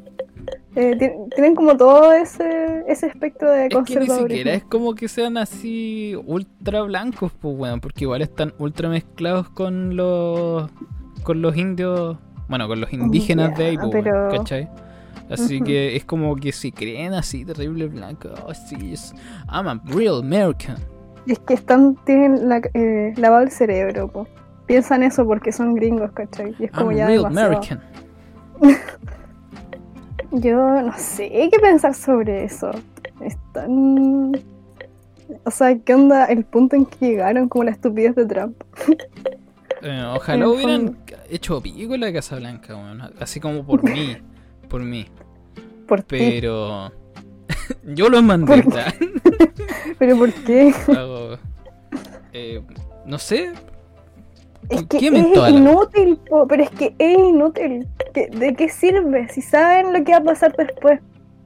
eh, 0.76 0.96
ti- 1.00 1.10
tienen 1.34 1.56
como 1.56 1.76
todo 1.78 2.12
ese, 2.14 2.84
ese 2.88 3.08
espectro 3.08 3.50
de 3.50 3.64
es 3.64 3.70
que 3.70 3.76
ni 3.76 3.76
conservadurismo. 3.76 4.28
siquiera 4.28 4.54
es 4.54 4.64
como 4.66 4.94
que 4.94 5.08
sean 5.08 5.38
así 5.38 6.16
ultra 6.28 6.82
blancos, 6.84 7.32
pues, 7.40 7.56
weón. 7.58 7.80
Porque 7.80 8.04
igual 8.04 8.22
están 8.22 8.54
ultra 8.60 8.90
mezclados 8.90 9.50
con 9.50 9.96
los 9.96 10.70
con 11.24 11.42
los 11.42 11.58
indios, 11.58 12.18
bueno, 12.48 12.68
con 12.68 12.80
los 12.82 12.94
indígenas 12.94 13.58
de 13.58 13.66
ahí, 13.66 13.78
pues, 13.78 13.90
pero- 13.92 14.30
¿cachai? 14.30 14.70
Así 15.30 15.60
que 15.62 15.96
es 15.96 16.06
como 16.06 16.36
que 16.36 16.52
si 16.52 16.72
creen 16.72 17.14
así 17.14 17.44
terrible 17.46 17.88
blanco, 17.88 18.30
oh, 18.46 18.54
sí, 18.54 18.94
es- 18.94 19.14
I'm 19.52 19.68
a 19.68 19.82
real 19.86 20.20
American. 20.20 20.78
Es 21.26 21.40
que 21.40 21.56
están, 21.56 21.96
tienen 22.06 22.48
la, 22.48 22.62
eh, 22.76 23.14
lavado 23.18 23.44
el 23.44 23.52
cerebro, 23.52 24.08
po. 24.08 24.28
Piensan 24.68 25.02
eso 25.04 25.26
porque 25.26 25.52
son 25.52 25.74
gringos, 25.76 26.12
¿cachai? 26.12 26.54
Y 26.60 26.66
es 26.66 26.72
como 26.72 26.92
I'm 26.92 26.98
ya 26.98 27.08
real 27.08 27.24
demasiado. 27.24 27.52
American. 27.54 27.82
Yo 30.32 30.82
no 30.82 30.94
sé 30.98 31.30
qué 31.52 31.60
pensar 31.60 31.94
sobre 31.94 32.44
eso. 32.44 32.72
Están... 33.22 34.32
O 35.44 35.52
sea, 35.52 35.76
¿qué 35.80 35.96
onda 35.96 36.26
el 36.26 36.46
punto 36.46 36.76
en 36.76 36.86
que 36.86 37.08
llegaron 37.08 37.50
como 37.50 37.64
la 37.64 37.72
estupidez 37.72 38.16
de 38.16 38.26
Trump? 38.26 38.62
Eh, 38.90 38.98
En 39.82 40.06
ojalá 40.06 40.50
hubieran 40.50 40.98
hecho 41.30 41.62
pico 41.62 41.96
la 41.98 42.12
Casa 42.12 42.38
Blanca, 42.38 42.76
weón. 42.76 43.02
Así 43.20 43.40
como 43.40 43.64
por 43.66 43.84
mí. 43.90 44.18
Por 44.70 44.82
mí. 44.84 45.06
Por 45.88 46.02
ti. 46.02 46.18
Pero. 46.18 46.92
yo 47.84 48.10
los 48.10 48.24
mandé. 48.24 48.62
¿Por 48.64 48.74
¿tá? 48.74 48.86
¿Pero 50.00 50.18
por 50.18 50.32
qué? 50.34 50.74
Hago- 50.88 51.38
eh, 52.34 52.62
no 53.06 53.18
sé. 53.20 53.52
Es 54.70 54.82
¿Qui- 54.88 55.00
que 55.00 55.08
es 55.08 55.50
inútil, 55.54 56.18
po, 56.28 56.48
pero 56.48 56.64
es 56.64 56.70
que 56.72 56.96
es 56.98 57.18
inútil. 57.20 57.88
¿Qué- 58.14 58.28
¿De 58.30 58.56
qué 58.56 58.68
sirve? 58.70 59.30
Si 59.30 59.42
saben 59.42 59.94
lo 59.94 60.04
que 60.04 60.12
va 60.14 60.18
a 60.18 60.24
pasar 60.24 60.56
después. 60.56 61.00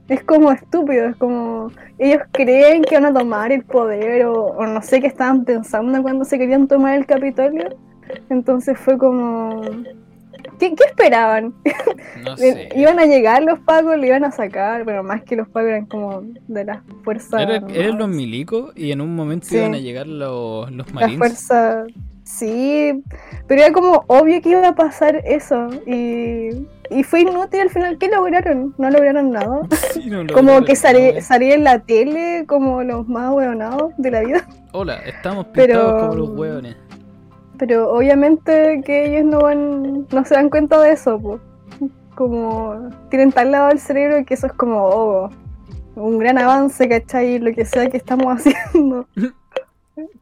Es 0.08 0.24
como 0.24 0.50
estúpido, 0.50 1.06
es 1.06 1.16
como 1.16 1.70
ellos 1.98 2.22
creen 2.32 2.82
que 2.82 2.96
van 2.98 3.04
a 3.06 3.12
tomar 3.16 3.52
el 3.52 3.62
poder 3.62 4.24
o, 4.26 4.46
o 4.46 4.66
no 4.66 4.82
sé 4.82 5.00
qué 5.00 5.06
estaban 5.06 5.44
pensando 5.44 6.02
cuando 6.02 6.24
se 6.24 6.36
querían 6.36 6.66
tomar 6.66 6.94
el 6.96 7.06
Capitolio. 7.06 7.68
Entonces 8.28 8.76
fue 8.76 8.98
como... 8.98 9.60
¿Qué, 10.60 10.74
qué 10.76 10.84
esperaban? 10.84 11.54
No 12.22 12.36
sé. 12.36 12.68
Iban 12.76 12.98
a 13.00 13.06
llegar 13.06 13.42
los 13.42 13.58
pagos, 13.60 13.96
le 13.98 14.06
iban 14.06 14.22
a 14.24 14.30
sacar, 14.30 14.84
pero 14.84 15.02
más 15.02 15.22
que 15.24 15.34
los 15.34 15.48
pagos 15.48 15.70
eran 15.70 15.86
como 15.86 16.22
de 16.46 16.64
las 16.64 16.78
fuerzas... 17.02 17.40
Era- 17.42 17.62
eran 17.74 17.98
los 17.98 18.08
milicos 18.08 18.72
y 18.76 18.92
en 18.92 19.00
un 19.00 19.16
momento 19.16 19.46
Sí. 19.48 19.56
iban 19.56 19.74
a 19.74 19.78
llegar 19.78 20.06
los, 20.06 20.70
los 20.70 20.86
La 20.88 20.92
marines. 20.94 21.18
fuerza. 21.18 21.84
Sí, 22.22 23.02
pero 23.48 23.62
era 23.62 23.72
como 23.72 24.04
obvio 24.06 24.40
que 24.40 24.50
iba 24.50 24.68
a 24.68 24.74
pasar 24.76 25.20
eso. 25.24 25.68
Y, 25.84 26.50
y 26.90 27.02
fue 27.02 27.22
inútil 27.22 27.60
al 27.62 27.70
final. 27.70 27.98
¿Qué 27.98 28.08
lograron? 28.08 28.72
No 28.78 28.88
lograron 28.90 29.30
nada. 29.32 29.62
Sí, 29.94 30.08
no 30.08 30.22
lo 30.24 30.32
Como 30.34 30.62
que 30.64 30.76
salí, 30.76 31.20
salí 31.22 31.50
en 31.50 31.64
la 31.64 31.80
tele 31.80 32.44
como 32.46 32.84
los 32.84 33.08
más 33.08 33.32
hueonados 33.32 33.92
de 33.96 34.10
la 34.12 34.20
vida. 34.20 34.46
Hola, 34.72 34.98
estamos 35.06 35.46
Pero- 35.52 35.74
pintados 35.74 36.02
como 36.02 36.14
los 36.14 36.38
hueones. 36.38 36.76
Pero 37.60 37.92
obviamente 37.92 38.80
que 38.86 39.04
ellos 39.04 39.26
no 39.26 39.40
van, 39.40 40.06
no 40.10 40.24
se 40.24 40.34
dan 40.34 40.48
cuenta 40.48 40.80
de 40.80 40.92
eso, 40.92 41.20
po. 41.20 41.38
Como 42.14 42.88
tienen 43.10 43.32
tal 43.32 43.52
lado 43.52 43.68
del 43.68 43.78
cerebro 43.78 44.24
que 44.24 44.32
eso 44.32 44.46
es 44.46 44.54
como 44.54 44.82
oh, 44.82 45.30
un 45.94 46.18
gran 46.18 46.38
avance, 46.38 46.88
¿cachai? 46.88 47.38
Lo 47.38 47.52
que 47.54 47.66
sea 47.66 47.90
que 47.90 47.98
estamos 47.98 48.26
haciendo. 48.38 49.06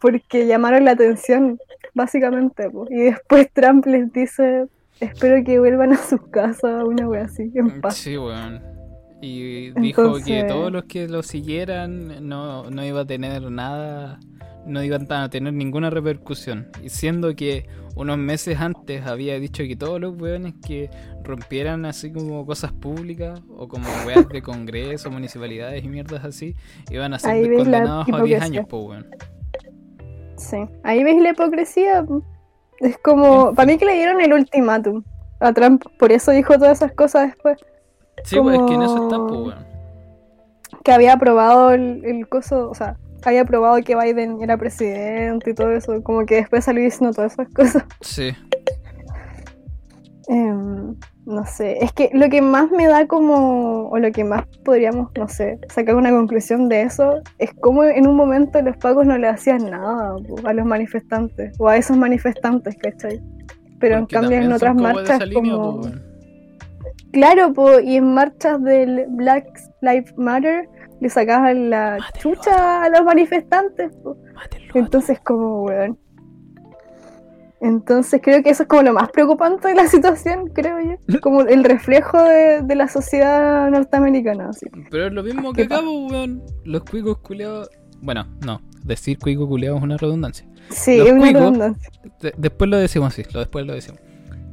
Porque 0.01 0.48
llamaron 0.48 0.85
la 0.85 0.90
atención, 0.90 1.61
básicamente, 1.94 2.68
po. 2.70 2.87
Y 2.90 3.03
después 3.03 3.48
Trump 3.53 3.87
les 3.87 4.12
dice, 4.12 4.66
espero 4.98 5.44
que 5.44 5.61
vuelvan 5.61 5.92
a 5.92 5.96
sus 5.96 6.20
casas, 6.31 6.83
una 6.83 7.09
wea 7.09 7.27
así, 7.27 7.53
en 7.55 7.81
paz. 7.81 7.98
Sí, 7.98 8.18
weón. 8.18 8.77
Y 9.20 9.70
dijo 9.72 10.16
que 10.24 10.44
todos 10.44 10.70
los 10.70 10.85
que 10.85 11.09
lo 11.09 11.22
siguieran 11.22 12.28
no, 12.28 12.70
no 12.70 12.85
iba 12.85 13.00
a 13.00 13.04
tener 13.04 13.50
nada, 13.50 14.20
no 14.64 14.83
iban 14.83 15.11
a 15.11 15.28
tener 15.28 15.52
ninguna 15.52 15.90
repercusión. 15.90 16.68
Y 16.83 16.88
siendo 16.90 17.35
que 17.35 17.66
unos 17.96 18.16
meses 18.16 18.61
antes 18.61 19.04
había 19.07 19.40
dicho 19.40 19.64
que 19.64 19.74
todos 19.74 20.00
los 20.00 20.16
weones 20.20 20.54
que 20.64 20.88
rompieran 21.24 21.85
así 21.85 22.12
como 22.12 22.46
cosas 22.46 22.72
públicas 22.72 23.40
o 23.57 23.66
como 23.66 23.88
weas 24.07 24.28
de 24.28 24.40
congreso, 24.40 25.11
municipalidades 25.11 25.85
y 25.85 25.88
mierdas 25.88 26.24
así, 26.24 26.54
iban 26.90 27.12
a 27.12 27.18
ser 27.18 27.31
Ahí 27.33 27.57
condenados 27.57 28.02
a 28.02 28.04
10 28.04 28.09
hipocresía. 28.09 28.44
años, 28.44 28.66
pues 28.68 28.85
weón. 28.85 29.07
Sí. 30.37 30.59
Ahí 30.85 31.02
ves 31.02 31.20
la 31.20 31.31
hipocresía. 31.31 32.04
po. 32.04 32.22
Es 32.78 32.96
como, 32.98 33.52
para 33.54 33.66
mí 33.66 33.76
que 33.78 33.85
le 33.85 33.94
dieron 33.94 34.20
el 34.20 34.33
ultimátum 34.33 35.02
a 35.40 35.52
Trump, 35.52 35.85
por 35.98 36.12
eso 36.12 36.31
dijo 36.31 36.54
todas 36.54 36.78
esas 36.78 36.92
cosas 36.92 37.31
después. 37.33 37.59
Sí, 38.24 38.38
pues 38.40 38.59
es 38.59 38.66
que 38.66 38.74
en 38.74 38.83
eso 38.83 39.02
está, 39.04 39.16
Como- 39.16 39.26
pues 39.28 39.57
weón. 39.57 39.66
que 40.85 40.92
había 40.92 41.12
aprobado 41.14 41.72
el, 41.72 42.04
el 42.04 42.28
coso, 42.28 42.70
o 42.70 42.74
sea, 42.74 42.96
había 43.24 43.42
aprobado 43.42 43.76
que 43.85 43.96
Biden 43.96 44.40
era 44.42 44.57
presidente 44.57 45.50
y 45.50 45.54
todo 45.54 45.70
eso, 45.72 46.02
como 46.02 46.24
que 46.24 46.37
después 46.37 46.64
salió 46.64 46.83
diciendo 46.83 47.12
todas 47.14 47.33
esas 47.33 47.48
cosas. 47.52 47.85
Sí. 48.00 48.33
Em, 50.28 50.94
no 51.24 51.46
sé, 51.46 51.78
es 51.83 51.92
que 51.92 52.11
lo 52.12 52.28
que 52.28 52.42
más 52.42 52.70
me 52.70 52.87
da 52.87 53.07
como, 53.07 53.88
o 53.88 53.98
lo 53.98 54.11
que 54.12 54.24
más 54.24 54.44
podríamos, 54.64 55.11
no 55.16 55.26
sé, 55.26 55.59
sacar 55.68 55.94
una 55.94 56.11
conclusión 56.11 56.68
de 56.68 56.83
eso, 56.83 57.20
es 57.38 57.50
como 57.54 57.83
en 57.85 58.07
un 58.07 58.14
momento 58.14 58.61
los 58.61 58.76
pagos 58.76 59.07
no 59.07 59.16
le 59.16 59.26
hacían 59.28 59.70
nada 59.70 60.16
po, 60.16 60.37
a 60.46 60.52
los 60.52 60.66
manifestantes, 60.66 61.54
o 61.59 61.68
a 61.68 61.76
esos 61.78 61.96
manifestantes, 61.96 62.76
¿cachai? 62.76 63.20
Pero 63.81 63.96
en 63.96 64.07
cambio 64.07 64.38
en 64.38 64.52
otras 64.52 64.74
como 64.74 64.83
marchas 64.88 65.26
línea, 65.26 65.54
como... 65.54 65.81
pues. 65.81 65.94
Claro, 67.12 67.52
po, 67.54 67.80
y 67.80 67.96
en 67.96 68.12
marchas 68.14 68.62
del 68.62 69.06
Black 69.10 69.46
Lives 69.80 70.16
Matter 70.16 70.68
le 71.00 71.08
sacaban 71.08 71.70
la 71.70 71.98
chucha 72.18 72.82
a 72.84 72.88
los 72.90 73.02
manifestantes. 73.04 73.92
Entonces, 74.74 75.18
como, 75.20 75.62
weón. 75.64 75.98
Entonces, 77.60 78.20
creo 78.22 78.40
que 78.42 78.50
eso 78.50 78.62
es 78.62 78.68
como 78.68 78.82
lo 78.82 78.92
más 78.92 79.10
preocupante 79.10 79.66
de 79.68 79.74
la 79.74 79.88
situación, 79.88 80.48
creo 80.54 80.78
yo. 80.80 81.20
Como 81.20 81.40
el 81.42 81.64
reflejo 81.64 82.22
de, 82.22 82.62
de 82.62 82.74
la 82.76 82.86
sociedad 82.86 83.68
norteamericana. 83.70 84.50
Así. 84.50 84.66
Pero 84.90 85.06
es 85.08 85.12
lo 85.12 85.24
mismo 85.24 85.52
que 85.52 85.66
¿Qué 85.66 85.74
acá, 85.74 85.82
pues, 85.84 86.12
weón. 86.12 86.42
Los 86.64 86.84
cuicos 86.84 87.18
culeados. 87.18 87.68
Bueno, 88.00 88.26
no. 88.46 88.60
Decir 88.84 89.18
cuico 89.18 89.48
culeado 89.48 89.76
es 89.78 89.82
una 89.82 89.96
redundancia. 89.96 90.46
Sí, 90.70 90.98
Los 90.98 91.08
es 91.08 91.12
una 91.14 91.22
cuicos- 91.22 91.40
redundancia. 91.40 91.90
De- 92.20 92.34
después 92.36 92.70
lo 92.70 92.76
decimos 92.76 93.08
así, 93.12 93.24
lo 93.32 93.40
después 93.40 93.66
lo 93.66 93.72
decimos. 93.74 94.00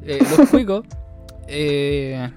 Eh, 0.02 0.18
los 0.38 0.50
cuicos 0.50 0.84
eh, 1.48 2.30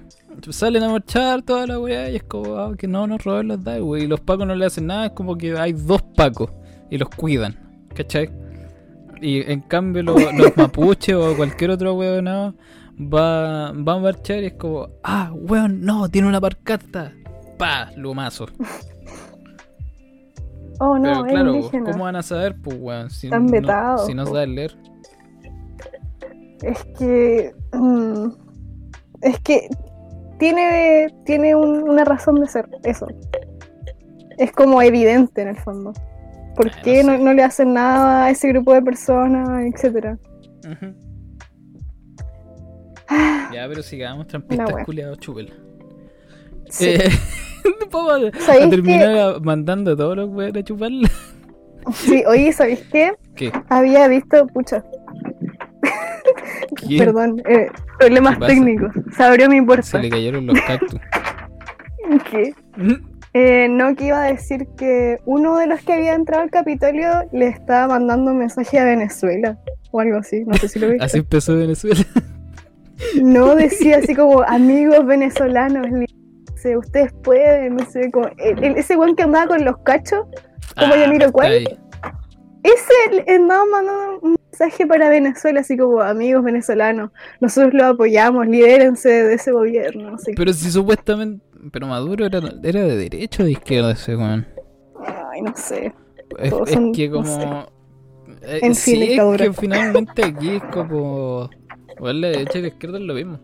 salen 0.49 0.83
a 0.83 0.89
marchar 0.89 1.41
toda 1.41 1.65
la 1.67 1.79
weá 1.79 2.09
y 2.09 2.17
es 2.17 2.23
como 2.23 2.55
ah, 2.57 2.73
que 2.77 2.87
no 2.87 3.07
nos 3.07 3.23
roben 3.23 3.47
los 3.49 3.63
DAI, 3.63 3.81
wey. 3.81 4.03
Y 4.03 4.07
los 4.07 4.19
pacos 4.21 4.45
no 4.47 4.55
le 4.55 4.65
hacen 4.65 4.87
nada, 4.87 5.07
es 5.07 5.11
como 5.11 5.37
que 5.37 5.57
hay 5.57 5.73
dos 5.73 6.01
pacos 6.15 6.51
y 6.89 6.97
los 6.97 7.09
cuidan, 7.09 7.55
¿cachai? 7.93 8.29
Y 9.21 9.41
en 9.51 9.61
cambio 9.61 10.03
lo- 10.03 10.15
los 10.31 10.55
mapuches 10.57 11.15
o 11.15 11.35
cualquier 11.35 11.71
otro 11.71 11.93
weón 11.95 12.25
no, 12.25 12.55
va, 12.99 13.71
va 13.73 13.93
a 13.93 13.99
marchar 13.99 14.43
y 14.43 14.47
es 14.47 14.53
como, 14.53 14.87
ah, 15.03 15.31
weón, 15.33 15.81
no, 15.81 16.07
tiene 16.09 16.27
una 16.27 16.39
parcata. 16.41 17.13
Pa, 17.57 17.89
lumazo. 17.95 18.47
Oh, 20.81 20.97
no, 20.97 21.03
Pero 21.03 21.23
claro, 21.25 21.55
indígena. 21.55 21.91
¿cómo 21.91 22.05
van 22.05 22.15
a 22.15 22.23
saber, 22.23 22.55
pues, 22.63 22.77
weón? 22.79 23.09
Si 23.09 23.27
Están 23.27 23.47
no, 23.47 23.51
vetados, 23.51 24.05
si 24.05 24.13
no 24.13 24.25
saben 24.25 24.55
leer. 24.55 24.77
Es 26.61 26.85
que. 26.97 27.53
mm, 27.73 28.27
es 29.21 29.39
que 29.39 29.67
tiene, 30.37 31.07
tiene 31.25 31.55
un- 31.55 31.87
una 31.89 32.05
razón 32.05 32.35
de 32.41 32.47
ser, 32.47 32.67
eso. 32.83 33.07
Es 34.37 34.51
como 34.51 34.81
evidente 34.81 35.41
en 35.41 35.49
el 35.49 35.57
fondo. 35.57 35.93
¿Por 36.55 36.67
Ah, 36.69 36.71
no 36.77 36.81
qué 36.83 37.03
no, 37.03 37.11
sé. 37.17 37.23
no 37.23 37.33
le 37.33 37.43
hacen 37.43 37.73
nada 37.73 38.25
a 38.25 38.29
ese 38.29 38.47
grupo 38.49 38.73
de 38.73 38.81
personas, 38.81 39.63
etcétera? 39.73 40.17
Ujú. 40.65 40.93
Ya, 43.53 43.67
pero 43.67 43.81
sigamos 43.81 44.27
trampistas 44.27 44.71
wea. 44.71 44.85
culiados, 44.85 45.17
chúpela. 45.19 45.49
Sí. 46.69 46.89
Eh, 46.89 47.09
vamos 47.91 48.13
a, 48.33 48.39
¿Sabéis 48.41 48.65
a 48.67 48.69
terminar 48.69 49.17
a- 49.17 49.39
mandando 49.39 49.91
a 49.93 49.95
todos 49.97 50.15
los 50.15 50.29
weones 50.29 50.61
a 50.61 50.65
chuparla. 50.65 51.09
Sí, 51.93 52.23
oye, 52.27 52.51
¿sabéis 52.53 52.81
qué? 52.91 53.13
¿Qué? 53.35 53.51
Había 53.69 54.07
visto, 54.07 54.45
pucha, 54.47 54.83
Perdón, 56.97 57.41
eh, 57.47 57.67
problemas 57.97 58.39
técnicos. 58.39 58.91
Se 59.15 59.23
abrió 59.23 59.49
mi 59.49 59.61
puerta. 59.61 59.83
Se 59.85 59.99
le 59.99 60.09
cayeron 60.09 60.45
los 60.47 60.59
cactus. 60.61 60.99
¿Qué? 62.31 62.53
Eh, 63.33 63.67
no, 63.69 63.95
que 63.95 64.05
iba 64.05 64.23
a 64.23 64.27
decir 64.31 64.67
que 64.77 65.17
uno 65.25 65.57
de 65.57 65.67
los 65.67 65.81
que 65.81 65.93
había 65.93 66.13
entrado 66.15 66.41
al 66.43 66.49
Capitolio 66.49 67.09
le 67.31 67.47
estaba 67.47 67.87
mandando 67.99 68.31
un 68.31 68.39
mensaje 68.39 68.79
a 68.79 68.85
Venezuela 68.85 69.59
o 69.91 69.99
algo 69.99 70.17
así, 70.17 70.43
no 70.45 70.55
sé 70.55 70.67
si 70.67 70.79
lo 70.79 70.89
viste. 70.89 71.03
Así 71.05 71.17
empezó 71.19 71.55
Venezuela. 71.55 72.01
No 73.23 73.55
decía 73.55 73.99
así 73.99 74.13
como 74.13 74.41
amigos 74.41 75.05
venezolanos, 75.05 75.87
ustedes 76.77 77.13
pueden, 77.23 77.77
no 77.77 77.85
sé, 77.89 78.11
como, 78.11 78.27
el- 78.37 78.61
el- 78.61 78.75
ese 78.77 78.97
weón 78.97 79.15
que 79.15 79.23
andaba 79.23 79.47
con 79.47 79.63
los 79.63 79.77
cachos, 79.83 80.25
Como 80.77 80.95
Yamiroquai. 80.97 81.63
está 81.63 81.71
ahí. 81.71 81.79
ese 82.63 83.23
le 83.25 83.35
andaba 83.35 83.63
mandando 83.71 84.19
un 84.21 84.35
mensaje 84.59 84.85
para 84.85 85.09
Venezuela, 85.09 85.61
así 85.61 85.77
como 85.77 86.01
amigos 86.01 86.43
venezolanos, 86.43 87.11
nosotros 87.39 87.73
lo 87.73 87.85
apoyamos, 87.85 88.47
libérense 88.47 89.09
de 89.09 89.33
ese 89.35 89.51
gobierno, 89.51 90.11
no. 90.11 90.17
Pero 90.35 90.53
si 90.53 90.71
supuestamente. 90.71 91.43
Pero 91.71 91.87
Maduro 91.87 92.25
era, 92.25 92.39
era 92.63 92.81
de 92.83 92.95
derecha 92.97 93.43
o 93.43 93.45
de 93.45 93.51
izquierda 93.51 93.91
ese 93.91 94.15
weón. 94.15 94.47
Ay, 95.31 95.41
no 95.41 95.53
sé. 95.55 95.93
Es, 96.39 96.49
Todos 96.51 96.69
es 96.69 96.73
son- 96.75 96.93
que 96.93 97.09
no 97.09 97.15
como. 97.17 97.65
eh, 98.43 98.59
En 98.61 98.75
sí, 98.75 98.95
fin, 98.95 99.19
es 99.19 99.37
que 99.41 99.53
finalmente 99.53 100.23
aquí 100.25 100.49
es 100.55 100.63
como. 100.71 101.49
Igual 101.97 102.21
la 102.21 102.27
derecha 102.29 102.59
y 102.59 102.61
la 102.61 102.67
izquierda 102.69 102.97
es 102.97 103.03
lo 103.03 103.13
mismo. 103.13 103.39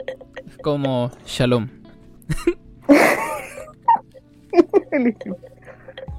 Es 0.47 0.57
como 0.59 1.11
Shalom. 1.25 1.67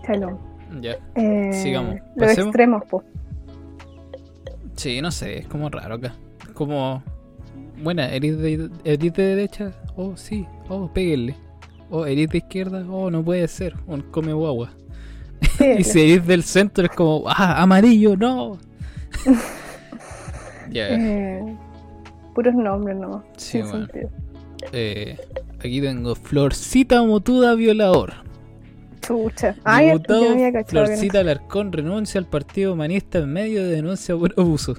Shalom. 0.06 0.38
Ya. 0.80 0.96
Eh, 1.14 1.50
Sigamos. 1.52 1.96
Los 2.16 2.36
extremos, 2.36 2.82
po. 2.90 3.02
Sí, 4.76 5.00
no 5.00 5.10
sé, 5.10 5.38
es 5.38 5.46
como 5.46 5.68
raro 5.68 5.94
acá. 5.96 6.14
Es 6.42 6.50
como. 6.50 7.02
Buena, 7.82 8.10
¿eres 8.10 8.38
de, 8.38 8.70
eres 8.84 9.12
de 9.14 9.22
derecha? 9.22 9.72
Oh, 9.96 10.16
sí. 10.16 10.46
Oh, 10.68 10.90
péguenle. 10.92 11.34
Oh, 11.90 12.06
¿eres 12.06 12.28
de 12.30 12.38
izquierda? 12.38 12.84
Oh, 12.88 13.10
no 13.10 13.24
puede 13.24 13.46
ser. 13.48 13.74
Un 13.86 14.02
come 14.02 14.32
guagua. 14.32 14.70
Y 15.78 15.84
si 15.84 16.00
eres 16.00 16.26
del 16.26 16.42
centro 16.42 16.84
es 16.84 16.90
como. 16.90 17.24
¡Ah, 17.26 17.62
amarillo! 17.62 18.16
¡No! 18.16 18.58
Ya. 20.68 20.88
Eh, 20.90 21.56
puros 22.34 22.52
nombres, 22.54 22.96
¿no? 22.96 23.24
Sí, 23.36 23.62
bueno. 23.62 23.86
Eh, 24.72 25.16
aquí 25.60 25.80
tengo 25.80 26.16
Florcita 26.16 27.02
Motuda 27.02 27.54
Violador. 27.54 28.25
Chucha. 29.06 29.54
Ay, 29.64 29.90
Diputado 29.90 30.24
no 30.24 30.30
había 30.46 30.64
Florcita 30.64 31.20
Alarcón 31.20 31.72
renuncia 31.72 32.18
al 32.18 32.26
Partido 32.26 32.72
Humanista 32.72 33.18
en 33.18 33.32
medio 33.32 33.62
de 33.62 33.70
denuncia 33.70 34.16
por 34.16 34.34
abuso. 34.36 34.74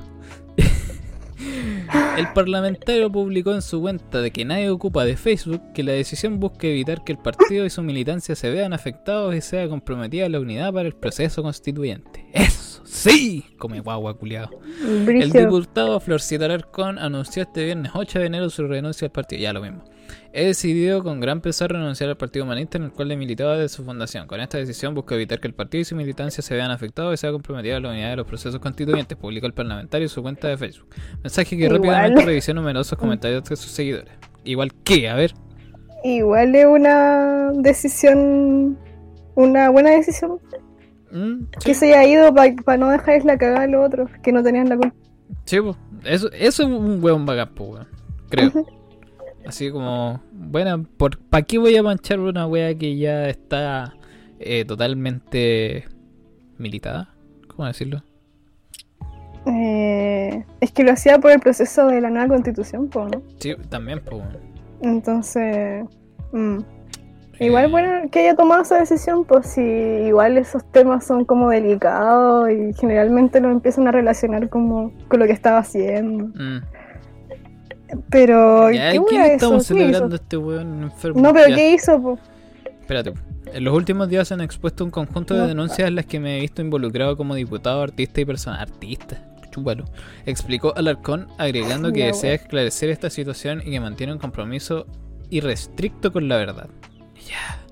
El 2.17 2.27
parlamentario 2.33 3.11
publicó 3.11 3.53
en 3.53 3.61
su 3.61 3.79
cuenta 3.79 4.21
de 4.21 4.31
que 4.31 4.43
nadie 4.43 4.69
ocupa 4.69 5.05
de 5.05 5.15
Facebook 5.15 5.61
que 5.73 5.83
la 5.83 5.91
decisión 5.91 6.39
busca 6.39 6.67
evitar 6.67 7.03
que 7.03 7.11
el 7.11 7.19
partido 7.19 7.65
y 7.65 7.69
su 7.69 7.83
militancia 7.83 8.35
se 8.35 8.49
vean 8.49 8.73
afectados 8.73 9.35
y 9.35 9.41
sea 9.41 9.69
comprometida 9.69 10.27
la 10.27 10.39
unidad 10.39 10.73
para 10.73 10.87
el 10.87 10.95
proceso 10.95 11.43
constituyente. 11.43 12.25
¡Eso 12.33 12.81
sí! 12.85 13.45
Come 13.57 13.81
guagua 13.81 14.17
culiado. 14.17 14.49
El 14.81 15.31
diputado 15.31 15.99
Florcito 15.99 16.45
Alarcón 16.45 16.97
anunció 16.97 17.43
este 17.43 17.65
viernes 17.65 17.91
8 17.93 18.19
de 18.19 18.25
enero 18.25 18.49
su 18.49 18.67
renuncia 18.67 19.05
al 19.05 19.11
partido. 19.11 19.43
Ya 19.43 19.53
lo 19.53 19.61
mismo. 19.61 19.83
He 20.39 20.45
decidido 20.45 21.01
con 21.01 21.19
gran 21.19 21.41
pesar 21.41 21.71
renunciar 21.71 22.11
al 22.11 22.15
Partido 22.15 22.45
Humanista 22.45 22.77
en 22.77 22.83
el 22.83 22.91
cual 22.91 23.11
he 23.11 23.17
militado 23.17 23.53
desde 23.53 23.69
su 23.69 23.83
fundación. 23.83 24.27
Con 24.27 24.39
esta 24.39 24.59
decisión 24.59 24.93
busco 24.93 25.15
evitar 25.15 25.39
que 25.39 25.47
el 25.47 25.55
partido 25.55 25.81
y 25.81 25.85
su 25.85 25.95
militancia 25.95 26.43
se 26.43 26.53
vean 26.53 26.69
afectados 26.69 27.11
y 27.15 27.17
sea 27.17 27.31
comprometida 27.31 27.79
la 27.79 27.89
unidad 27.89 28.11
de 28.11 28.17
los 28.17 28.27
procesos 28.27 28.59
constituyentes, 28.59 29.17
publicó 29.17 29.47
el 29.47 29.53
parlamentario 29.53 30.05
en 30.05 30.09
su 30.09 30.21
cuenta 30.21 30.47
de 30.47 30.55
Facebook. 30.55 30.89
Mensaje 31.23 31.57
que 31.57 31.63
Igual. 31.63 31.77
rápidamente 31.77 32.23
revisó 32.23 32.53
numerosos 32.53 32.99
comentarios 32.99 33.45
de 33.45 33.55
sus 33.55 33.71
seguidores. 33.71 34.13
Igual 34.43 34.71
que, 34.83 35.09
a 35.09 35.15
ver, 35.15 35.33
Igual 36.03 36.53
es 36.53 36.67
una 36.67 37.51
decisión, 37.53 38.77
una 39.33 39.71
buena 39.71 39.89
decisión. 39.89 40.39
¿mm? 41.09 41.45
Que 41.65 41.73
se 41.73 41.95
haya 41.95 42.05
ido 42.05 42.35
para 42.63 42.77
no 42.77 42.89
dejarles 42.91 43.25
la 43.25 43.39
cagada 43.39 43.63
a 43.63 43.67
los 43.67 43.87
otros 43.87 44.11
que 44.21 44.31
no 44.31 44.43
tenían 44.43 44.69
la 44.69 44.77
culpa. 44.77 44.95
Sí, 45.45 45.59
po. 45.59 45.75
eso, 46.03 46.31
eso 46.31 46.63
es 46.63 46.69
un 46.69 47.03
hueón 47.03 47.25
bacán, 47.25 47.55
po, 47.55 47.63
weón. 47.63 47.87
Creo. 48.29 48.51
Así 49.47 49.71
como, 49.71 50.19
bueno, 50.33 50.85
¿por, 50.97 51.17
¿para 51.19 51.41
qué 51.43 51.57
voy 51.57 51.73
a 51.77 51.81
manchar 51.81 52.19
una 52.19 52.45
wea 52.45 52.75
que 52.75 52.97
ya 52.97 53.29
está 53.29 53.95
eh, 54.39 54.65
totalmente 54.65 55.85
militada? 56.57 57.13
¿Cómo 57.47 57.65
decirlo? 57.65 58.03
Eh, 59.45 60.43
es 60.59 60.71
que 60.73 60.83
lo 60.83 60.91
hacía 60.91 61.19
por 61.19 61.31
el 61.31 61.39
proceso 61.39 61.87
de 61.87 62.01
la 62.01 62.09
nueva 62.09 62.27
constitución, 62.27 62.89
po, 62.89 63.05
¿no? 63.05 63.21
Sí, 63.39 63.55
también, 63.69 64.01
pues. 64.03 64.21
Entonces, 64.81 65.85
mm. 66.33 66.57
igual 67.39 67.71
bueno 67.71 68.09
que 68.11 68.19
haya 68.19 68.35
tomado 68.35 68.63
esa 68.63 68.79
decisión, 68.79 69.23
pues 69.23 69.47
si 69.47 69.61
igual 69.61 70.37
esos 70.37 70.69
temas 70.73 71.07
son 71.07 71.23
como 71.23 71.49
delicados 71.49 72.49
y 72.51 72.73
generalmente 72.73 73.39
lo 73.39 73.49
empiezan 73.49 73.87
a 73.87 73.93
relacionar 73.93 74.49
como 74.49 74.91
con 75.07 75.21
lo 75.21 75.25
que 75.25 75.31
estaba 75.31 75.59
haciendo. 75.59 76.25
Mm. 76.35 76.76
Pero, 78.09 78.71
Ya, 78.71 78.91
¿qué 78.91 79.01
¿quién 79.07 79.21
wea 79.21 79.33
estamos 79.33 79.63
eso? 79.63 79.73
¿Qué 79.73 79.79
celebrando 79.81 80.15
hizo? 80.15 80.23
este 80.23 80.37
weón 80.37 80.83
enfermo? 80.83 81.21
No, 81.21 81.33
pero 81.33 81.47
Ya, 81.49 81.55
¿qué 81.55 81.73
hizo? 81.73 82.01
po? 82.01 82.19
Espérate. 82.81 83.13
En 83.53 83.63
los 83.63 83.73
últimos 83.73 84.09
días 84.09 84.27
se 84.27 84.33
han 84.33 84.41
expuesto 84.41 84.83
un 84.83 84.91
conjunto 84.91 85.33
de 85.33 85.47
denuncias 85.47 85.87
en 85.87 85.95
las 85.95 86.05
que 86.05 86.19
me 86.19 86.37
he 86.37 86.41
visto 86.41 86.61
involucrado 86.61 87.15
como 87.15 87.33
diputado, 87.35 87.81
artista 87.81 88.19
y 88.21 88.25
persona. 88.25 88.61
Artista, 88.61 89.23
chúpalo. 89.51 89.85
Explicó 90.25 90.73
Alarcón, 90.75 91.27
agregando 91.37 91.93
que 91.93 92.05
desea 92.05 92.33
esclarecer 92.33 92.89
esta 92.89 93.09
situación 93.09 93.61
y 93.65 93.71
que 93.71 93.79
mantiene 93.79 94.11
un 94.13 94.19
compromiso 94.19 94.85
irrestricto 95.29 96.11
con 96.11 96.27
la 96.27 96.35
verdad. 96.37 96.67
Ya. 97.25 97.63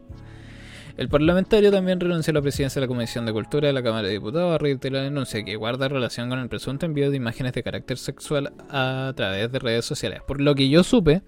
El 0.98 1.10
parlamentario 1.10 1.72
también 1.72 2.00
renunció 2.00 2.32
a 2.32 2.36
la 2.36 2.42
presidencia 2.42 2.80
de 2.80 2.88
la 2.88 2.88
Comisión 2.88 3.26
de 3.26 3.34
Cultura 3.34 3.68
de 3.68 3.74
la 3.74 3.84
Cámara 3.84 4.08
de 4.08 4.14
Diputados 4.14 4.56
a 4.56 4.58
raíz 4.58 4.80
de 4.80 4.92
la 4.92 5.02
denuncia 5.02 5.44
que 5.44 5.58
guarda 5.58 5.90
relación 5.90 6.30
con 6.30 6.40
el 6.40 6.48
presunto 6.48 6.86
envío 6.86 7.12
de 7.12 7.18
imágenes 7.18 7.52
de 7.54 7.64
carácter 7.64 7.98
sexual 7.98 8.54
a 8.70 9.12
través 9.16 9.52
de 9.52 9.60
redes 9.60 9.84
sociales. 9.84 10.22
Por 10.26 10.40
lo 10.40 10.56
que 10.56 10.70
yo 10.70 10.84
supe, 10.84 11.22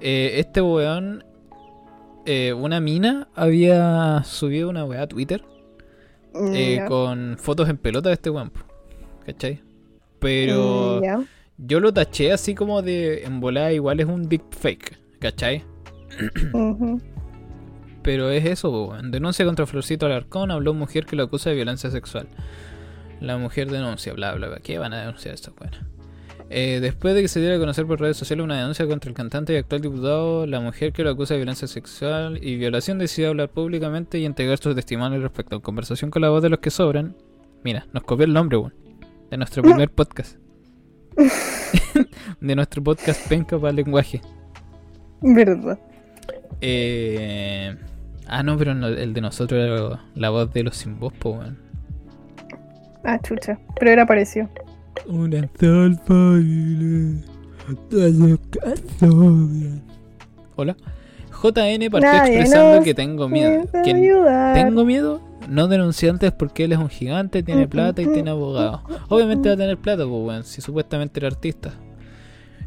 eh, 0.00 0.32
este 0.34 0.60
weón, 0.60 1.24
eh, 2.26 2.52
una 2.52 2.80
mina 2.80 3.28
había 3.34 4.22
subido 4.24 4.68
una 4.68 4.84
weá 4.84 5.02
a 5.02 5.06
Twitter 5.06 5.42
eh, 6.54 6.84
con 6.86 7.36
fotos 7.38 7.68
en 7.70 7.78
pelota 7.78 8.10
de 8.10 8.14
este 8.16 8.28
weón. 8.28 8.52
¿Cachai? 9.24 9.62
Pero 10.18 11.00
Mm, 11.00 11.22
yo 11.56 11.80
lo 11.80 11.92
taché 11.92 12.32
así 12.32 12.54
como 12.54 12.82
de 12.82 13.24
en 13.24 13.40
volada 13.40 13.72
igual 13.72 14.00
es 14.00 14.06
un 14.06 14.28
deep 14.28 14.42
fake, 14.50 14.98
¿cachai? 15.18 15.64
Pero 18.02 18.30
es 18.30 18.44
eso, 18.46 18.70
weón. 18.70 19.10
denuncia 19.10 19.44
contra 19.44 19.66
Florcito 19.66 20.06
Alarcón, 20.06 20.50
habló 20.50 20.74
mujer 20.74 21.06
que 21.06 21.16
lo 21.16 21.24
acusa 21.24 21.50
de 21.50 21.56
violencia 21.56 21.90
sexual. 21.90 22.28
La 23.20 23.36
mujer 23.36 23.70
denuncia, 23.70 24.12
bla, 24.14 24.34
bla, 24.34 24.48
bla. 24.48 24.60
¿Qué 24.60 24.78
van 24.78 24.94
a 24.94 25.00
denunciar 25.00 25.34
esta 25.34 25.52
weá? 25.60 25.70
Eh, 26.52 26.80
después 26.80 27.14
de 27.14 27.22
que 27.22 27.28
se 27.28 27.38
diera 27.38 27.56
a 27.56 27.58
conocer 27.60 27.86
por 27.86 28.00
redes 28.00 28.16
sociales 28.16 28.42
una 28.42 28.58
denuncia 28.58 28.84
contra 28.86 29.08
el 29.08 29.14
cantante 29.14 29.52
y 29.52 29.56
actual 29.56 29.82
diputado, 29.82 30.46
la 30.46 30.58
mujer 30.58 30.92
que 30.92 31.04
lo 31.04 31.10
acusa 31.10 31.34
de 31.34 31.38
violencia 31.38 31.68
sexual 31.68 32.40
y 32.42 32.56
violación 32.56 32.98
decidió 32.98 33.28
hablar 33.28 33.50
públicamente 33.50 34.18
y 34.18 34.24
entregar 34.24 34.58
su 34.58 34.74
testimonio 34.74 35.20
respecto 35.20 35.56
a 35.56 35.62
conversación 35.62 36.10
con 36.10 36.22
la 36.22 36.30
voz 36.30 36.42
de 36.42 36.48
los 36.48 36.58
que 36.58 36.70
sobran. 36.70 37.14
Mira, 37.62 37.86
nos 37.92 38.02
copió 38.02 38.24
el 38.24 38.32
nombre, 38.32 38.56
weón, 38.56 38.74
de 39.30 39.36
nuestro 39.36 39.62
primer 39.62 39.90
podcast. 39.90 40.38
de 42.40 42.56
nuestro 42.56 42.82
podcast 42.82 43.28
Penca 43.28 43.56
para 43.58 43.70
el 43.70 43.76
lenguaje. 43.76 44.20
Verdad. 45.20 45.78
Eh... 46.60 47.76
Ah, 48.32 48.44
no, 48.44 48.56
pero 48.56 48.76
no, 48.76 48.86
el 48.86 49.12
de 49.12 49.20
nosotros 49.20 49.60
era 49.60 50.00
la 50.14 50.30
voz 50.30 50.52
de 50.52 50.62
los 50.62 50.76
sin 50.76 51.00
voz, 51.00 51.12
po, 51.14 51.30
weón. 51.30 51.58
Ah, 53.02 53.18
chucha. 53.20 53.58
Pero 53.76 53.90
era 53.90 54.06
parecido. 54.06 54.48
Una. 55.06 55.48
Hola. 60.54 60.76
JN 61.42 61.90
partió 61.90 62.12
Nadie 62.12 62.40
expresando 62.40 62.84
que 62.84 62.94
tengo 62.94 63.28
miedo. 63.28 63.64
Que 63.84 63.94
tengo 64.54 64.84
miedo, 64.84 65.20
no 65.48 65.66
denunciantes 65.66 66.30
porque 66.30 66.64
él 66.64 66.72
es 66.72 66.78
un 66.78 66.88
gigante, 66.88 67.42
tiene 67.42 67.66
plata 67.66 68.00
y 68.00 68.06
tiene 68.06 68.30
abogado. 68.30 68.84
Obviamente 69.08 69.48
va 69.48 69.56
a 69.56 69.58
tener 69.58 69.76
plata, 69.76 70.04
pues, 70.04 70.24
weón, 70.24 70.44
si 70.44 70.60
supuestamente 70.60 71.18
era 71.18 71.26
artista. 71.26 71.72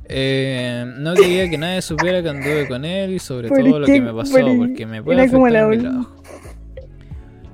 Eh, 0.10 0.84
no 0.98 1.13
quería 1.16 1.50
que 1.50 1.58
nadie 1.58 1.82
supiera 1.82 2.22
que 2.22 2.30
anduve 2.30 2.68
con 2.68 2.84
él 2.86 3.13
y 3.13 3.20
sobre 3.20 3.48
¿Por 3.50 3.60
todo 3.63 3.80
lo 3.80 3.86
que 3.86 4.02
me 4.02 4.13
pasó, 4.13 4.38
Por- 4.38 4.58
porque 4.58 4.86
me 4.86 5.02
puede 5.02 5.22
afectar 5.22 5.52
la 5.52 5.60
en 5.62 5.70
mi 5.70 5.78
trabajo. 5.78 6.16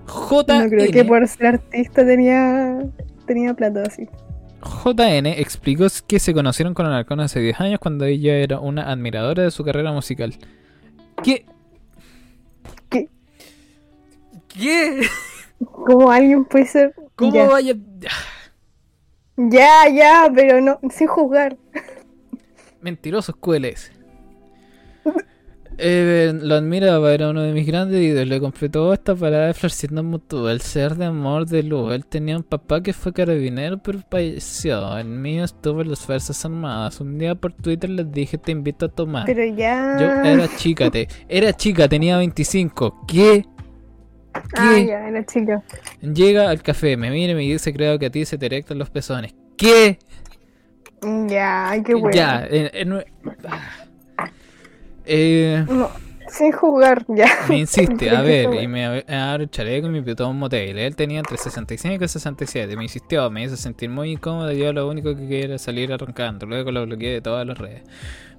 JN, 0.07 0.63
No 0.63 0.69
creo 0.69 0.91
que 0.91 1.05
por 1.05 1.27
ser 1.27 1.45
artista 1.47 2.05
tenía, 2.05 2.79
tenía 3.27 3.53
plata 3.53 3.83
así. 3.87 4.07
JN 4.83 5.27
explicó 5.39 5.85
que 6.07 6.19
se 6.19 6.33
conocieron 6.33 6.73
con 6.73 6.85
Alarcón 6.87 7.19
hace 7.19 7.39
10 7.39 7.59
años 7.61 7.79
cuando 7.79 8.05
ella 8.05 8.35
era 8.37 8.59
una 8.59 8.91
admiradora 8.91 9.43
de 9.43 9.51
su 9.51 9.63
carrera 9.63 9.91
musical. 9.93 10.35
¿Qué? 11.23 11.45
¿Qué? 12.89 13.07
¿Qué? 14.47 15.01
¿Cómo 15.63 16.11
alguien 16.11 16.43
puede 16.45 16.65
ser? 16.65 16.93
¿Cómo 17.15 17.33
Ya. 17.33 17.47
vaya? 17.47 17.73
ya, 19.37 19.89
ya, 19.93 20.31
pero 20.33 20.59
no, 20.61 20.79
sin 20.89 21.07
juzgar. 21.07 21.55
Mentirosos 22.81 23.35
QLS. 23.35 23.99
Eh, 25.81 26.33
lo 26.41 26.55
admiraba, 26.55 27.13
era 27.13 27.29
uno 27.29 27.41
de 27.41 27.53
mis 27.53 27.65
grandes 27.65 28.01
ídolos. 28.01 28.27
Le 28.27 28.41
completó 28.41 28.91
esta 28.91 29.15
parada 29.15 29.47
de 29.47 29.53
Florciendo 29.53 30.03
Mutua, 30.03 30.51
el 30.51 30.59
ser 30.59 30.95
de 30.95 31.05
amor 31.05 31.45
de 31.45 31.63
luz. 31.63 31.93
Él 31.93 32.05
tenía 32.05 32.35
un 32.35 32.43
papá 32.43 32.83
que 32.83 32.91
fue 32.91 33.13
carabinero, 33.13 33.77
pero 33.77 33.99
falleció. 34.11 34.97
El 34.97 35.07
mío 35.07 35.45
estuvo 35.45 35.81
en 35.81 35.91
las 35.91 35.99
Fuerzas 35.99 36.43
Armadas. 36.43 36.99
Un 36.99 37.17
día 37.17 37.33
por 37.33 37.53
Twitter 37.53 37.89
les 37.89 38.11
dije: 38.11 38.37
Te 38.37 38.51
invito 38.51 38.87
a 38.87 38.89
tomar. 38.89 39.25
Pero 39.25 39.45
ya. 39.55 39.97
Yo 39.97 40.07
era 40.29 40.49
chica, 40.57 40.91
te, 40.91 41.07
era 41.29 41.53
chica, 41.53 41.87
tenía 41.87 42.17
25. 42.17 43.05
¿Qué? 43.07 43.45
Ah, 44.33 44.43
¿Qué? 44.53 44.85
ya, 44.87 45.07
era 45.07 45.25
chica. 45.25 45.63
Llega 46.01 46.49
al 46.49 46.61
café, 46.61 46.97
me 46.97 47.09
mira 47.09 47.31
y 47.31 47.35
me 47.35 47.41
dice: 47.43 47.71
Creo 47.71 47.97
que 47.97 48.07
a 48.07 48.09
ti 48.09 48.25
se 48.25 48.37
te 48.37 48.47
erectan 48.47 48.77
los 48.79 48.89
pezones. 48.89 49.33
¿Qué? 49.55 49.97
Ya, 51.01 51.75
qué 51.85 51.95
bueno. 51.95 52.11
Ya, 52.13 52.45
eh, 55.05 55.65
No, 55.67 55.89
sin 56.27 56.51
juzgar, 56.51 57.05
ya. 57.07 57.27
me 57.47 57.57
insiste, 57.57 58.09
a 58.11 58.21
ver, 58.21 58.53
y 58.53 58.67
me 58.67 58.85
ab- 58.85 59.09
abre 59.09 59.43
el 59.43 59.49
chaleco 59.49 59.87
y 59.87 59.91
me 59.91 60.01
un 60.29 60.37
motel. 60.37 60.77
Él 60.77 60.95
tenía 60.95 61.19
entre 61.19 61.37
65 61.37 62.03
y 62.03 62.07
67. 62.07 62.75
Me 62.75 62.83
insistió, 62.83 63.29
me 63.31 63.43
hizo 63.43 63.55
sentir 63.57 63.89
muy 63.89 64.11
incómodo. 64.11 64.51
Yo 64.51 64.71
lo 64.73 64.87
único 64.89 65.15
que 65.15 65.21
quería 65.27 65.45
era 65.45 65.57
salir 65.57 65.91
arrancando. 65.93 66.45
Luego 66.45 66.71
lo 66.71 66.85
bloqueé 66.85 67.13
de 67.13 67.21
todas 67.21 67.47
las 67.47 67.57
redes. 67.57 67.83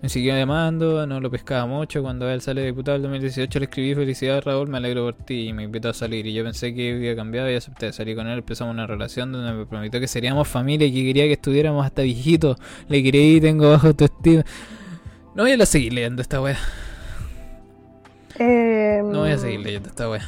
Me 0.02 0.08
siguió 0.08 0.34
llamando, 0.34 1.06
no 1.06 1.20
lo 1.20 1.30
pescaba 1.30 1.66
mucho. 1.66 2.02
Cuando 2.02 2.28
él 2.30 2.40
sale 2.40 2.64
diputado 2.64 2.96
en 2.96 3.02
2018 3.02 3.58
le 3.58 3.64
escribí 3.66 3.94
felicidades 3.94 4.44
Raúl, 4.44 4.68
me 4.68 4.78
alegro 4.78 5.04
por 5.04 5.14
ti 5.14 5.48
y 5.48 5.52
me 5.52 5.64
invitó 5.64 5.90
a 5.90 5.94
salir. 5.94 6.26
Y 6.26 6.32
yo 6.32 6.42
pensé 6.42 6.74
que 6.74 6.94
había 6.94 7.14
cambiado 7.14 7.50
y 7.50 7.54
acepté 7.54 7.92
salir 7.92 8.16
con 8.16 8.26
él. 8.26 8.38
Empezamos 8.38 8.72
una 8.72 8.86
relación 8.86 9.30
donde 9.30 9.52
me 9.52 9.66
prometió 9.66 10.00
que 10.00 10.08
seríamos 10.08 10.48
familia 10.48 10.86
y 10.86 10.92
que 10.94 11.04
quería 11.04 11.24
que 11.24 11.34
estuviéramos 11.34 11.84
hasta 11.84 12.02
viejitos. 12.02 12.56
Le 12.88 13.02
creí, 13.02 13.40
tengo 13.40 13.70
bajo 13.70 13.88
autoestima. 13.88 14.42
No 15.34 15.42
voy 15.42 15.52
a 15.52 15.66
seguir 15.66 15.92
leyendo 15.92 16.22
esta 16.22 16.40
wea. 16.40 16.58
Eh, 18.38 19.02
No 19.04 19.20
voy 19.20 19.30
a 19.32 19.38
seguir 19.38 19.60
leyendo 19.60 19.88
esta 19.90 20.08
wea. 20.08 20.26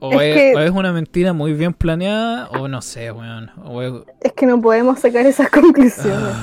O 0.00 0.12
Es 0.20 0.28
es, 0.28 0.34
que- 0.36 0.54
o 0.56 0.60
es 0.60 0.70
una 0.70 0.92
mentira 0.92 1.32
muy 1.32 1.52
bien 1.52 1.72
planeada, 1.72 2.48
o 2.50 2.68
no 2.68 2.80
sé, 2.82 3.10
weón. 3.10 3.50
Es- 3.82 4.28
Es 4.28 4.32
que 4.32 4.46
no 4.46 4.60
podemos 4.60 4.98
sacar 5.00 5.26
esas 5.26 5.48
conclusiones. 5.50 6.34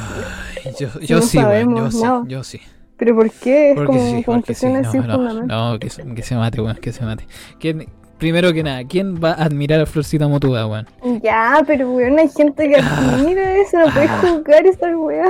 Ay, 0.66 0.74
yo, 0.80 0.88
yo 1.00 1.18
no 1.18 1.22
sí, 1.22 1.38
weón. 1.38 1.76
Yo 1.76 1.92
sí, 1.92 2.04
yo 2.28 2.44
sí. 2.44 2.62
¿Pero 2.98 3.16
por 3.16 3.30
qué? 3.30 3.72
Es 3.72 3.76
Porque 3.76 3.88
como 3.88 4.00
sí, 4.00 4.06
porque 4.26 4.54
sí. 4.56 4.66
conclusiones 4.66 4.84
No, 4.86 4.92
sin 4.92 5.08
no, 5.08 5.16
fundamento. 5.16 5.54
no, 5.56 5.80
que, 5.80 5.90
se- 5.90 6.06
que 6.16 6.22
se 6.24 6.36
mate, 6.36 6.62
weón, 6.62 6.78
que 6.78 6.92
se 6.94 7.04
mate. 7.04 7.28
Que, 7.60 7.88
primero 8.18 8.54
que 8.54 8.64
nada, 8.64 8.84
¿quién 8.86 9.22
va 9.22 9.32
a 9.32 9.44
admirar 9.44 9.82
a 9.82 9.86
Florcita 9.86 10.28
Motuda, 10.28 10.66
weón? 10.68 10.88
Ya, 11.22 11.62
pero 11.68 11.92
weón, 11.92 12.18
hay 12.20 12.30
gente 12.30 12.70
que 12.70 12.78
Ah. 12.78 13.12
admira 13.16 13.58
eso, 13.58 13.80
no 13.80 13.86
puedes 13.94 14.10
Ah. 14.10 14.20
juzgar 14.22 14.66
esa 14.66 14.98
weá. 14.98 15.26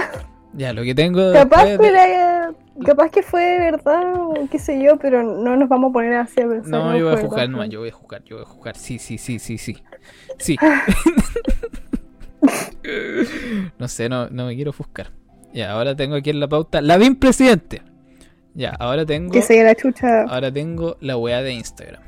Ya, 0.53 0.73
lo 0.73 0.83
que 0.83 0.93
tengo. 0.95 1.33
Capaz, 1.33 1.65
después 1.65 1.91
la- 1.91 2.53
capaz 2.83 3.09
que 3.09 3.23
fue 3.23 3.59
verdad 3.59 4.13
o 4.15 4.33
qué 4.49 4.59
sé 4.59 4.81
yo, 4.83 4.97
pero 4.97 5.23
no 5.23 5.55
nos 5.55 5.69
vamos 5.69 5.91
a 5.91 5.93
poner 5.93 6.15
así 6.15 6.41
a 6.41 6.47
pensar. 6.47 6.71
No, 6.71 6.97
yo 6.97 7.05
voy 7.05 7.13
a 7.15 7.21
juzgar, 7.21 7.47
verdad. 7.47 7.57
no, 7.57 7.65
yo 7.65 7.79
voy 7.79 7.89
a 7.89 7.93
juzgar, 7.93 8.23
yo 8.23 8.35
voy 8.37 8.45
a 8.45 8.49
juzgar. 8.49 8.75
Sí, 8.75 8.99
sí, 8.99 9.17
sí, 9.17 9.39
sí, 9.39 9.57
sí. 9.57 9.77
Sí. 10.39 10.57
no 13.79 13.87
sé, 13.87 14.09
no, 14.09 14.29
no 14.29 14.47
me 14.47 14.55
quiero 14.55 14.69
ofuscar. 14.71 15.11
Ya, 15.53 15.71
ahora 15.71 15.95
tengo 15.95 16.15
aquí 16.15 16.29
en 16.29 16.39
la 16.39 16.47
pauta. 16.47 16.81
Lavín 16.81 17.15
presidente. 17.15 17.81
Ya, 18.53 18.71
ahora 18.79 19.05
tengo. 19.05 19.31
Que 19.31 19.41
se 19.41 19.63
la 19.63 19.75
chucha. 19.75 20.23
Ahora 20.23 20.51
tengo 20.51 20.97
la 21.01 21.17
weá 21.17 21.41
de 21.41 21.53
Instagram. 21.53 22.01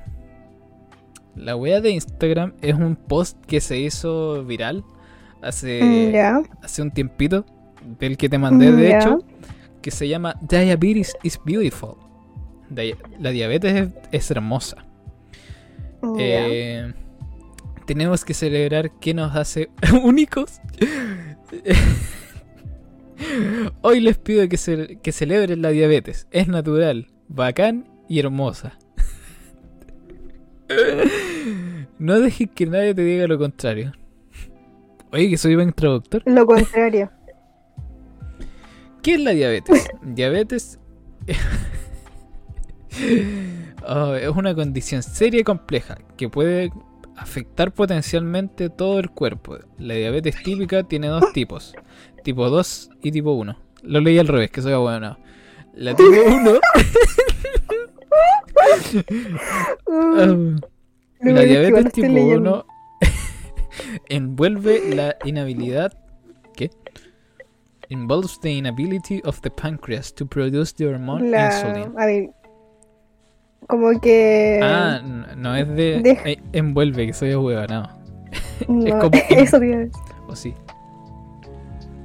La 1.36 1.56
weá 1.56 1.82
de 1.82 1.92
Instagram 1.92 2.54
es 2.62 2.74
un 2.74 2.96
post 2.96 3.38
que 3.46 3.62
se 3.62 3.78
hizo 3.78 4.44
viral 4.44 4.84
hace, 5.42 6.12
Mm, 6.14 6.64
hace 6.64 6.82
un 6.82 6.92
tiempito. 6.92 7.46
Del 8.00 8.18
que 8.18 8.28
te 8.28 8.38
mandé, 8.38 8.72
Mm, 8.72 8.76
de 8.76 8.98
hecho. 8.98 9.20
Que 9.82 9.92
se 9.92 10.08
llama 10.08 10.36
Diabetes 10.42 11.16
is 11.24 11.40
Beautiful. 11.46 11.96
La 13.20 13.30
diabetes 13.32 13.74
es, 13.74 13.90
es 14.12 14.32
hermosa. 14.32 14.86
Ya. 16.02 16.18
Eh, 16.20 16.94
tenemos 17.86 18.26
que 18.26 18.34
celebrar 18.34 18.92
qué 19.00 19.14
nos 19.14 19.36
hace 19.36 19.70
únicos. 20.04 20.60
Hoy 23.82 24.00
les 24.02 24.18
pido 24.18 24.48
que, 24.48 24.58
ce- 24.58 25.00
que 25.02 25.12
celebren 25.12 25.62
la 25.62 25.70
diabetes. 25.70 26.28
Es 26.32 26.48
natural, 26.48 27.08
bacán 27.28 27.88
y 28.10 28.20
hermosa. 28.20 28.78
No 32.00 32.20
dejes 32.20 32.50
que 32.54 32.68
nadie 32.68 32.94
te 32.94 33.02
diga 33.02 33.26
lo 33.26 33.40
contrario. 33.40 33.92
Oye, 35.12 35.32
que 35.32 35.38
soy 35.38 35.56
buen 35.56 35.74
traductor. 35.74 36.22
Lo 36.28 36.46
contrario. 36.46 37.10
¿Qué 39.08 39.14
es 39.14 39.22
la 39.22 39.32
diabetes? 39.32 39.88
Diabetes 40.02 40.80
Oh, 43.88 44.16
es 44.16 44.28
una 44.28 44.54
condición 44.54 45.02
seria 45.02 45.40
y 45.40 45.44
compleja 45.46 45.98
que 46.18 46.28
puede 46.28 46.74
afectar 47.16 47.74
potencialmente 47.74 48.70
todo 48.70 49.00
el 49.00 49.10
cuerpo. 49.10 49.60
La 49.78 49.94
diabetes 49.94 50.36
típica 50.44 50.84
tiene 50.84 51.08
dos 51.08 51.32
tipos, 51.32 51.74
tipo 52.26 52.50
2 52.50 52.90
y 53.02 53.14
tipo 53.14 53.32
1. 53.32 53.58
Lo 53.84 54.02
leí 54.02 54.20
al 54.20 54.28
revés, 54.28 54.52
que 54.52 54.62
soy 54.62 54.74
bueno. 54.74 55.18
La 55.74 55.96
tipo 55.96 56.10
1, 56.10 56.60
Mm, 59.88 60.58
lo 61.22 61.32
la 61.32 61.42
diabetes 61.44 61.94
tipo 61.94 62.10
leyendo. 62.10 62.66
1 62.66 62.66
envuelve 64.10 64.94
la 64.94 65.16
inhabilidad. 65.24 65.98
Involves 67.90 68.40
the 68.42 68.52
inability 68.58 69.22
of 69.24 69.40
the 69.42 69.50
pancreas 69.50 70.14
to 70.16 70.26
produce 70.26 70.74
the 70.76 70.86
hormone 70.88 71.32
La- 71.32 71.46
insulin. 71.48 71.94
A 71.98 72.06
ver. 72.06 72.30
Como 73.68 74.00
que. 74.02 74.60
Ah, 74.62 75.02
no 75.36 75.56
es 75.56 75.68
de. 75.70 76.02
Deja- 76.02 76.30
eh, 76.30 76.38
envuelve, 76.54 77.08
que 77.08 77.14
soy 77.14 77.32
ahuevanado. 77.32 77.90
no, 78.68 78.86
es 78.88 78.94
como- 79.02 79.12
eso 79.30 79.60
decir. 79.60 79.90
¿O 80.28 80.36
sí? 80.36 80.54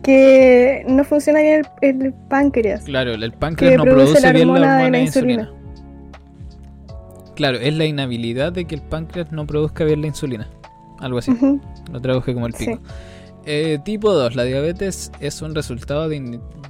Que 0.03 0.85
no 0.89 1.05
funciona 1.05 1.41
bien 1.41 1.63
el, 1.81 2.03
el 2.05 2.13
páncreas. 2.29 2.85
Claro, 2.85 3.13
el 3.13 3.33
páncreas 3.33 3.77
no 3.77 3.85
produce 3.85 4.05
produce 4.15 4.21
la 4.27 4.33
bien 4.33 4.49
la 4.49 4.53
hormona 4.55 4.79
de 4.79 4.91
la 4.91 4.99
insulina. 4.99 5.43
insulina. 5.43 5.63
Claro, 7.37 7.59
es 7.59 7.75
la 7.75 7.85
inhabilidad 7.87 8.53
de 8.53 8.65
que 8.67 8.75
el 8.75 8.83
páncreas 8.83 9.31
no 9.33 9.47
produzca 9.47 9.85
bien 9.85 10.01
la 10.01 10.09
insulina. 10.09 10.49
Algo 10.99 11.19
así. 11.19 11.31
Ujú. 11.33 11.61
Lo 11.93 12.01
traduje 12.01 12.35
como 12.35 12.47
el 12.47 12.55
Sí. 12.55 12.67
Eh, 13.45 13.79
tipo 13.85 14.13
2. 14.13 14.37
La 14.37 14.45
diabetes 14.45 15.11
es 15.21 15.43
un 15.43 15.55
resultado 15.55 16.09
de, 16.09 16.21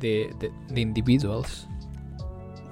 de, 0.01 0.31
de- 0.41 0.51
de 0.71 0.81
individuals. 0.81 1.69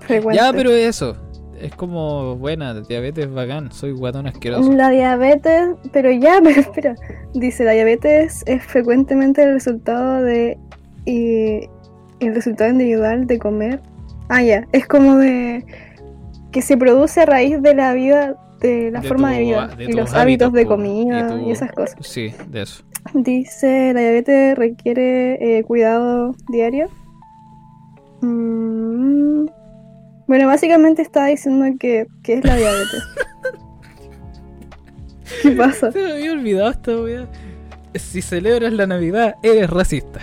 Frecuente. 0.00 0.42
Ya, 0.42 0.52
pero 0.52 0.70
eso. 0.70 1.16
Es 1.60 1.74
como, 1.74 2.36
buena, 2.36 2.72
diabetes 2.80 3.30
bacán. 3.30 3.70
Soy 3.70 3.92
guatón 3.92 4.26
asqueroso. 4.26 4.72
La 4.72 4.88
diabetes, 4.88 5.68
pero 5.92 6.10
ya, 6.10 6.40
pero 6.42 6.60
espera. 6.60 6.94
Dice, 7.34 7.64
la 7.64 7.72
diabetes 7.72 8.42
es 8.46 8.64
frecuentemente 8.64 9.42
el 9.42 9.52
resultado 9.54 10.22
de... 10.22 10.56
Y, 11.04 11.68
el 12.20 12.34
resultado 12.34 12.70
individual 12.70 13.26
de 13.26 13.38
comer. 13.38 13.80
Ah, 14.28 14.42
ya. 14.42 14.66
Es 14.72 14.86
como 14.86 15.16
de... 15.16 15.64
Que 16.52 16.62
se 16.62 16.76
produce 16.76 17.20
a 17.20 17.26
raíz 17.26 17.62
de 17.62 17.74
la 17.74 17.92
vida, 17.94 18.36
de 18.60 18.90
la 18.90 19.00
De 19.00 19.08
forma 19.08 19.28
tu- 19.30 19.34
de 19.36 19.40
vida. 19.42 19.68
de 19.68 19.84
y 19.84 19.92
los 19.92 20.12
hábitos 20.14 20.52
de 20.52 20.66
comida 20.66 21.28
tu- 21.28 21.48
y 21.48 21.52
esas 21.52 21.72
cosas. 21.72 21.96
Sí, 22.00 22.34
de 22.48 22.62
eso. 22.62 22.82
Dice, 23.14 23.92
la 23.94 24.00
diabetes 24.00 24.58
requiere 24.58 25.58
eh, 25.58 25.62
cuidado 25.64 26.34
diario. 26.48 26.88
Mm, 28.20 29.46
Bueno, 30.26 30.46
básicamente 30.46 31.02
está 31.02 31.26
diciendo 31.26 31.66
que, 31.80 32.06
que 32.22 32.34
es 32.34 32.44
la 32.44 32.54
diabetes. 32.56 33.02
¿Qué 35.42 35.50
pasa? 35.52 35.90
Se 35.92 36.02
me 36.02 36.12
había 36.12 36.32
olvidado 36.32 36.70
esta 36.70 36.96
wea. 37.00 37.26
Si 37.94 38.20
celebras 38.22 38.72
la 38.72 38.86
Navidad, 38.86 39.34
eres 39.42 39.70
racista. 39.70 40.20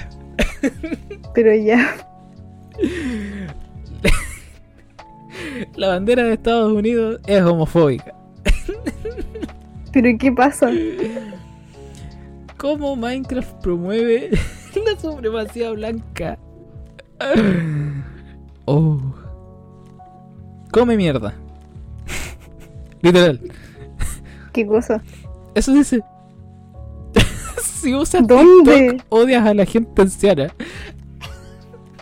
Pero 1.33 1.53
ya. 1.55 1.95
La 5.75 5.89
bandera 5.89 6.23
de 6.23 6.33
Estados 6.33 6.71
Unidos 6.73 7.19
es 7.27 7.41
homofóbica. 7.43 8.13
¿Pero 9.93 10.17
qué 10.19 10.31
pasa? 10.31 10.69
¿Cómo 12.57 12.95
Minecraft 12.95 13.61
promueve 13.61 14.31
la 14.75 14.99
supremacía 14.99 15.71
blanca? 15.71 16.37
Oh. 18.69 18.99
Come 20.73 20.97
mierda. 20.97 21.33
Literal. 23.01 23.39
¿Qué 24.51 24.67
cosa? 24.67 25.01
Eso 25.55 25.71
dice. 25.73 26.01
si 27.63 27.95
usas 27.95 28.27
¿Dónde? 28.27 28.89
TikTok, 28.89 29.05
odias 29.07 29.45
a 29.45 29.53
la 29.53 29.65
gente 29.65 30.01
anciana. 30.01 30.53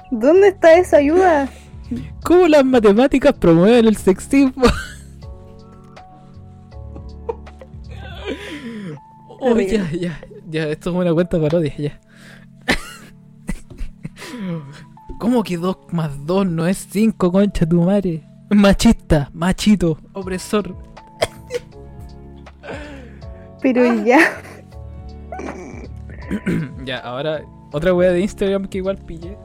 ¿Dónde 0.09 0.47
está 0.47 0.75
esa 0.75 0.97
ayuda? 0.97 1.47
¿Cómo 2.23 2.47
las 2.47 2.65
matemáticas 2.65 3.33
promueven 3.33 3.85
el 3.85 3.95
sexismo? 3.95 4.65
Oh, 9.45 9.59
ya, 9.59 9.89
ya, 9.91 10.19
ya, 10.49 10.63
esto 10.69 10.89
es 10.89 10.95
una 10.95 11.13
cuenta 11.13 11.39
parodia, 11.39 11.73
ya. 11.77 11.99
¿Cómo 15.19 15.43
que 15.43 15.57
2 15.57 15.77
más 15.91 16.25
2 16.25 16.47
no 16.47 16.67
es 16.67 16.87
5, 16.91 17.31
concha 17.31 17.65
tu 17.67 17.81
madre? 17.81 18.23
Machista, 18.49 19.29
machito, 19.33 19.97
opresor. 20.13 20.75
Pero 23.61 24.03
ya. 24.03 24.19
ya, 26.85 26.99
ahora, 26.99 27.41
otra 27.71 27.93
wea 27.93 28.11
de 28.11 28.21
Instagram 28.21 28.67
que 28.67 28.79
igual 28.79 28.97
pillé. 28.97 29.37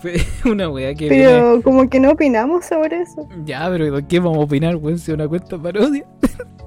Fue 0.00 0.14
una 0.50 0.68
wea 0.70 0.94
que 0.94 1.08
viene- 1.08 1.24
Pero 1.26 1.62
como 1.62 1.88
que 1.90 2.00
no 2.00 2.12
opinamos 2.12 2.64
sobre 2.66 3.02
eso. 3.02 3.28
Ya, 3.44 3.68
pero 3.68 3.90
¿de 3.96 4.06
qué 4.06 4.20
vamos 4.20 4.38
a 4.38 4.40
opinar, 4.42 4.76
weón? 4.76 4.98
Si 4.98 5.10
es 5.10 5.14
una 5.14 5.28
cuenta 5.28 5.58
parodia. 5.58 6.04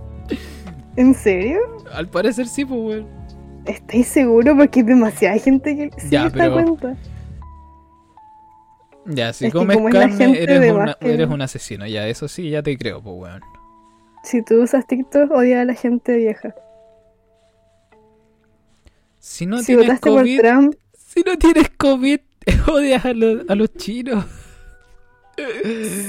¿En 0.98 1.14
serio? 1.14 1.60
Al 1.92 2.08
parecer 2.08 2.48
sí, 2.48 2.64
pues, 2.66 2.80
weón. 2.80 3.08
¿Estáis 3.66 4.08
seguros? 4.08 4.56
Porque 4.58 4.80
hay 4.82 4.86
demasiada 4.86 5.38
gente 5.38 5.76
que 5.76 5.90
sigue 6.00 6.12
Ya, 6.12 6.30
pero- 6.32 6.54
cuenta. 6.54 6.96
Ya, 9.08 9.34
si 9.34 9.46
Es 9.48 9.54
comes 9.54 9.78
es 9.78 9.92
carne, 9.94 10.16
gente 10.18 10.44
eres, 10.44 10.72
una- 10.72 10.94
que- 10.96 11.14
eres 11.14 11.28
un 11.28 11.42
asesino. 11.42 11.86
Ya, 11.86 12.08
eso 12.08 12.28
sí, 12.28 12.50
ya 12.50 12.64
te 12.64 12.76
creo, 12.78 13.02
pues, 13.04 13.16
weón. 13.18 13.42
Si 14.24 14.42
tú 14.42 14.64
usas 14.64 14.88
TikTok, 14.88 15.30
odia 15.32 15.62
a 15.62 15.66
la 15.66 15.76
gente 15.76 16.16
vieja. 16.18 16.56
Si 19.20 19.46
no 19.46 19.58
si 19.60 19.68
tienes 19.68 19.86
votaste 19.88 20.10
COVID, 20.10 20.38
por 20.42 20.46
Trump, 20.50 20.76
si 20.98 21.22
no 21.22 21.38
tienes 21.38 21.70
COVID, 21.78 22.20
odias 22.72 23.06
a, 23.06 23.14
los- 23.14 23.50
a 23.50 23.56
los 23.56 23.74
chinos. 23.74 24.26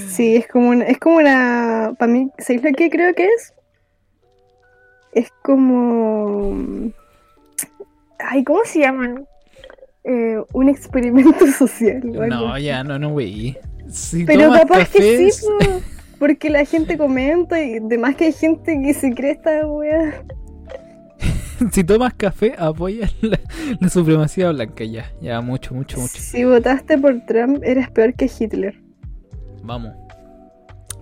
sí, 0.09 0.37
es 0.37 0.47
como 0.49 0.69
una. 0.71 0.85
Es 0.87 0.99
como 0.99 1.17
una. 1.17 1.95
Para 1.99 2.13
mí, 2.13 2.31
¿sabéis 2.39 2.63
lo 2.65 2.73
que 2.73 2.91
creo 2.91 3.15
que 3.15 3.25
es? 3.25 3.53
Es 5.17 5.33
como. 5.43 6.55
Ay, 8.19 8.45
¿cómo 8.45 8.61
se 8.67 8.81
llaman? 8.81 9.27
Eh, 10.05 10.39
un 10.53 10.69
experimento 10.69 11.47
social. 11.59 12.03
algo 12.05 12.27
No, 12.27 12.59
ya, 12.59 12.85
no, 12.85 12.99
no, 12.99 13.11
güey. 13.11 13.57
Si 13.89 14.25
Pero 14.27 14.53
capaz 14.53 14.91
que 14.91 14.99
cafés- 14.99 15.31
sí, 15.33 15.47
po, 15.47 15.81
porque 16.19 16.51
la 16.51 16.67
gente 16.67 16.99
comenta 17.05 17.63
y 17.63 17.79
además 17.79 18.15
que 18.17 18.27
hay 18.27 18.33
gente 18.33 18.79
que 18.83 18.93
se 18.93 19.15
cree 19.15 19.33
esta 19.33 19.67
wea. 19.67 20.23
si 21.73 21.83
tomas 21.83 22.13
café, 22.13 22.55
apoyas 22.59 23.15
la, 23.23 23.41
la 23.81 23.89
supremacía 23.89 24.51
blanca. 24.53 24.85
Ya, 24.85 25.11
ya, 25.23 25.41
mucho, 25.41 25.75
mucho, 25.75 25.99
mucho. 25.99 26.19
Si 26.19 26.45
votaste 26.45 26.99
por 26.99 27.25
Trump, 27.25 27.63
eres 27.65 27.89
peor 27.91 28.13
que 28.13 28.31
Hitler. 28.39 28.79
Vamos. 29.63 29.95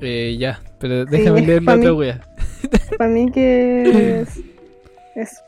Eh, 0.01 0.37
ya, 0.39 0.61
pero 0.79 1.05
déjame 1.05 1.41
es 1.41 1.47
leer 1.49 1.63
la 1.65 1.75
otra 1.75 1.93
wea. 1.95 2.21
Para 2.99 3.11
mí 3.11 3.31
que 3.31 4.21
es... 4.21 4.41
Eso. 5.15 5.43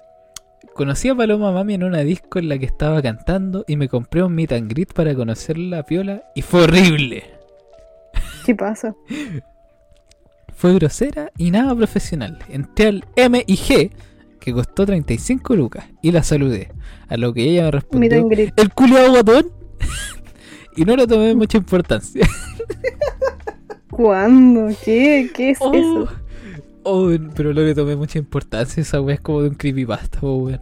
Conocí 0.74 1.08
a 1.08 1.14
Paloma 1.14 1.52
Mami 1.52 1.74
en 1.74 1.84
una 1.84 2.00
disco 2.00 2.38
en 2.38 2.48
la 2.48 2.58
que 2.58 2.66
estaba 2.66 3.00
cantando 3.00 3.64
y 3.66 3.76
me 3.76 3.88
compré 3.88 4.22
un 4.22 4.34
meet 4.34 4.52
and 4.52 4.70
greet 4.70 4.92
para 4.92 5.14
conocer 5.14 5.56
la 5.56 5.82
piola 5.84 6.22
y 6.34 6.42
fue 6.42 6.64
horrible. 6.64 7.24
¿Qué 8.44 8.54
pasa? 8.54 8.94
Fue 10.54 10.74
grosera 10.74 11.32
y 11.36 11.50
nada 11.50 11.74
profesional. 11.74 12.38
Entré 12.48 12.88
al 12.88 13.04
M 13.16 13.42
y 13.46 13.56
G, 13.56 13.90
que 14.38 14.52
costó 14.52 14.86
35 14.86 15.56
lucas, 15.56 15.86
y 16.02 16.12
la 16.12 16.22
saludé. 16.22 16.70
A 17.08 17.16
lo 17.16 17.32
que 17.32 17.42
ella 17.42 17.64
me 17.64 17.70
respondió. 17.72 18.28
¿el 18.56 18.72
culiado 18.74 19.10
guatón? 19.10 19.50
y 20.76 20.84
no 20.84 20.94
le 20.94 21.06
tomé 21.06 21.34
mucha 21.34 21.58
importancia. 21.58 22.26
¿Cuándo? 23.90 24.68
¿Qué? 24.84 25.30
¿Qué 25.34 25.50
es 25.50 25.58
Oh, 25.60 25.74
eso? 25.74 26.08
Oh, 26.86 27.10
pero 27.34 27.52
no 27.52 27.60
le 27.60 27.74
tomé 27.74 27.96
mucha 27.96 28.18
importancia. 28.18 28.80
Esa 28.80 29.00
wea 29.00 29.16
es 29.16 29.20
como 29.20 29.42
de 29.42 29.50
un 29.50 29.54
creepypasta, 29.54 30.20
weón. 30.22 30.60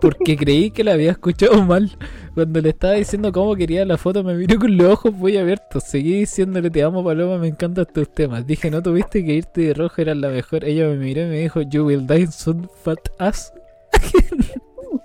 Porque 0.00 0.36
creí 0.36 0.70
que 0.70 0.84
la 0.84 0.92
había 0.92 1.12
escuchado 1.12 1.62
mal. 1.64 1.90
Cuando 2.34 2.60
le 2.60 2.70
estaba 2.70 2.94
diciendo 2.94 3.32
cómo 3.32 3.56
quería 3.56 3.84
la 3.84 3.96
foto, 3.96 4.22
me 4.22 4.34
miró 4.34 4.58
con 4.58 4.76
los 4.76 4.92
ojos 4.92 5.12
muy 5.12 5.36
abiertos. 5.36 5.84
Seguí 5.84 6.20
diciéndole, 6.20 6.70
te 6.70 6.82
amo, 6.82 7.02
Paloma, 7.02 7.38
me 7.38 7.48
encantan 7.48 7.86
tus 7.92 8.12
temas. 8.12 8.46
Dije, 8.46 8.70
no 8.70 8.82
tuviste 8.82 9.24
que 9.24 9.34
irte 9.34 9.60
de 9.62 9.74
rojo, 9.74 10.02
eras 10.02 10.16
la 10.16 10.28
mejor. 10.28 10.64
Ella 10.64 10.86
me 10.88 10.96
miró 10.96 11.22
y 11.22 11.26
me 11.26 11.40
dijo, 11.40 11.62
You 11.62 11.86
will 11.86 12.06
die 12.06 12.26
soon, 12.26 12.68
fat 12.82 12.98
ass. 13.18 13.52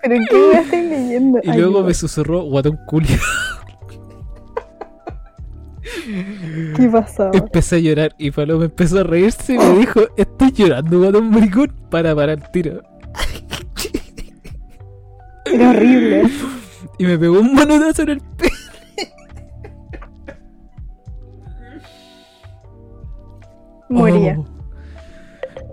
¿Pero 0.03 0.15
qué 0.29 0.35
me 0.35 0.59
estoy 0.59 0.81
leyendo? 0.81 1.39
Y 1.43 1.53
luego 1.53 1.83
me 1.83 1.93
susurró, 1.93 2.43
guatón 2.43 2.77
culio. 2.87 3.17
¿Qué 6.75 6.89
pasaba? 6.91 7.31
Empecé 7.33 7.77
a 7.77 7.79
llorar 7.79 8.13
y 8.17 8.31
Paloma 8.31 8.65
empezó 8.65 8.99
a 8.99 9.03
reírse 9.03 9.53
y 9.53 9.57
me 9.57 9.79
dijo, 9.79 10.01
estoy 10.17 10.51
llorando, 10.51 10.99
guatón 10.99 11.29
maricón. 11.29 11.73
Para 11.89 12.13
parar 12.15 12.39
el 12.39 12.51
tiro. 12.51 12.81
Era 15.45 15.69
horrible. 15.71 16.29
Y 16.97 17.05
me 17.05 17.17
pegó 17.17 17.39
un 17.39 17.53
manotazo 17.53 18.03
en 18.03 18.09
el 18.09 18.21
pelo. 18.21 18.51
Moría. 23.89 24.37
Oh. 24.39 24.61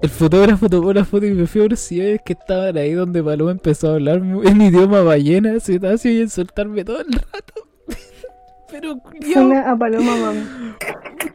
El 0.00 0.10
fotógrafo 0.10 0.68
tomó 0.68 0.92
la 0.92 1.04
foto 1.04 1.26
y 1.26 1.32
me 1.32 1.46
fui 1.46 1.66
a 1.66 1.76
sillones 1.76 2.20
que 2.24 2.32
estaban 2.32 2.76
ahí 2.76 2.92
donde 2.92 3.22
Paloma 3.22 3.50
empezó 3.50 3.90
a 3.90 3.94
hablar 3.94 4.18
en 4.18 4.62
idioma 4.62 5.02
ballena, 5.02 5.58
cetáceo 5.58 6.12
y 6.12 6.18
a 6.18 6.22
insultarme 6.22 6.84
todo 6.84 7.00
el 7.00 7.12
rato. 7.12 7.67
Pero 8.70 9.00
Una 9.36 9.70
a 9.70 9.76
Paloma 9.78 10.16
Mami. 10.16 10.42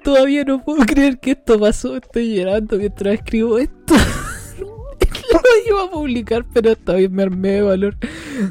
todavía 0.04 0.44
no 0.44 0.64
puedo 0.64 0.86
creer 0.86 1.20
que 1.20 1.32
esto 1.32 1.60
pasó. 1.60 1.96
Estoy 1.98 2.36
llorando 2.36 2.78
mientras 2.78 3.16
escribo 3.16 3.58
esto. 3.58 3.96
Lo 4.60 5.40
iba 5.68 5.84
a 5.86 5.90
publicar, 5.90 6.46
pero 6.54 6.72
esta 6.72 6.94
vez 6.94 7.10
me 7.10 7.24
armé 7.24 7.50
de 7.54 7.62
valor. 7.64 7.98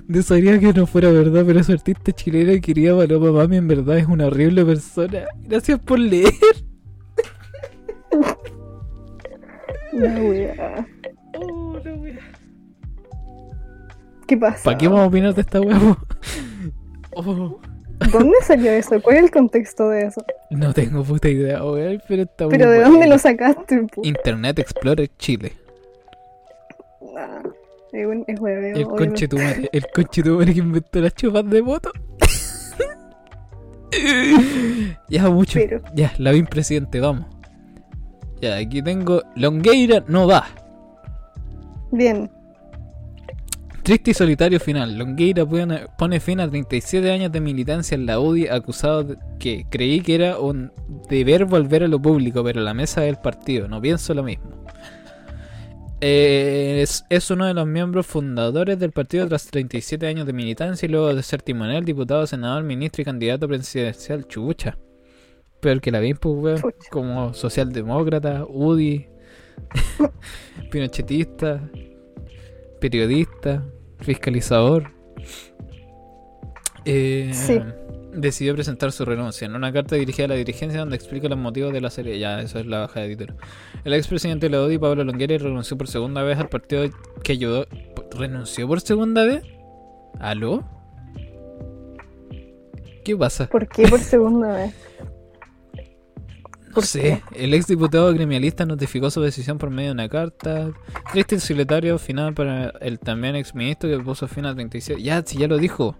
Desearía 0.09 0.59
que 0.59 0.72
no 0.72 0.87
fuera 0.87 1.11
verdad, 1.11 1.45
pero 1.47 1.61
esa 1.61 1.74
artista 1.74 2.12
chilena 2.12 2.61
querida 2.61 2.97
Paloma 2.97 3.30
Mami 3.33 3.57
en 3.59 3.68
verdad 3.68 3.99
es 3.99 4.07
una 4.07 4.26
horrible 4.26 4.64
persona. 4.64 5.24
Gracias 5.47 5.78
por 5.80 5.99
leer. 5.99 6.33
La 9.93 10.14
wea. 10.20 10.87
Oh, 11.39 11.78
la 11.85 11.95
wea. 11.95 12.18
¿Qué 14.26 14.37
pasa? 14.37 14.64
¿Para 14.64 14.78
qué 14.78 14.89
vamos 14.89 15.03
a 15.05 15.07
opinar 15.07 15.35
de 15.35 15.41
esta 15.43 15.61
huevo? 15.61 15.97
Oh, 17.14 17.61
¿Dónde 18.11 18.36
salió 18.42 18.70
eso? 18.72 19.00
¿Cuál 19.03 19.16
es 19.16 19.24
el 19.24 19.30
contexto 19.30 19.88
de 19.88 20.07
eso? 20.07 20.24
no 20.50 20.72
tengo 20.72 21.03
puta 21.05 21.28
idea, 21.28 21.62
weón, 21.64 22.03
pero 22.09 22.22
está 22.22 22.44
muy 22.46 22.53
¿Pero 22.57 22.70
de 22.70 22.76
bueno. 22.78 22.90
dónde 22.92 23.07
lo 23.07 23.18
sacaste? 23.18 23.86
Internet 24.03 24.59
Explorer 24.59 25.11
Chile. 25.18 25.53
Ah, 27.16 27.42
es 27.92 28.07
un- 28.07 28.24
es 28.26 28.40
hueveo, 28.40 28.76
El 28.76 28.84
obviamente. 28.84 29.07
conche 29.07 29.28
tu 29.28 29.36
madre, 29.38 29.68
el 29.72 29.86
conche 29.94 30.22
tu 30.22 30.34
madre 30.36 30.53
que 30.55 30.61
inventó 30.61 31.00
las 31.00 31.14
chupas 31.14 31.48
de 31.48 31.62
moto. 31.62 31.90
ya 35.09 35.28
mucho. 35.28 35.59
Pero- 35.59 35.80
Ya, 35.94 36.12
la 36.18 36.32
vi 36.32 36.42
presidente, 36.42 37.00
vamos. 37.00 37.26
Ya, 38.40 38.57
aquí 38.57 38.82
tengo 38.82 39.22
Longueira 39.36 40.03
no 40.09 40.26
va. 40.26 40.46
Bien. 41.90 42.30
Triste 43.83 44.12
y 44.12 44.14
solitario 44.14 44.61
final. 44.61 44.97
Longueira 44.97 45.45
pone, 45.45 46.20
fin 46.20 46.39
a 46.39 46.49
37 46.49 47.11
años 47.11 47.33
de 47.33 47.41
militancia 47.41 47.97
en 47.97 48.07
la 48.07 48.20
UDI 48.20 48.47
acusado 48.47 49.03
de 49.03 49.16
que 49.41 49.66
creí 49.68 50.01
que 50.03 50.14
era 50.14 50.39
un 50.39 50.70
deber 51.09 51.47
volver 51.47 51.83
a 51.83 51.89
lo 51.89 52.01
público, 52.01 52.45
pero 52.45 52.61
la 52.61 52.74
mesa 52.74 53.01
del 53.01 53.16
partido, 53.16 53.66
no 53.66 53.80
pienso 53.80 54.14
lo 54.14 54.22
mismo. 54.22 54.64
Eh, 56.01 56.80
es, 56.83 57.05
es 57.11 57.30
uno 57.30 57.47
de 57.47 57.55
los 57.55 57.66
miembros 57.66 58.07
fundadores 58.07 58.78
del 58.78 58.93
partido 58.93 59.26
tras 59.26 59.47
37 59.47 60.07
años 60.07 60.26
de 60.26 60.33
militancia 60.33 60.87
y 60.87 60.89
luego 60.91 61.12
de 61.12 61.22
ser 61.22 61.43
timonel, 61.43 61.85
diputado, 61.85 62.24
senador, 62.26 62.62
ministro 62.62 63.03
y 63.03 63.05
candidato 63.05 63.49
presidencial. 63.49 64.28
Chucha. 64.28 64.78
Peor 65.61 65.80
que 65.80 65.91
la 65.91 65.99
vi, 65.99 66.14
pues. 66.14 66.62
Como 66.91 67.35
socialdemócrata, 67.35 68.45
UDI, 68.49 69.07
pinochetista, 70.70 71.68
periodista, 72.83 73.64
fiscalizador. 74.01 74.91
Eh, 76.85 77.30
Sí. 77.33 77.61
Decidió 78.12 78.55
presentar 78.55 78.93
su 78.93 79.07
renuncia 79.07 79.47
en 79.47 79.55
una 79.55 79.72
carta 79.72 79.97
dirigida 79.97 80.26
a 80.26 80.28
la 80.28 80.35
dirigencia 80.35 80.80
donde 80.80 80.97
explica 80.97 81.28
los 81.28 81.39
motivos 81.39 81.72
de 81.72 81.80
la 81.80 81.89
serie. 81.89 82.18
Ya, 82.18 82.43
eso 82.43 82.59
es 82.59 82.66
la 82.66 82.80
baja 82.80 83.01
de 83.01 83.16
título. 83.16 83.39
El 83.85 83.95
expresidente 83.95 84.51
de 84.51 84.57
la 84.59 84.80
Pablo 84.80 85.03
Longueira, 85.03 85.39
renunció 85.39 85.78
por 85.78 85.89
segunda 85.89 86.22
vez 86.22 86.39
al 86.39 86.51
partido 86.51 86.85
que 87.24 87.33
ayudó. 87.33 87.66
¿Renunció 88.11 88.68
por 88.68 88.83
segunda 88.83 89.24
vez? 89.24 89.43
¿Aló? 90.20 90.62
¿Qué 93.03 93.16
pasa? 93.16 93.47
¿Por 93.47 93.66
qué 93.66 93.89
por 93.89 94.01
segunda 94.01 94.53
vez? 94.53 94.74
No 96.72 96.76
¿Por 96.76 96.86
sé. 96.86 97.22
El 97.34 97.52
ex 97.52 97.66
diputado 97.66 98.10
gremialista 98.14 98.64
notificó 98.64 99.10
su 99.10 99.20
decisión 99.20 99.58
por 99.58 99.68
medio 99.68 99.88
de 99.90 99.92
una 99.92 100.08
carta. 100.08 100.70
Triste 101.12 101.38
secretario 101.38 101.98
final 101.98 102.32
para 102.32 102.70
el 102.80 102.98
también 102.98 103.36
ex 103.36 103.54
ministro 103.54 103.90
que 103.90 103.98
puso 104.02 104.26
fin 104.26 104.46
a 104.46 104.54
37. 104.54 105.02
Ya, 105.02 105.22
si 105.22 105.36
ya 105.38 105.48
lo 105.48 105.58
dijo. 105.58 105.96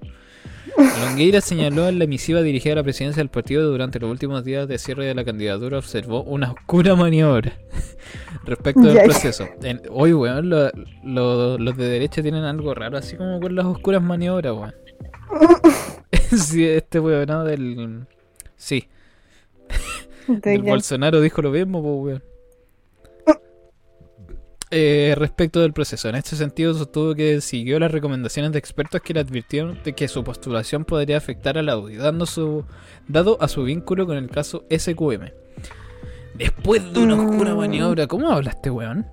Longueira 0.79 1.43
señaló 1.43 1.89
en 1.89 1.99
la 1.99 2.07
misiva 2.07 2.41
dirigida 2.41 2.73
a 2.73 2.77
la 2.77 2.83
presidencia 2.83 3.21
del 3.21 3.29
partido 3.29 3.71
durante 3.71 3.99
los 4.01 4.11
últimos 4.11 4.45
días 4.45 4.67
de 4.67 4.79
cierre 4.79 5.05
de 5.05 5.15
la 5.15 5.25
candidatura 5.27 5.77
observó 5.77 6.23
una 6.23 6.53
oscura 6.53 6.95
maniobra 6.97 7.53
respecto 8.47 8.81
del 8.81 9.03
proceso. 9.05 9.47
En- 9.63 9.83
Hoy, 9.91 10.15
weón, 10.15 10.49
lo- 10.49 10.71
lo- 11.05 11.59
los 11.59 11.77
de 11.77 11.87
derecha 11.87 12.23
tienen 12.23 12.45
algo 12.45 12.73
raro, 12.75 12.97
así 12.97 13.17
como 13.17 13.41
con 13.41 13.55
las 13.55 13.67
oscuras 13.67 14.03
maniobras, 14.03 14.55
weón. 14.55 14.75
sí, 16.39 16.65
este 16.67 16.99
weón, 16.99 17.27
¿no? 17.27 17.45
Del... 17.45 18.07
Sí, 18.57 18.77
¿De 18.81 18.87
el? 20.29 20.63
Bolsonaro 20.63 21.21
dijo 21.21 21.43
lo 21.43 21.51
mismo, 21.51 21.83
pues, 21.83 22.23
weón. 22.23 22.23
Eh, 24.75 25.15
respecto 25.19 25.61
del 25.61 25.75
proceso, 25.75 26.09
en 26.09 26.15
este 26.15 26.35
sentido 26.35 26.73
sostuvo 26.73 27.15
que 27.15 27.43
siguió 27.43 27.79
las 27.79 27.93
recomendaciones 27.93 28.53
de 28.53 28.59
expertos 28.59 29.03
que 29.03 29.13
le 29.13 29.21
advirtieron 29.21 29.79
de 29.85 29.93
que 29.93 30.09
su 30.09 30.25
postulación 30.25 30.87
podría 30.87 31.19
afectar 31.19 31.59
a 31.59 31.63
la 31.63 31.77
UDI, 31.77 31.97
dando 31.97 32.25
su, 32.25 32.65
dado 33.07 33.37
a 33.43 33.49
su 33.49 33.65
vínculo 33.65 34.07
con 34.07 34.17
el 34.17 34.31
caso 34.31 34.65
SQM. 34.71 35.31
Después 36.37 36.91
de 36.95 37.01
una 37.01 37.17
oscura 37.23 37.53
Mm. 37.55 37.59
maniobra, 37.59 38.07
¿cómo 38.07 38.31
hablaste, 38.31 38.71
weón? 38.71 39.07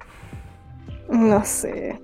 No 1.10 1.44
sé. 1.44 2.00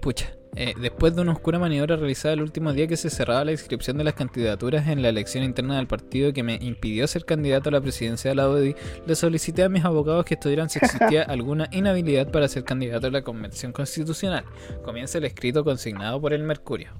Pucha, 0.00 0.32
eh, 0.54 0.74
después 0.78 1.14
de 1.16 1.22
una 1.22 1.32
oscura 1.32 1.58
maniobra 1.58 1.96
realizada 1.96 2.34
el 2.34 2.42
último 2.42 2.74
día 2.74 2.86
que 2.86 2.98
se 2.98 3.08
cerraba 3.08 3.46
la 3.46 3.52
inscripción 3.52 3.96
de 3.96 4.04
las 4.04 4.12
candidaturas 4.12 4.86
en 4.86 5.00
la 5.00 5.08
elección 5.08 5.44
interna 5.44 5.78
del 5.78 5.86
partido 5.86 6.34
que 6.34 6.42
me 6.42 6.56
impidió 6.56 7.06
ser 7.06 7.24
candidato 7.24 7.70
a 7.70 7.72
la 7.72 7.80
presidencia 7.80 8.30
de 8.30 8.34
la 8.34 8.50
UDI, 8.50 8.76
le 9.06 9.14
solicité 9.14 9.62
a 9.62 9.70
mis 9.70 9.84
abogados 9.84 10.26
que 10.26 10.34
estudiaran 10.34 10.68
si 10.68 10.78
existía 10.78 11.22
alguna 11.28 11.68
inhabilidad 11.72 12.30
para 12.30 12.48
ser 12.48 12.64
candidato 12.64 13.06
a 13.06 13.10
la 13.10 13.22
convención 13.22 13.72
constitucional. 13.72 14.44
Comienza 14.84 15.16
el 15.16 15.24
escrito 15.24 15.64
consignado 15.64 16.20
por 16.20 16.34
el 16.34 16.42
Mercurio. 16.42 16.90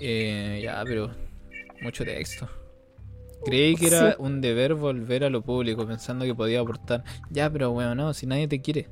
Eh, 0.00 0.60
ya, 0.64 0.82
pero 0.84 1.10
mucho 1.80 2.04
texto. 2.04 2.48
Creí 3.46 3.74
que 3.76 3.86
era 3.86 4.10
Sí. 4.10 4.16
un 4.18 4.40
deber 4.40 4.74
volver 4.74 5.24
a 5.24 5.30
lo 5.30 5.42
público 5.42 5.86
pensando 5.86 6.24
que 6.24 6.34
podía 6.34 6.60
aportar. 6.60 7.04
Ya, 7.30 7.48
pero 7.50 7.70
bueno, 7.70 7.94
no, 7.94 8.12
si 8.12 8.26
nadie 8.26 8.48
te 8.48 8.60
quiere. 8.60 8.88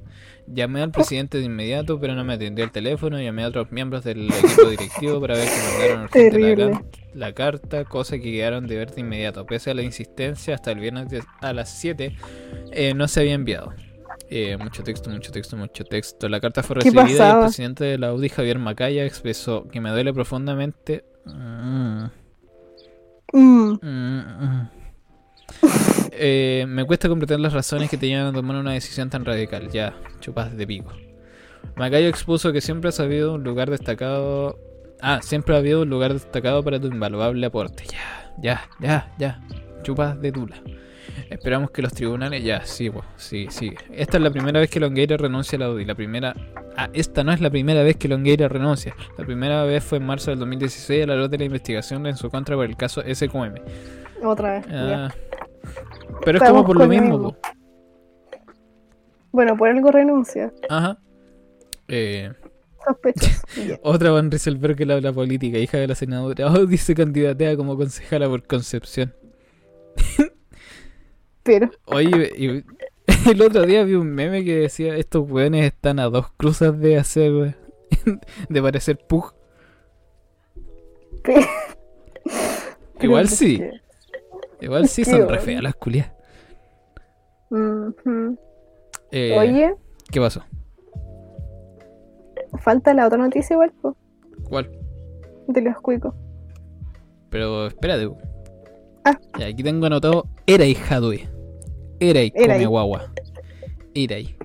Llamé 0.47 0.83
al 0.83 0.91
presidente 0.91 1.39
de 1.39 1.45
inmediato, 1.45 1.99
pero 1.99 2.15
no 2.15 2.25
me 2.25 2.35
atendió 2.35 2.65
el 2.65 2.71
teléfono. 2.71 3.21
Llamé 3.21 3.45
a 3.45 3.49
otros 3.49 3.73
miembros 3.73 4.05
del 4.05 4.29
equipo 4.31 4.69
directivo 4.69 5.21
para 5.21 5.35
ver 5.35 5.49
si 5.49 5.73
mandaron 5.73 6.05
urgente 6.05 6.57
la, 6.57 6.85
la 7.15 7.33
carta, 7.33 7.85
cosa 7.85 8.17
que 8.19 8.31
quedaron 8.33 8.67
de 8.67 8.77
ver 8.77 8.95
de 8.95 9.01
inmediato. 9.01 9.47
Pese 9.47 9.71
a 9.71 9.75
la 9.75 9.83
insistencia, 9.83 10.55
hasta 10.55 10.71
el 10.73 10.81
viernes 10.81 11.07
a 11.41 11.53
las 11.53 11.71
7 11.71 12.15
eh, 12.73 12.95
no 12.95 13.09
se 13.09 13.21
había 13.21 13.35
enviado. 13.35 13.73
Eh, 14.31 14.57
mucho 14.57 14.83
texto, 14.83 15.11
mucho 15.11 15.31
texto, 15.33 15.57
mucho 15.57 15.85
texto. 15.85 16.29
La 16.29 16.41
carta 16.41 16.63
fue 16.63 16.77
¿Qué 16.77 16.91
recibida 16.91 17.29
y 17.29 17.33
el 17.33 17.41
presidente 17.41 17.85
de 17.85 17.99
la 17.99 18.13
UDI, 18.13 18.29
Javier 18.31 18.59
Macaya, 18.59 19.05
expresó 19.05 19.69
que 19.69 19.81
me 19.81 19.91
duele 19.91 20.13
profundamente. 20.13 21.05
Mm. 21.25 22.05
Mm, 23.35 23.73
Mm, 23.83 24.21
mm. 24.45 24.69
Eh, 26.13 26.65
me 26.69 26.85
cuesta 26.85 27.09
comprender 27.09 27.41
las 27.41 27.53
razones 27.53 27.91
que 27.91 27.97
te 27.97 28.07
llevan 28.07 28.27
a 28.27 28.33
tomar 28.33 28.57
una 28.57 28.73
decisión 28.73 29.11
tan 29.11 29.25
radical. 29.25 29.69
Ya, 29.71 29.95
chupas 30.21 30.57
de 30.57 30.67
pico. 30.67 30.93
Macayo 31.77 32.09
expuso 32.09 32.53
que 32.53 32.61
siempre 32.61 32.91
ha 32.91 32.93
sabido 32.93 33.35
un 33.35 33.43
lugar 33.45 33.71
destacado. 33.71 34.59
Ah, 35.01 35.21
siempre 35.23 35.55
ha 35.55 35.59
habido 35.59 35.83
un 35.83 35.91
lugar 35.91 36.13
destacado 36.13 36.63
para 36.63 36.81
tu 36.81 36.87
invaluable 36.87 37.45
aporte. 37.45 37.85
Ya, 37.91 38.33
ya, 38.41 38.69
ya, 38.81 39.13
ya. 39.19 39.41
Chupas 39.83 40.21
de 40.21 40.33
tula. 40.33 40.57
Esperamos 41.31 41.71
que 41.71 41.83
los 41.83 41.93
tribunales. 41.93 42.43
Ya, 42.43 42.65
sí, 42.65 42.91
pues, 42.91 43.05
sí, 43.17 43.47
sí. 43.51 43.75
Esta 43.93 44.17
es 44.17 44.23
la 44.23 44.31
primera 44.31 44.61
vez 44.61 44.71
que 44.71 44.81
Longueira 44.81 45.17
renuncia 45.17 45.57
a 45.57 45.61
la 45.61 45.71
UDI. 45.71 45.85
La 45.85 45.95
primera. 45.95 46.35
Ah, 46.77 46.91
esta 46.93 47.25
no 47.25 47.33
es 47.33 47.41
la 47.41 47.51
primera 47.51 47.83
vez 47.83 47.97
que 47.97 48.09
Longueira 48.09 48.49
renuncia. 48.49 48.95
La 49.17 49.25
primera 49.25 49.65
vez 49.65 49.85
fue 49.85 49.99
en 49.99 50.07
marzo 50.07 50.31
del 50.31 50.41
2016 50.41 51.05
a 51.05 51.07
la 51.07 51.17
luz 51.17 51.31
de 51.31 51.39
la 51.39 51.45
investigación 51.45 52.07
en 52.07 52.17
su 52.17 52.31
contra 52.31 52.57
por 52.57 52.65
el 52.65 52.77
caso 52.77 53.03
SQM. 53.03 53.55
Otra 54.25 54.55
vez. 54.55 54.67
Ah, 54.71 55.15
pero 56.25 56.39
es 56.39 56.45
como 56.49 56.65
por 56.65 56.77
lo 56.77 56.87
mismo, 56.87 57.19
mismo. 57.19 57.33
po. 57.33 57.39
Bueno, 59.33 59.57
por 59.57 59.69
algo 59.69 59.91
renuncia. 59.91 60.53
Ajá. 60.69 60.99
Eh, 61.89 62.33
otra 63.83 64.11
Van 64.11 64.31
Rieselberg 64.31 64.77
que 64.77 64.91
habla 64.93 65.13
política, 65.13 65.59
hija 65.59 65.79
de 65.79 65.89
la 65.89 65.95
senadora. 65.95 66.47
Oh, 66.53 66.67
dice 66.67 66.95
candidatea 66.95 67.57
como 67.57 67.77
concejala 67.77 68.29
por 68.29 68.47
Concepción. 68.47 69.15
Pero, 71.45 71.71
Oye, 71.87 72.33
y- 72.37 72.65
el 73.31 73.43
otro 73.43 73.65
día 73.67 73.85
vi 73.85 73.95
un 73.95 74.09
meme 74.13 74.45
que 74.45 74.57
decía: 74.57 74.97
Estos 74.97 75.31
weones 75.31 75.65
están 75.67 75.99
a 76.01 76.05
dos 76.09 76.33
cruzas 76.37 76.79
de 76.81 76.97
hacer. 76.97 77.57
de 78.49 78.63
parecer 78.63 78.99
Pug. 79.07 79.33
Igual 83.01 83.29
sí. 83.29 83.59
que- 83.59 83.81
Igual 84.61 84.89
sí 84.89 85.05
son 85.05 85.29
re 85.29 85.39
feas 85.41 85.63
las 85.63 85.75
culias. 85.75 86.11
Eh, 89.13 89.37
Oye, 89.39 89.75
¿Qué 90.11 90.21
pasó? 90.21 90.43
falta 92.61 92.95
la 92.95 93.07
otra 93.07 93.19
noticia 93.19 93.55
igual, 93.55 93.73
po, 93.83 93.97
¿Cuál? 94.49 94.71
de 95.49 95.61
los 95.61 95.77
cuicos. 95.81 96.15
Pero 97.31 97.67
espérate. 97.67 98.09
Ah. 99.05 99.19
Aquí 99.35 99.63
tengo 99.63 99.85
anotado. 99.87 100.27
Era 100.47 100.65
hija 100.65 101.01
de. 101.01 101.29
Era 102.01 102.21
come 102.31 102.67
guagua. 102.67 103.13
Ahí. 103.97 104.37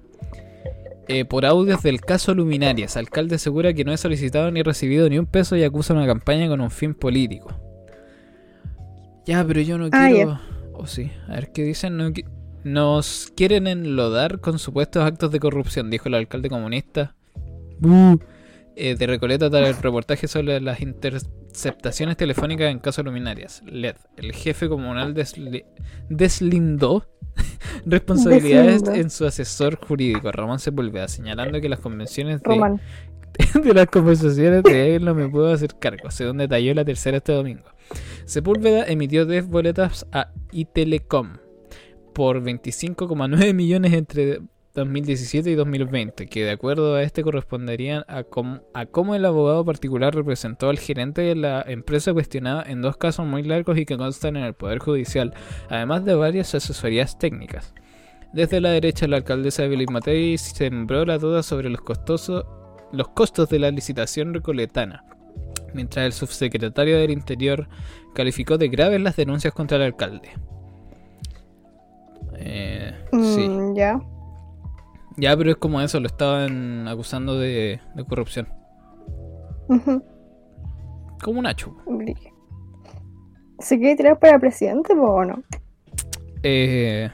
Eh, 1.08 1.26
por 1.26 1.46
audios 1.46 1.82
del 1.82 2.02
caso 2.02 2.36
Luminarias, 2.36 2.96
alcalde 2.96 3.36
asegura 3.36 3.74
que 3.74 3.84
no 3.84 3.92
he 3.92 3.98
solicitado 3.98 4.52
ni 4.52 4.62
recibido 4.62 5.10
ni 5.10 5.18
un 5.18 5.26
peso 5.26 5.56
y 5.56 5.64
acusa 5.64 5.94
una 5.96 6.06
campaña 6.06 6.48
con 6.48 6.62
un 6.62 6.70
fin 6.70 6.94
político. 6.94 7.50
Ya, 9.26 9.44
pero 9.46 9.62
yo 9.62 9.78
no 9.78 9.90
Ah, 9.92 10.08
quiero. 10.12 10.40
O 10.74 10.86
sí, 10.88 11.12
a 11.28 11.34
ver 11.34 11.52
qué 11.52 11.64
dicen. 11.64 11.98
No 11.98 12.10
qui- 12.10 12.26
Nos 12.64 13.32
quieren 13.36 13.68
enlodar 13.68 14.40
con 14.40 14.60
supuestos 14.60 15.04
actos 15.04 15.32
de 15.32 15.40
corrupción, 15.40 15.90
dijo 15.90 16.10
el 16.10 16.16
alcalde 16.16 16.50
comunista. 16.50 17.16
Bu. 17.80 18.20
Eh, 18.76 18.96
de 18.96 19.08
Recoleta 19.08 19.50
tras 19.50 19.68
el 19.78 19.82
reportaje 19.82 20.28
sobre 20.28 20.60
las 20.62 20.80
interceptaciones 20.82 22.18
telefónicas 22.18 22.70
en 22.72 22.80
caso 22.80 23.02
Luminarias. 23.04 23.62
LED, 23.66 23.96
el 24.18 24.34
jefe 24.34 24.68
comunal 24.70 25.14
desli- 25.16 25.66
deslindó 26.10 27.06
responsabilidades 27.86 28.84
en 28.88 29.10
su 29.10 29.26
asesor 29.26 29.76
jurídico, 29.76 30.32
Ramón 30.32 30.60
Sepúlveda, 30.60 31.08
señalando 31.08 31.60
que 31.62 31.70
las 31.70 31.80
convenciones 31.80 32.42
de, 32.42 32.80
de 33.64 33.74
las 33.74 33.88
conversaciones 33.88 34.64
de 34.64 34.96
él 34.96 35.06
no 35.06 35.14
me 35.16 35.28
puedo 35.28 35.52
hacer 35.52 35.76
cargo, 35.80 36.12
según 36.12 36.38
detalló 36.38 36.74
la 36.74 36.86
tercera 36.86 37.18
este 37.18 37.34
domingo. 37.34 37.66
Sepúlveda 38.26 38.86
emitió 38.86 39.26
10 39.26 39.48
boletas 39.48 40.06
a 40.12 40.32
Itelecom 40.52 41.38
por 42.14 42.44
25,9 42.44 43.54
millones 43.54 43.94
entre 43.94 44.42
2017 44.74 45.50
y 45.50 45.56
2020, 45.56 46.28
que 46.28 46.46
de 46.46 46.52
acuerdo 46.52 46.96
a 46.96 47.04
este 47.04 47.24
corresponderían 47.24 48.04
a, 48.08 48.24
com- 48.24 48.60
a 48.74 48.86
cómo 48.86 49.16
el 49.16 49.26
abogado 49.26 49.66
particular 49.66 50.14
representó 50.16 50.70
al 50.70 50.80
gerente 50.80 51.22
de 51.22 51.36
la 51.36 51.64
empresa 51.68 52.14
cuestionada 52.14 52.64
en 52.64 52.82
dos 52.82 52.96
casos 52.98 53.26
muy 53.26 53.44
largos 53.44 53.78
y 53.78 53.86
que 53.86 53.98
constan 53.98 54.38
en 54.38 54.44
el 54.44 54.54
Poder 54.54 54.80
Judicial, 54.80 55.34
además 55.70 56.06
de 56.06 56.14
varias 56.16 56.54
asesorías 56.56 57.18
técnicas. 57.18 57.74
Desde 58.32 58.62
la 58.62 58.70
derecha, 58.70 59.08
la 59.08 59.18
alcaldesa 59.18 59.64
Evelyn 59.64 59.92
Matei 59.92 60.38
sembró 60.38 61.04
la 61.04 61.18
duda 61.18 61.42
sobre 61.44 61.70
los 61.70 61.82
costosos 61.82 62.46
los 62.92 63.10
costos 63.10 63.50
de 63.50 63.60
la 63.60 63.70
licitación 63.72 64.34
recoletana, 64.34 65.04
mientras 65.74 66.06
el 66.06 66.14
subsecretario 66.14 66.98
del 66.98 67.12
Interior 67.12 67.68
calificó 68.16 68.58
de 68.58 68.68
graves 68.68 69.00
las 69.02 69.16
denuncias 69.16 69.54
contra 69.54 69.78
el 69.78 69.84
alcalde. 69.84 70.30
Eh, 72.36 72.94
sí. 73.12 73.48
Mm, 73.48 73.76
ya. 73.76 74.00
Ya, 75.20 75.36
pero 75.36 75.52
es 75.52 75.58
como 75.58 75.82
eso, 75.82 76.00
lo 76.00 76.08
estaban 76.08 76.88
acusando 76.88 77.38
de, 77.38 77.80
de 77.96 78.06
corrupción. 78.06 78.48
Ujú. 79.68 80.04
Como 81.22 81.42
Nacho. 81.42 81.76
¿Se 83.60 83.78
quiere 83.78 83.96
tirar 83.96 84.20
para 84.20 84.40
presidente 84.40 84.94
o 84.94 85.26
no? 85.26 85.44
Eh, 86.44 87.10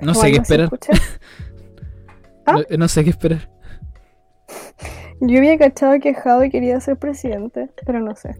no 0.00 0.12
¿O 0.12 0.14
sé 0.14 0.32
qué 0.32 0.38
esperar. 0.38 0.70
¿Ah? 2.46 2.54
No, 2.70 2.76
no 2.78 2.88
sé 2.88 3.04
qué 3.04 3.10
esperar. 3.10 3.48
Yo 5.20 5.38
había 5.38 5.56
cachado 5.56 6.00
que 6.00 6.14
Jado 6.14 6.42
quería 6.50 6.80
ser 6.80 6.96
presidente, 6.96 7.70
pero 7.86 8.00
no 8.00 8.16
sé. 8.16 8.34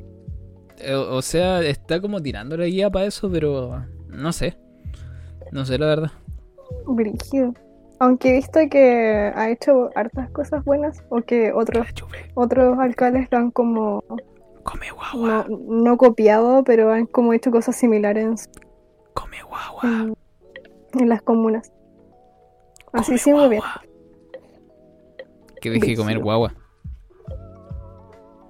Eh, 0.78 0.94
O, 0.94 1.16
o 1.16 1.22
sea, 1.22 1.60
está 1.62 2.00
como 2.00 2.20
tirando 2.20 2.56
la 2.56 2.64
guía 2.66 2.90
para 2.90 3.06
eso, 3.06 3.30
pero 3.30 3.84
no 4.08 4.32
sé. 4.32 4.58
No 5.52 5.64
sé 5.64 5.78
la 5.78 5.86
verdad. 5.86 6.10
Brígido. 6.86 7.54
Aunque 8.03 8.30
he 8.30 8.32
visto 8.32 8.59
que 8.68 9.32
ha 9.32 9.48
hecho 9.50 9.90
hartas 9.94 10.28
cosas 10.30 10.64
buenas, 10.64 11.05
o 11.09 11.20
que 11.22 11.53
otros, 11.53 11.86
otros 12.34 12.76
alcaldes 12.80 13.28
lo 13.30 13.38
han 13.38 13.50
como 13.53 14.03
Come 14.64 14.90
guagua. 14.90 15.46
no, 15.48 15.59
no 15.84 15.96
copiado, 15.96 16.64
pero 16.64 16.92
han 16.92 17.07
como 17.07 17.32
hecho 17.32 17.53
cosas 17.53 17.76
similares 17.76 18.24
en, 18.24 18.38
su- 18.38 18.50
Come 19.14 19.36
guagua. 19.48 19.82
en- 19.84 20.14
en 21.00 21.09
las 21.09 21.22
comunas. 21.22 21.70
Así 22.92 23.12
come 23.12 23.18
sí, 23.18 23.32
muy 23.32 23.48
bien. 23.50 23.62
Que 25.61 25.70
deje 25.70 25.90
de 25.90 25.96
comer 25.96 26.18
guagua. 26.18 26.53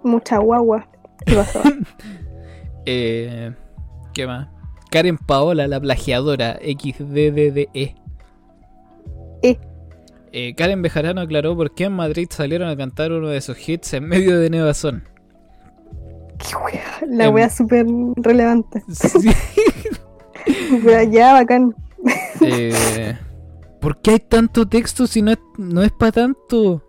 Mucha 0.02 0.38
guagua. 0.38 0.88
¿Qué 1.26 1.34
pasó? 1.34 1.60
Eh, 2.86 3.54
¿Qué 4.12 4.26
más? 4.26 4.48
Karen 4.90 5.16
Paola, 5.16 5.68
la 5.68 5.78
plagiadora, 5.78 6.58
XDDDE. 6.60 7.94
E. 9.42 9.58
Eh, 10.32 10.54
Karen 10.56 10.80
Bejarano 10.82 11.20
aclaró 11.20 11.54
por 11.56 11.74
qué 11.74 11.84
en 11.84 11.92
Madrid 11.92 12.28
salieron 12.30 12.68
a 12.68 12.76
cantar 12.76 13.12
uno 13.12 13.28
de 13.28 13.40
sus 13.40 13.68
hits 13.68 13.92
en 13.94 14.04
medio 14.08 14.38
de 14.38 14.48
Nevazón. 14.50 15.04
Qué 16.38 16.56
wea, 16.56 16.82
La 17.08 17.26
Em. 17.26 17.34
wea 17.34 17.50
súper 17.50 17.86
relevante. 18.16 18.82
Sí. 18.92 19.30
Ya, 21.10 21.34
bacán. 21.34 21.74
Eh, 22.40 23.16
¿Por 23.80 24.00
qué 24.00 24.12
hay 24.12 24.18
tanto 24.18 24.66
texto 24.66 25.06
si 25.06 25.22
no 25.22 25.30
es, 25.32 25.38
no 25.58 25.82
es 25.82 25.92
para 25.92 26.10
tanto? 26.12 26.82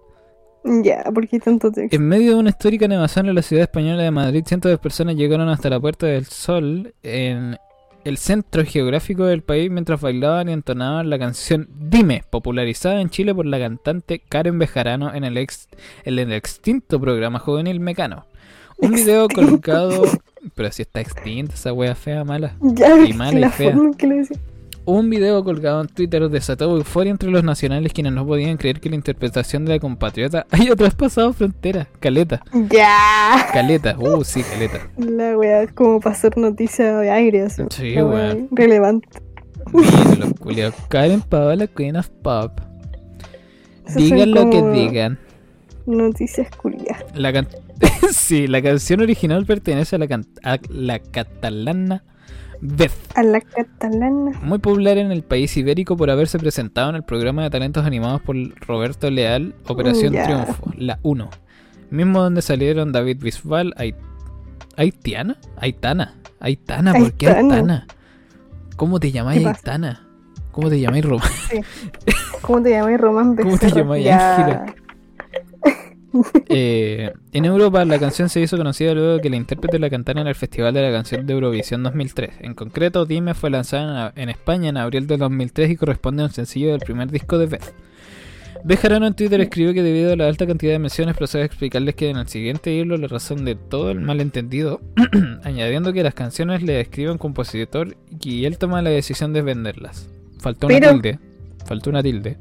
Ya, 0.84 1.04
¿por 1.14 1.28
qué 1.28 1.40
tanto 1.40 1.72
texto? 1.72 1.96
En 1.96 2.08
medio 2.08 2.34
de 2.34 2.40
una 2.40 2.50
histórica 2.50 2.88
nevazón 2.88 3.28
en 3.28 3.36
la 3.36 3.42
ciudad 3.44 3.64
española 3.64 4.02
de 4.04 4.10
Madrid, 4.12 4.44
cientos 4.48 4.72
de 4.72 4.78
personas 4.80 5.16
llegaron 5.16 5.50
hasta 5.50 5.70
la 5.70 5.80
Puerta 5.80 6.08
del 6.08 6.26
Sol 6.26 6.94
en 7.04 7.58
el 8.06 8.18
centro 8.18 8.64
geográfico 8.66 9.26
del 9.26 9.42
país 9.42 9.72
mientras 9.72 10.02
bailaban 10.02 10.50
y 10.50 10.54
entonaban 10.54 11.10
la 11.10 11.20
canción 11.20 11.70
Dime, 11.76 12.24
popularizada 12.30 13.02
en 13.02 13.10
Chile 13.10 13.34
por 13.34 13.46
la 13.46 13.60
cantante 13.60 14.20
Karen 14.20 14.60
Bejarano 14.60 15.14
en 15.14 15.24
el, 15.24 15.38
ex, 15.38 15.70
en 16.04 16.20
el 16.20 16.34
extinto 16.34 17.00
programa 17.00 17.40
juvenil 17.40 17.80
Mecano. 17.80 18.26
Un 18.78 18.92
video 18.92 19.28
colocado... 19.28 20.04
Pero 20.56 20.72
si 20.72 20.82
está 20.82 21.00
extinta 21.00 21.54
esa 21.54 21.72
wea 21.72 21.96
fea, 21.96 22.26
mala. 22.26 22.58
Ya, 22.60 22.98
y 22.98 23.14
mala 23.14 23.48
y 23.48 23.50
fea. 23.50 23.72
forma 23.72 23.88
en 23.88 23.94
que 23.94 24.08
lo 24.08 24.16
decía. 24.16 24.38
Un 24.86 25.10
video 25.10 25.42
colgado 25.46 25.82
en 25.82 25.88
Twitter 25.88 26.28
desató 26.30 26.76
euforia 26.76 27.12
entre 27.12 27.30
los 27.32 27.44
nacionales 27.44 27.94
quienes 27.94 28.12
no 28.12 28.26
podían 28.28 28.58
creer 28.58 28.82
que 28.82 28.90
la 28.90 28.96
interpretación 28.96 29.64
de 29.64 29.74
la 29.76 29.80
compatriota 29.80 30.46
haya 30.52 30.76
traspasado 30.76 31.32
fronteras. 31.32 31.88
Caleta. 32.02 32.44
Ya. 32.70 33.48
Caleta, 33.54 33.96
uh, 33.98 34.24
sí, 34.26 34.44
caleta. 34.44 34.90
La 34.98 35.38
wea 35.38 35.64
es 35.64 35.72
como 35.72 36.02
para 36.02 36.16
hacer 36.16 36.38
noticia 36.38 36.98
de 36.98 37.10
aire, 37.10 37.44
así. 37.44 37.64
Sí, 37.70 37.96
weón. 37.96 38.50
Relevante. 38.52 39.08
Miren 39.72 40.20
los 40.20 40.34
culiados. 40.34 40.76
Karen 40.90 41.22
Paola, 41.22 41.68
Queen 41.68 41.96
of 41.96 42.10
Pop. 42.22 42.60
Digan 43.96 44.32
lo 44.32 44.50
que 44.50 44.62
digan. 44.62 45.18
Noticias. 45.86 46.48
La 47.16 47.32
can- 47.32 47.48
sí, 48.12 48.48
la 48.48 48.62
canción 48.62 49.00
original 49.00 49.46
pertenece 49.46 49.96
a 49.96 50.00
la, 50.00 50.08
can- 50.08 50.26
a 50.44 50.58
la 50.70 51.00
catalana 51.00 52.04
A 53.16 53.24
la 53.24 53.42
catalana. 53.42 54.32
Muy 54.42 54.60
popular 54.60 54.98
en 54.98 55.12
el 55.12 55.24
país 55.24 55.56
ibérico 55.58 55.98
por 55.98 56.10
haberse 56.10 56.40
presentado 56.40 56.90
en 56.90 56.96
el 56.96 57.04
programa 57.04 57.44
de 57.44 57.50
talentos 57.50 57.86
animados 57.86 58.22
por 58.22 58.36
Roberto 58.66 59.10
Leal, 59.12 59.54
Operación. 59.68 60.14
Triunfo, 60.14 60.72
la 60.78 61.00
1. 61.04 61.30
Mismo 61.90 62.22
donde 62.24 62.42
salieron 62.42 62.92
David 62.92 63.18
Bisbal, 63.22 63.74
Ai- 63.78 63.96
Aitiana, 64.78 65.38
Aitana, 65.58 66.16
Aitana, 66.40 66.94
¿por 66.94 67.14
qué 67.14 67.28
Aitana. 67.28 67.86
¿Cómo 68.76 69.00
te 69.00 69.12
llamáis. 69.12 69.46
Aitana? 69.46 70.08
¿Cómo 70.52 70.70
te 70.70 70.80
llamáis 70.80 71.04
Román? 71.06 71.30
¿Cómo 72.42 72.62
te 72.62 72.70
llamas, 72.70 73.02
Román 73.02 73.36
¿Cómo 73.36 73.58
te 73.58 73.72
llamáis. 73.72 74.08
Ángela? 74.12 74.76
Eh, 76.50 77.12
en 77.32 77.46
Europa 77.46 77.84
la 77.86 77.98
canción 77.98 78.30
se 78.30 78.40
hizo 78.40 78.58
conocida 78.58 78.94
luego 78.94 79.14
de 79.16 79.22
que 79.22 79.30
la 79.30 79.38
intérprete 79.38 79.80
la 79.80 79.90
cantara 79.90 80.22
en 80.22 80.28
el 80.28 80.36
Festival 80.36 80.74
de 80.74 80.84
la 80.84 80.92
Canción 80.92 81.26
de 81.26 81.34
Eurovisión 81.34 81.82
2003. 81.82 82.30
En 82.42 82.54
concreto, 82.54 83.06
Dime 83.06 83.34
fue 83.34 83.50
lanzada 83.50 84.14
en, 84.16 84.30
España 84.30 84.70
en 84.70 84.78
abril 84.78 85.08
de 85.08 85.18
2003 85.18 85.72
y 85.72 85.76
corresponde 85.76 86.22
a 86.22 86.28
un 86.28 86.32
sencillo 86.32 86.72
del 86.72 86.82
primer 86.82 87.10
disco 87.10 87.38
de 87.40 87.48
Beth. 87.48 87.74
Bejarano 88.66 89.08
en 89.08 89.14
Twitter 89.16 89.42
escribió 89.42 89.74
que 89.74 89.84
debido 89.84 90.14
a 90.14 90.16
la 90.16 90.28
alta 90.28 90.48
cantidad 90.48 90.72
de 90.72 90.80
menciones 90.80 91.18
procede 91.18 91.42
a 91.42 91.46
explicarles 91.46 91.96
que 91.96 92.10
en 92.10 92.18
el 92.18 92.28
siguiente 92.28 92.72
hilo 92.72 92.96
la 92.96 93.08
razón 93.08 93.44
de 93.44 93.56
todo 93.56 93.92
el 93.92 94.00
malentendido, 94.00 94.80
añadiendo 95.44 95.92
que 95.92 96.04
las 96.04 96.14
canciones 96.14 96.64
le 96.64 96.80
escribe 96.80 97.12
un 97.12 97.18
compositor 97.18 97.98
y 98.22 98.46
él 98.46 98.58
toma 98.58 98.82
la 98.82 98.92
decisión 98.92 99.34
de 99.34 99.42
venderlas. 99.42 100.08
Faltó 100.40 100.68
una 100.68 100.80
Pero- 100.80 100.92
tilde. 100.94 101.20
Faltó 101.66 101.90
una 101.90 102.04
tilde. 102.04 102.38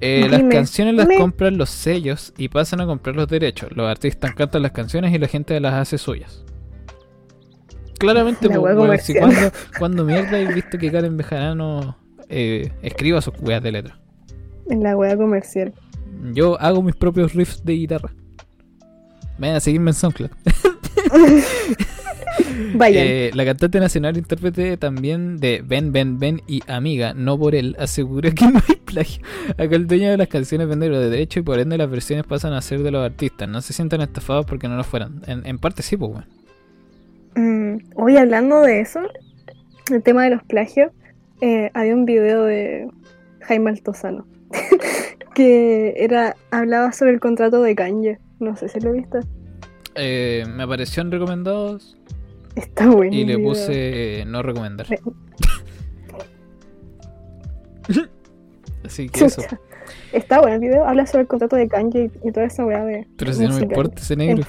Eh, 0.00 0.26
las 0.30 0.42
canciones 0.44 0.94
las 0.94 1.08
dime. 1.08 1.20
compran 1.20 1.58
los 1.58 1.70
sellos 1.70 2.32
y 2.36 2.48
pasan 2.48 2.80
a 2.80 2.86
comprar 2.86 3.16
los 3.16 3.26
derechos. 3.28 3.70
Los 3.74 3.88
artistas 3.88 4.34
cantan 4.34 4.62
las 4.62 4.72
canciones 4.72 5.12
y 5.12 5.18
la 5.18 5.26
gente 5.26 5.58
las 5.60 5.74
hace 5.74 5.98
suyas. 5.98 6.44
Claramente, 7.98 8.48
La 8.48 8.60
pues, 8.60 9.02
si 9.02 9.14
cuando 9.78 10.04
mierda 10.04 10.38
he 10.38 10.52
visto 10.54 10.78
que 10.78 10.92
Karen 10.92 11.16
Bejarano 11.16 11.98
eh, 12.28 12.70
escriba 12.82 13.20
sus 13.20 13.34
weas 13.40 13.60
de 13.62 13.72
letra. 13.72 13.98
En 14.68 14.84
la 14.84 14.96
wea 14.96 15.16
comercial. 15.16 15.74
Yo 16.32 16.60
hago 16.60 16.80
mis 16.82 16.94
propios 16.94 17.34
riffs 17.34 17.64
de 17.64 17.72
guitarra. 17.72 18.12
Vayan 19.38 19.56
a 19.56 19.60
seguirme 19.60 19.90
en 19.90 19.94
SoundCloud. 19.94 20.30
Vayan. 22.74 23.04
Eh, 23.06 23.30
la 23.34 23.44
cantante 23.44 23.80
nacional 23.80 24.16
intérprete 24.16 24.76
también 24.76 25.38
de 25.38 25.62
Ven, 25.64 25.92
Ven, 25.92 26.18
Ven 26.18 26.42
y 26.46 26.62
Amiga, 26.66 27.14
no 27.14 27.38
por 27.38 27.54
él, 27.54 27.76
asegura 27.78 28.30
que 28.30 28.46
no 28.52 28.60
hay 28.68 28.76
plagio. 28.76 29.22
Acá 29.50 29.76
el 29.76 29.86
dueño 29.86 30.10
de 30.10 30.16
las 30.16 30.28
canciones 30.28 30.68
vende 30.68 30.88
los 30.88 31.00
de 31.00 31.10
derecho 31.10 31.40
y 31.40 31.42
por 31.42 31.58
ende 31.58 31.78
las 31.78 31.90
versiones 31.90 32.26
pasan 32.26 32.52
a 32.52 32.62
ser 32.62 32.82
de 32.82 32.90
los 32.90 33.04
artistas. 33.04 33.48
No 33.48 33.60
se 33.60 33.72
sientan 33.72 34.00
estafados 34.00 34.46
porque 34.46 34.68
no 34.68 34.76
lo 34.76 34.84
fueran. 34.84 35.22
En, 35.26 35.46
en 35.46 35.58
parte 35.58 35.82
sí, 35.82 35.96
pues, 35.96 36.12
bueno. 36.12 36.26
Mm, 37.36 37.78
hoy 37.94 38.16
hablando 38.16 38.62
de 38.62 38.80
eso, 38.80 39.00
el 39.92 40.02
tema 40.02 40.24
de 40.24 40.30
los 40.30 40.42
plagios, 40.42 40.90
eh, 41.40 41.70
había 41.74 41.94
un 41.94 42.04
video 42.04 42.44
de 42.44 42.88
Jaime 43.42 43.70
Altozano 43.70 44.26
que 45.34 45.94
era 45.96 46.34
hablaba 46.50 46.92
sobre 46.92 47.12
el 47.12 47.20
contrato 47.20 47.62
de 47.62 47.74
Kanye. 47.74 48.18
No 48.40 48.56
sé 48.56 48.68
si 48.68 48.80
lo 48.80 48.92
viste. 48.92 49.20
Eh, 49.94 50.44
me 50.48 50.64
apareció 50.64 51.02
en 51.02 51.10
recomendados 51.10 51.96
Está 52.58 52.88
bueno. 52.90 53.14
y 53.14 53.24
le 53.24 53.38
puse 53.38 54.20
eh, 54.20 54.24
no 54.24 54.42
recomendar. 54.42 54.86
Así 58.84 59.08
que 59.08 59.24
eso. 59.26 59.42
Está 60.12 60.40
bueno 60.40 60.56
el 60.56 60.60
video, 60.60 60.84
habla 60.84 61.06
sobre 61.06 61.22
el 61.22 61.28
contrato 61.28 61.54
de 61.56 61.68
Kanye 61.68 62.10
y, 62.24 62.32
toda 62.32 62.46
esa 62.46 62.64
weá 62.64 62.84
de. 62.84 63.06
Pero 63.16 63.32
si 63.32 63.46
no 63.46 63.54
me 63.54 63.60
importa 63.62 64.02
ese 64.02 64.16
negro. 64.16 64.44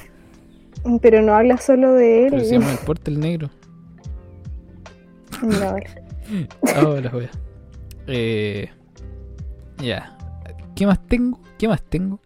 Pero 1.01 1.22
no 1.22 1.36
habla 1.36 1.57
solo 1.57 1.93
de 1.93 2.26
él. 2.26 2.32
Pero 2.32 2.45
si 2.45 2.57
no 2.57 2.66
me 2.66 2.72
importa 2.72 3.12
el 3.12 3.20
negro. 3.20 3.49
No. 5.41 5.76
Ah, 6.76 6.84
la 6.84 7.10
wea. 7.10 7.32
Eh, 8.05 8.70
ya. 9.80 10.16
¿Qué 10.76 10.86
más 10.86 11.03
tengo? 11.07 11.39
¿Qué 11.57 11.68
más 11.68 11.82
tengo? 11.82 12.20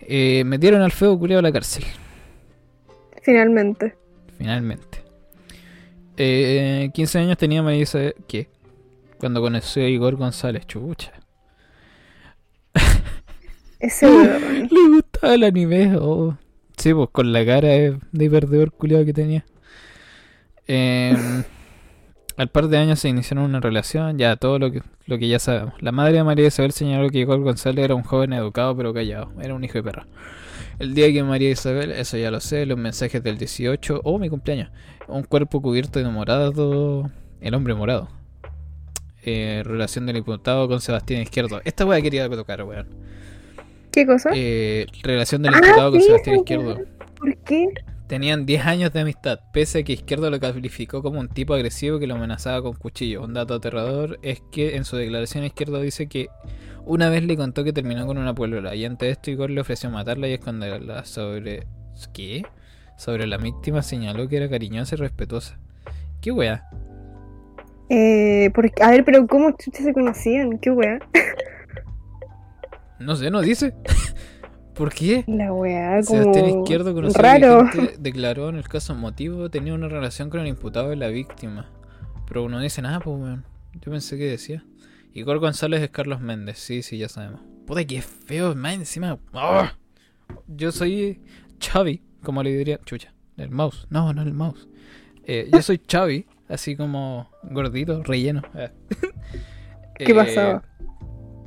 Eh, 0.00 0.44
metieron 0.44 0.80
al 0.80 0.90
feo 0.90 1.18
culiado 1.18 1.40
a 1.40 1.42
la 1.42 1.52
cárcel. 1.52 1.84
Finalmente. 3.22 3.99
Finalmente. 4.40 5.04
Eh, 6.16 6.90
15 6.94 7.18
años 7.18 7.36
tenía 7.36 7.62
María 7.62 7.82
Isabel. 7.82 8.14
¿Qué? 8.26 8.48
Cuando 9.18 9.42
conoció 9.42 9.84
a 9.84 9.86
Igor 9.86 10.16
González. 10.16 10.66
Chucha. 10.66 11.12
Ese. 13.78 14.06
Le 14.70 14.88
gustaba 14.88 15.34
el 15.34 15.44
anime. 15.44 15.94
oh. 16.00 16.38
Sí, 16.78 16.94
pues 16.94 17.10
con 17.12 17.34
la 17.34 17.44
cara 17.44 17.68
de, 17.68 17.98
de 18.12 18.30
perdedor 18.30 18.72
culiado 18.72 19.04
que 19.04 19.12
tenía. 19.12 19.44
Eh, 20.66 21.14
al 22.38 22.48
par 22.48 22.68
de 22.68 22.78
años 22.78 22.98
se 22.98 23.10
iniciaron 23.10 23.44
una 23.44 23.60
relación, 23.60 24.16
ya 24.16 24.36
todo 24.36 24.58
lo 24.58 24.72
que, 24.72 24.80
lo 25.04 25.18
que 25.18 25.28
ya 25.28 25.38
sabemos. 25.38 25.74
La 25.82 25.92
madre 25.92 26.14
de 26.14 26.24
María 26.24 26.46
Isabel 26.46 26.72
señaló 26.72 27.10
que 27.10 27.18
Igor 27.18 27.40
González 27.40 27.84
era 27.84 27.94
un 27.94 28.04
joven 28.04 28.32
educado 28.32 28.74
pero 28.74 28.94
callado, 28.94 29.30
era 29.42 29.54
un 29.54 29.62
hijo 29.64 29.74
de 29.74 29.82
perra. 29.82 30.06
El 30.80 30.94
día 30.94 31.12
que 31.12 31.22
María 31.22 31.50
Isabel, 31.50 31.92
eso 31.92 32.16
ya 32.16 32.30
lo 32.30 32.40
sé, 32.40 32.64
los 32.64 32.78
mensajes 32.78 33.22
del 33.22 33.36
18, 33.36 34.00
oh 34.02 34.18
mi 34.18 34.30
cumpleaños, 34.30 34.70
un 35.08 35.24
cuerpo 35.24 35.60
cubierto 35.60 35.98
de 35.98 36.06
morado, 36.06 37.10
el 37.42 37.54
hombre 37.54 37.74
morado. 37.74 38.08
Eh, 39.22 39.60
relación 39.62 40.06
del 40.06 40.16
imputado 40.16 40.66
con 40.68 40.80
Sebastián 40.80 41.20
Izquierdo. 41.20 41.60
Esta 41.66 41.84
weá 41.84 42.00
quería 42.00 42.30
tocar, 42.30 42.64
weón. 42.64 42.86
¿Qué 43.92 44.06
cosa? 44.06 44.30
Eh, 44.32 44.86
relación 45.02 45.42
del 45.42 45.52
Ah, 45.52 45.58
imputado 45.58 45.90
con 45.90 46.00
sí, 46.00 46.06
Sebastián 46.06 46.36
Izquierdo. 46.36 46.78
¿Por 47.18 47.36
qué? 47.44 47.68
Tenían 48.06 48.46
10 48.46 48.64
años 48.64 48.90
de 48.94 49.00
amistad, 49.00 49.38
pese 49.52 49.80
a 49.80 49.82
que 49.82 49.92
Izquierdo 49.92 50.30
lo 50.30 50.40
calificó 50.40 51.02
como 51.02 51.20
un 51.20 51.28
tipo 51.28 51.52
agresivo 51.52 51.98
que 51.98 52.06
lo 52.06 52.14
amenazaba 52.14 52.62
con 52.62 52.72
cuchillo. 52.72 53.22
Un 53.22 53.34
dato 53.34 53.52
aterrador 53.52 54.18
es 54.22 54.40
que 54.50 54.76
en 54.76 54.86
su 54.86 54.96
declaración 54.96 55.44
Izquierdo 55.44 55.78
dice 55.82 56.06
que 56.06 56.28
una 56.86 57.08
vez 57.08 57.24
le 57.24 57.36
contó 57.36 57.64
que 57.64 57.72
terminó 57.72 58.06
con 58.06 58.18
una 58.18 58.34
puebla 58.34 58.74
y 58.74 58.84
ante 58.84 59.10
esto 59.10 59.30
Igor 59.30 59.50
le 59.50 59.60
ofreció 59.60 59.90
matarla 59.90 60.28
y 60.28 60.32
esconderla 60.32 61.04
sobre... 61.04 61.66
¿Qué? 62.12 62.44
Sobre 62.96 63.26
la 63.26 63.36
víctima 63.36 63.82
señaló 63.82 64.28
que 64.28 64.36
era 64.36 64.48
cariñosa 64.48 64.94
y 64.94 64.98
respetuosa. 64.98 65.58
¿Qué 66.20 66.32
wea? 66.32 66.68
Eh, 67.88 68.50
porque, 68.54 68.82
a 68.82 68.90
ver, 68.90 69.04
pero 69.04 69.26
¿cómo 69.26 69.50
chuches 69.50 69.84
se 69.84 69.92
conocían? 69.92 70.58
¿Qué 70.58 70.70
weá? 70.70 70.98
No 73.00 73.16
sé, 73.16 73.30
no 73.30 73.40
dice. 73.40 73.74
¿Por 74.74 74.92
qué? 74.92 75.24
La 75.26 75.52
weá, 75.52 76.02
Sebastián 76.02 76.50
como... 76.50 76.62
Izquierdo 76.62 76.94
conoció 76.94 77.20
Raro. 77.20 77.66
gente, 77.66 77.96
declaró 77.98 78.48
en 78.48 78.56
el 78.56 78.68
caso 78.68 78.94
motivo 78.94 79.50
tenía 79.50 79.74
una 79.74 79.88
relación 79.88 80.30
con 80.30 80.40
el 80.40 80.46
imputado 80.46 80.92
y 80.92 80.96
la 80.96 81.08
víctima. 81.08 81.70
Pero 82.28 82.48
no 82.48 82.60
dice 82.60 82.80
nada, 82.80 83.00
pues 83.00 83.18
weón. 83.18 83.44
Yo 83.80 83.90
pensé 83.90 84.16
que 84.16 84.24
decía. 84.24 84.64
Igor 85.12 85.38
González 85.38 85.82
es 85.82 85.90
Carlos 85.90 86.20
Méndez, 86.20 86.58
sí, 86.58 86.82
sí, 86.82 86.98
ya 86.98 87.08
sabemos. 87.08 87.40
Puta 87.66 87.84
que 87.84 88.00
feo, 88.02 88.54
más 88.54 88.74
encima. 88.74 89.18
¡Ah! 89.32 89.74
Yo 90.46 90.70
soy 90.72 91.20
Chavi, 91.58 92.02
como 92.22 92.42
le 92.42 92.56
diría. 92.56 92.78
Chucha, 92.84 93.12
el 93.36 93.50
mouse. 93.50 93.86
No, 93.90 94.12
no 94.12 94.22
el 94.22 94.32
mouse. 94.32 94.68
Eh, 95.24 95.48
yo 95.52 95.62
soy 95.62 95.78
Chavi, 95.78 96.26
así 96.48 96.76
como 96.76 97.30
gordito, 97.42 98.02
relleno. 98.02 98.42
Ah. 98.54 98.70
¿Qué 99.96 100.12
Eh, 100.12 100.14
pasaba? 100.14 100.62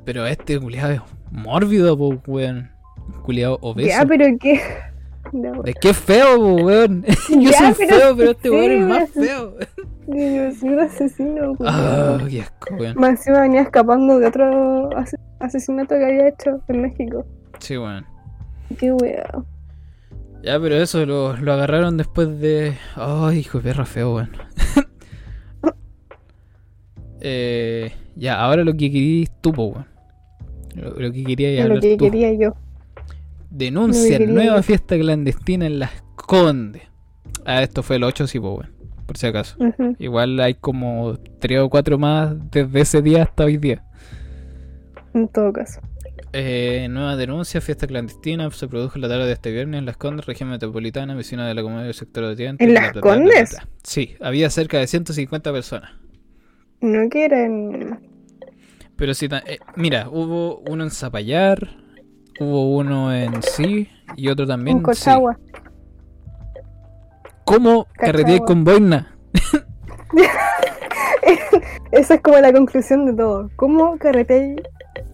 Pero 0.06 0.26
este 0.28 0.60
culiado 0.60 0.92
es 0.92 1.02
mórbido, 1.32 1.98
pues 1.98 2.20
weón. 2.28 2.72
Culiado 3.24 3.58
obeso. 3.62 3.90
Ya, 3.90 4.06
pero 4.06 4.26
qué. 4.40 4.62
Weá. 5.32 5.54
Es 5.66 5.76
que 5.76 5.90
es 5.90 5.98
feo, 5.98 6.38
weón. 6.56 7.04
Yo 7.30 7.50
Ya, 7.52 7.74
soy 7.74 7.88
feo, 7.88 8.16
pero 8.16 8.32
este 8.32 8.50
sí, 8.50 8.56
weón 8.56 8.72
es 8.72 8.88
más 8.88 9.10
feo. 9.10 9.56
Dios, 10.08 10.62
un 10.64 10.80
asesino, 10.80 11.56
Ah, 11.66 12.18
culiao. 12.18 12.30
qué 12.30 12.42
asco, 12.42 12.76
weón. 12.76 12.96
Más 12.98 13.10
encima 13.12 13.42
venía 13.42 13.62
escapando 13.62 14.20
de 14.20 14.28
otro 14.28 14.90
ase- 14.98 15.18
asesinato 15.40 15.96
que 15.96 16.06
había 16.06 16.28
hecho 16.28 16.62
en 16.68 16.82
México. 16.82 17.26
Sí, 17.60 17.78
weón. 17.78 18.06
Qué 18.78 18.92
weá. 18.92 19.30
Ya, 20.44 20.60
pero 20.60 20.76
eso 20.76 21.06
lo, 21.06 21.38
lo 21.38 21.54
agarraron 21.54 21.96
después 21.96 22.40
de. 22.42 22.74
Ay, 22.96 23.40
hijo 23.40 23.60
de 23.60 23.64
perra 23.64 23.86
feo, 23.86 24.16
weón. 24.16 24.30
eh, 27.22 27.92
ya, 28.16 28.40
ahora 28.42 28.64
lo 28.64 28.74
que 28.74 28.92
querías 28.92 29.32
tú, 29.42 29.52
weón. 29.52 29.86
Lo, 30.76 30.90
lo 31.00 31.12
que 31.12 31.24
quería 31.24 31.66
lo 31.68 31.80
que 31.80 31.96
tú. 31.98 32.06
quería 32.06 32.34
yo. 32.34 32.54
Denuncia 33.56 34.02
lo 34.14 34.18
que 34.20 34.26
quería 34.26 34.34
nueva 34.34 34.64
fiesta 34.64 34.98
clandestina 34.98 35.66
en 35.68 35.80
Las 35.80 35.92
Condes. 36.16 36.82
Ah, 37.46 37.62
esto 37.62 37.84
fue 37.84 37.98
el 37.98 38.04
8, 38.04 38.26
sí, 38.28 38.40
weón. 38.40 38.72
Por 39.06 39.18
si 39.18 39.28
acaso. 39.28 39.58
Igual 40.00 40.40
hay 40.40 40.56
como 40.56 41.18
3 41.40 41.60
o 41.60 41.70
4 41.70 41.98
más 42.00 42.34
desde 42.52 42.82
ese 42.82 43.02
día 43.02 43.24
hasta 43.24 43.44
hoy 43.44 43.58
día. 43.58 43.84
En 45.14 45.28
todo 45.28 45.54
caso. 45.54 45.82
Eh, 46.32 46.88
nueva 46.90 47.16
denuncia, 47.16 47.62
fiesta 47.62 47.86
clandestina, 47.86 48.50
se 48.50 48.68
produjo 48.68 48.98
la 48.98 49.08
tarde 49.08 49.28
de 49.28 49.34
este 49.34 49.52
viernes 49.52 49.78
en 49.80 49.86
Las 49.86 49.98
Condes, 49.98 50.26
región 50.26 50.50
metropolitana, 50.50 51.14
vecina 51.14 51.48
de 51.48 51.54
la 51.54 51.62
comunidad 51.62 51.86
del 51.86 51.94
sector 51.94 52.24
de 52.26 52.32
Oriente. 52.32 52.64
¿En 52.64 52.74
Las 52.74 52.92
bla, 52.94 53.02
bla, 53.02 53.02
bla, 53.02 53.12
Condes? 53.24 53.52
bla. 53.52 53.68
Sí, 53.84 54.16
había 54.20 54.50
cerca 54.50 54.80
de 54.80 54.88
150 54.88 55.52
personas. 55.52 55.92
No 56.82 57.08
que 57.10 57.26
era 57.26 57.46
en. 57.46 58.00
Pero 58.96 59.14
sí, 59.14 59.28
ta- 59.30 59.44
eh, 59.46 59.60
mira, 59.76 60.10
hubo 60.10 60.60
uno 60.62 60.84
en 60.86 60.90
Zapallar, 60.92 61.76
hubo 62.40 62.76
uno 62.76 63.14
en 63.14 63.42
Sí 63.44 63.90
y 64.16 64.30
otro 64.30 64.48
también 64.48 64.78
en 64.78 64.78
en 64.78 64.84
Sí. 64.96 65.02
Cochagua. 65.02 65.38
¿Cómo 67.46 67.88
carreteé 67.94 68.40
con 68.40 68.64
boina? 68.64 69.16
Esa 71.92 72.16
es 72.16 72.22
como 72.22 72.40
la 72.40 72.52
conclusión 72.52 73.06
de 73.06 73.14
todo. 73.14 73.50
¿Cómo 73.56 73.98
carreteé 73.98 74.56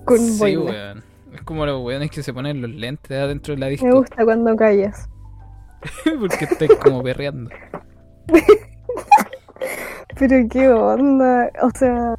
con 0.05 0.19
Sí, 0.19 0.55
boina? 0.55 0.71
weón. 0.71 1.03
Es 1.33 1.41
como 1.41 1.65
los 1.65 1.83
weones 1.83 2.09
que 2.11 2.23
se 2.23 2.33
ponen 2.33 2.61
los 2.61 2.71
lentes 2.71 3.11
adentro 3.17 3.53
de 3.53 3.59
la 3.59 3.65
Me 3.67 3.71
disco 3.71 3.91
gusta 3.91 4.23
cuando 4.23 4.55
callas. 4.55 5.09
porque 6.19 6.45
estáis 6.45 6.75
como 6.75 7.03
perreando. 7.03 7.49
Pero 10.19 10.47
qué 10.49 10.67
onda, 10.69 11.49
o 11.61 11.69
sea, 11.77 12.15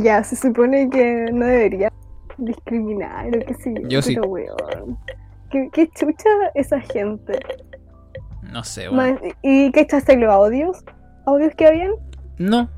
ya, 0.00 0.22
se 0.22 0.36
supone 0.36 0.88
que 0.90 1.26
no 1.32 1.46
debería 1.46 1.90
discriminar 2.38 3.28
o 3.28 3.40
qué 3.46 3.54
sé 3.54 3.74
yo. 3.82 3.88
Yo 3.88 4.02
sí. 4.02 4.14
pero 4.14 4.28
weón. 4.28 4.98
¿Qué, 5.50 5.68
qué 5.72 5.88
chucha 5.88 6.28
esa 6.54 6.80
gente? 6.80 7.38
No 8.52 8.64
sé, 8.64 8.88
weón. 8.88 9.18
¿Y 9.42 9.70
qué 9.72 9.80
echaste 9.80 10.16
los 10.16 10.30
audios? 10.32 10.84
¿Audios 11.26 11.54
que 11.54 11.66
habían? 11.66 11.92
No. 12.38 12.68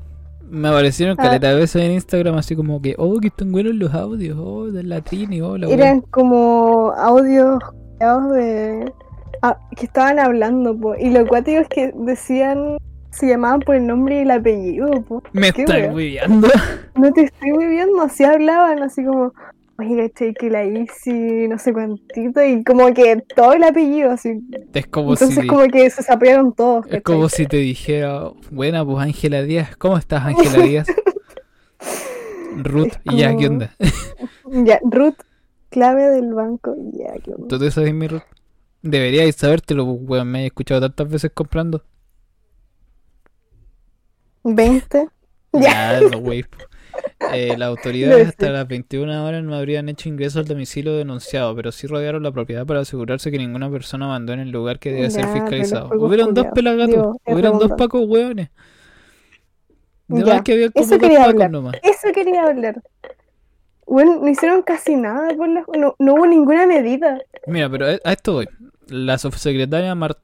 Me 0.49 0.67
aparecieron 0.67 1.15
Ah. 1.17 1.23
caleta 1.23 1.49
de 1.49 1.55
veces 1.55 1.81
en 1.81 1.91
Instagram 1.91 2.35
así 2.35 2.55
como 2.57 2.81
que, 2.81 2.95
oh, 2.97 3.19
que 3.21 3.27
están 3.27 3.51
buenos 3.53 3.73
los 3.75 3.93
audios, 3.93 4.37
oh, 4.37 4.65
de 4.67 4.83
la 4.83 4.99
Trini, 5.01 5.39
oh, 5.39 5.57
la. 5.57 5.67
Eran 5.69 6.01
como 6.01 6.91
audios 6.91 7.59
de. 7.99 8.91
ah, 9.41 9.57
que 9.77 9.85
estaban 9.85 10.19
hablando, 10.19 10.77
po. 10.77 10.95
Y 10.95 11.09
lo 11.09 11.25
cuático 11.25 11.59
es 11.61 11.67
que 11.69 11.93
decían. 11.95 12.77
Se 13.11 13.27
llamaban 13.27 13.59
por 13.59 13.75
el 13.75 13.85
nombre 13.87 14.19
y 14.19 14.21
el 14.21 14.31
apellido, 14.31 14.89
po. 15.03 15.21
Me 15.33 15.51
wea. 15.51 15.91
hueveando. 15.91 16.47
No 16.95 17.11
te 17.13 17.23
estoy 17.25 17.51
muy 17.51 17.67
viendo, 17.67 18.01
así 18.01 18.23
hablaban, 18.23 18.81
así 18.83 19.03
como. 19.03 19.33
Oye, 19.79 20.09
caché 20.09 20.33
que 20.35 20.49
la 20.51 20.63
Isi, 20.63 21.47
no 21.47 21.57
sé 21.57 21.73
cuántito, 21.73 22.43
y 22.43 22.63
como 22.63 22.93
que 22.93 23.23
todo 23.35 23.53
el 23.53 23.63
apellido, 23.63 24.11
así. 24.11 24.39
Es 24.73 24.85
como 24.87 25.13
Entonces, 25.13 25.39
si 25.39 25.47
como 25.47 25.67
que 25.69 25.89
se 25.89 26.03
sapearon 26.03 26.53
todos. 26.53 26.85
es 26.85 26.91
¿cachai? 26.91 27.01
como 27.01 27.29
si 27.29 27.47
te 27.47 27.57
dijera, 27.57 28.29
buena 28.51 28.85
pues 28.85 28.99
Ángela 28.99 29.41
Díaz, 29.41 29.75
¿cómo 29.77 29.97
estás 29.97 30.23
Ángela 30.23 30.63
Díaz? 30.63 30.87
Ruth, 32.57 32.93
y 33.05 33.17
ya, 33.17 33.29
¿qué 33.35 33.47
como- 33.47 33.49
onda? 33.57 33.75
Ya, 34.65 34.79
Ruth, 34.83 35.15
clave 35.69 36.09
del 36.09 36.33
banco, 36.33 36.75
ya, 36.93 37.13
qué 37.23 37.31
onda. 37.31 37.47
¿Tú 37.47 37.57
te 37.57 37.71
sabes 37.71 37.93
mi 37.93 38.07
Ruth? 38.07 38.21
Deberíais 38.81 39.35
sabértelo, 39.35 39.85
pues, 39.85 39.99
weón, 40.09 40.27
me 40.29 40.43
he 40.43 40.47
escuchado 40.47 40.81
tantas 40.81 41.09
veces 41.09 41.31
comprando. 41.33 41.83
20. 44.43 45.07
Ya. 45.53 45.99
Eh, 47.33 47.55
las 47.57 47.67
autoridades 47.67 48.29
hasta 48.29 48.49
las 48.51 48.65
21 48.67 49.25
horas 49.25 49.43
no 49.43 49.53
habrían 49.55 49.89
hecho 49.89 50.07
ingreso 50.07 50.39
al 50.39 50.45
domicilio 50.45 50.95
denunciado, 50.95 51.53
pero 51.57 51.73
sí 51.73 51.87
rodearon 51.87 52.23
la 52.23 52.31
propiedad 52.31 52.65
para 52.65 52.79
asegurarse 52.79 53.31
que 53.31 53.37
ninguna 53.37 53.69
persona 53.69 54.05
abandone 54.05 54.43
el 54.43 54.51
lugar 54.51 54.79
que 54.79 54.93
debe 54.93 55.09
ser 55.11 55.27
fiscalizado. 55.27 55.89
Hubieron 55.99 56.33
dos 56.33 56.47
pelagatos, 56.53 56.87
Digo, 56.95 57.17
hubieron 57.25 57.59
dos 57.59 57.71
pacos 57.77 58.01
hueones. 58.07 58.49
De 60.07 60.23
Ya, 60.23 60.41
que 60.41 60.53
había 60.53 60.71
como 60.71 60.85
eso 60.85 60.97
quería 60.99 61.17
pacos 61.19 61.33
hablar. 61.33 61.51
nomás. 61.51 61.75
Eso 61.83 62.13
quería 62.13 62.43
hablar. 62.43 62.81
Bueno, 63.85 64.19
no 64.21 64.29
hicieron 64.29 64.61
casi 64.61 64.95
nada 64.95 65.35
por 65.35 65.49
la... 65.49 65.65
no, 65.77 65.95
no 65.99 66.13
hubo 66.13 66.25
ninguna 66.25 66.65
medida. 66.65 67.19
Mira, 67.45 67.69
pero 67.69 67.87
a 67.87 68.11
esto 68.13 68.33
voy. 68.33 68.47
La 68.87 69.17
subsecretaria 69.17 69.93
Mar- 69.95 70.17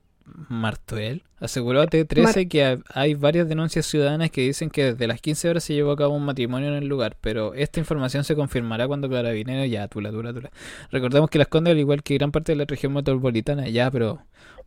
Martuel 0.49 1.23
aseguró 1.39 1.81
a 1.81 1.87
T13 1.87 2.47
que 2.49 2.65
ha- 2.65 2.77
hay 2.93 3.13
varias 3.13 3.47
denuncias 3.47 3.85
ciudadanas 3.85 4.29
que 4.31 4.41
dicen 4.41 4.69
que 4.69 4.85
desde 4.93 5.07
las 5.07 5.21
15 5.21 5.49
horas 5.49 5.63
se 5.63 5.73
llevó 5.73 5.91
a 5.91 5.97
cabo 5.97 6.15
un 6.15 6.25
matrimonio 6.25 6.69
en 6.69 6.75
el 6.75 6.87
lugar, 6.87 7.17
pero 7.21 7.53
esta 7.53 7.79
información 7.79 8.23
se 8.23 8.35
confirmará 8.35 8.87
cuando 8.87 9.09
Carabineros 9.09 9.69
ya, 9.69 9.87
tula, 9.87 10.11
tula, 10.11 10.33
tula. 10.33 10.51
Recordemos 10.91 11.29
que 11.29 11.37
Las 11.39 11.47
Condes, 11.47 11.71
al 11.71 11.79
igual 11.79 12.03
que 12.03 12.15
gran 12.17 12.31
parte 12.31 12.51
de 12.51 12.57
la 12.57 12.65
región 12.65 12.93
metropolitana, 12.93 13.67
ya, 13.69 13.89
pero 13.91 14.21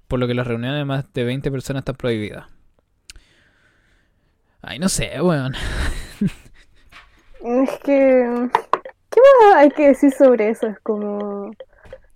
por 0.08 0.18
lo 0.18 0.26
que 0.26 0.34
las 0.34 0.46
reuniones 0.46 0.78
de 0.78 0.84
más 0.84 1.12
de 1.12 1.24
20 1.24 1.50
personas 1.50 1.82
están 1.82 1.96
prohibidas. 1.96 2.46
Ay, 4.62 4.78
no 4.78 4.88
sé, 4.88 5.20
weón. 5.20 5.54
Es 7.42 7.70
que... 7.84 8.48
¿Qué 9.10 9.20
más 9.42 9.56
hay 9.56 9.70
que 9.70 9.88
decir 9.88 10.12
sobre 10.12 10.50
eso? 10.50 10.66
Es 10.68 10.78
como... 10.80 11.50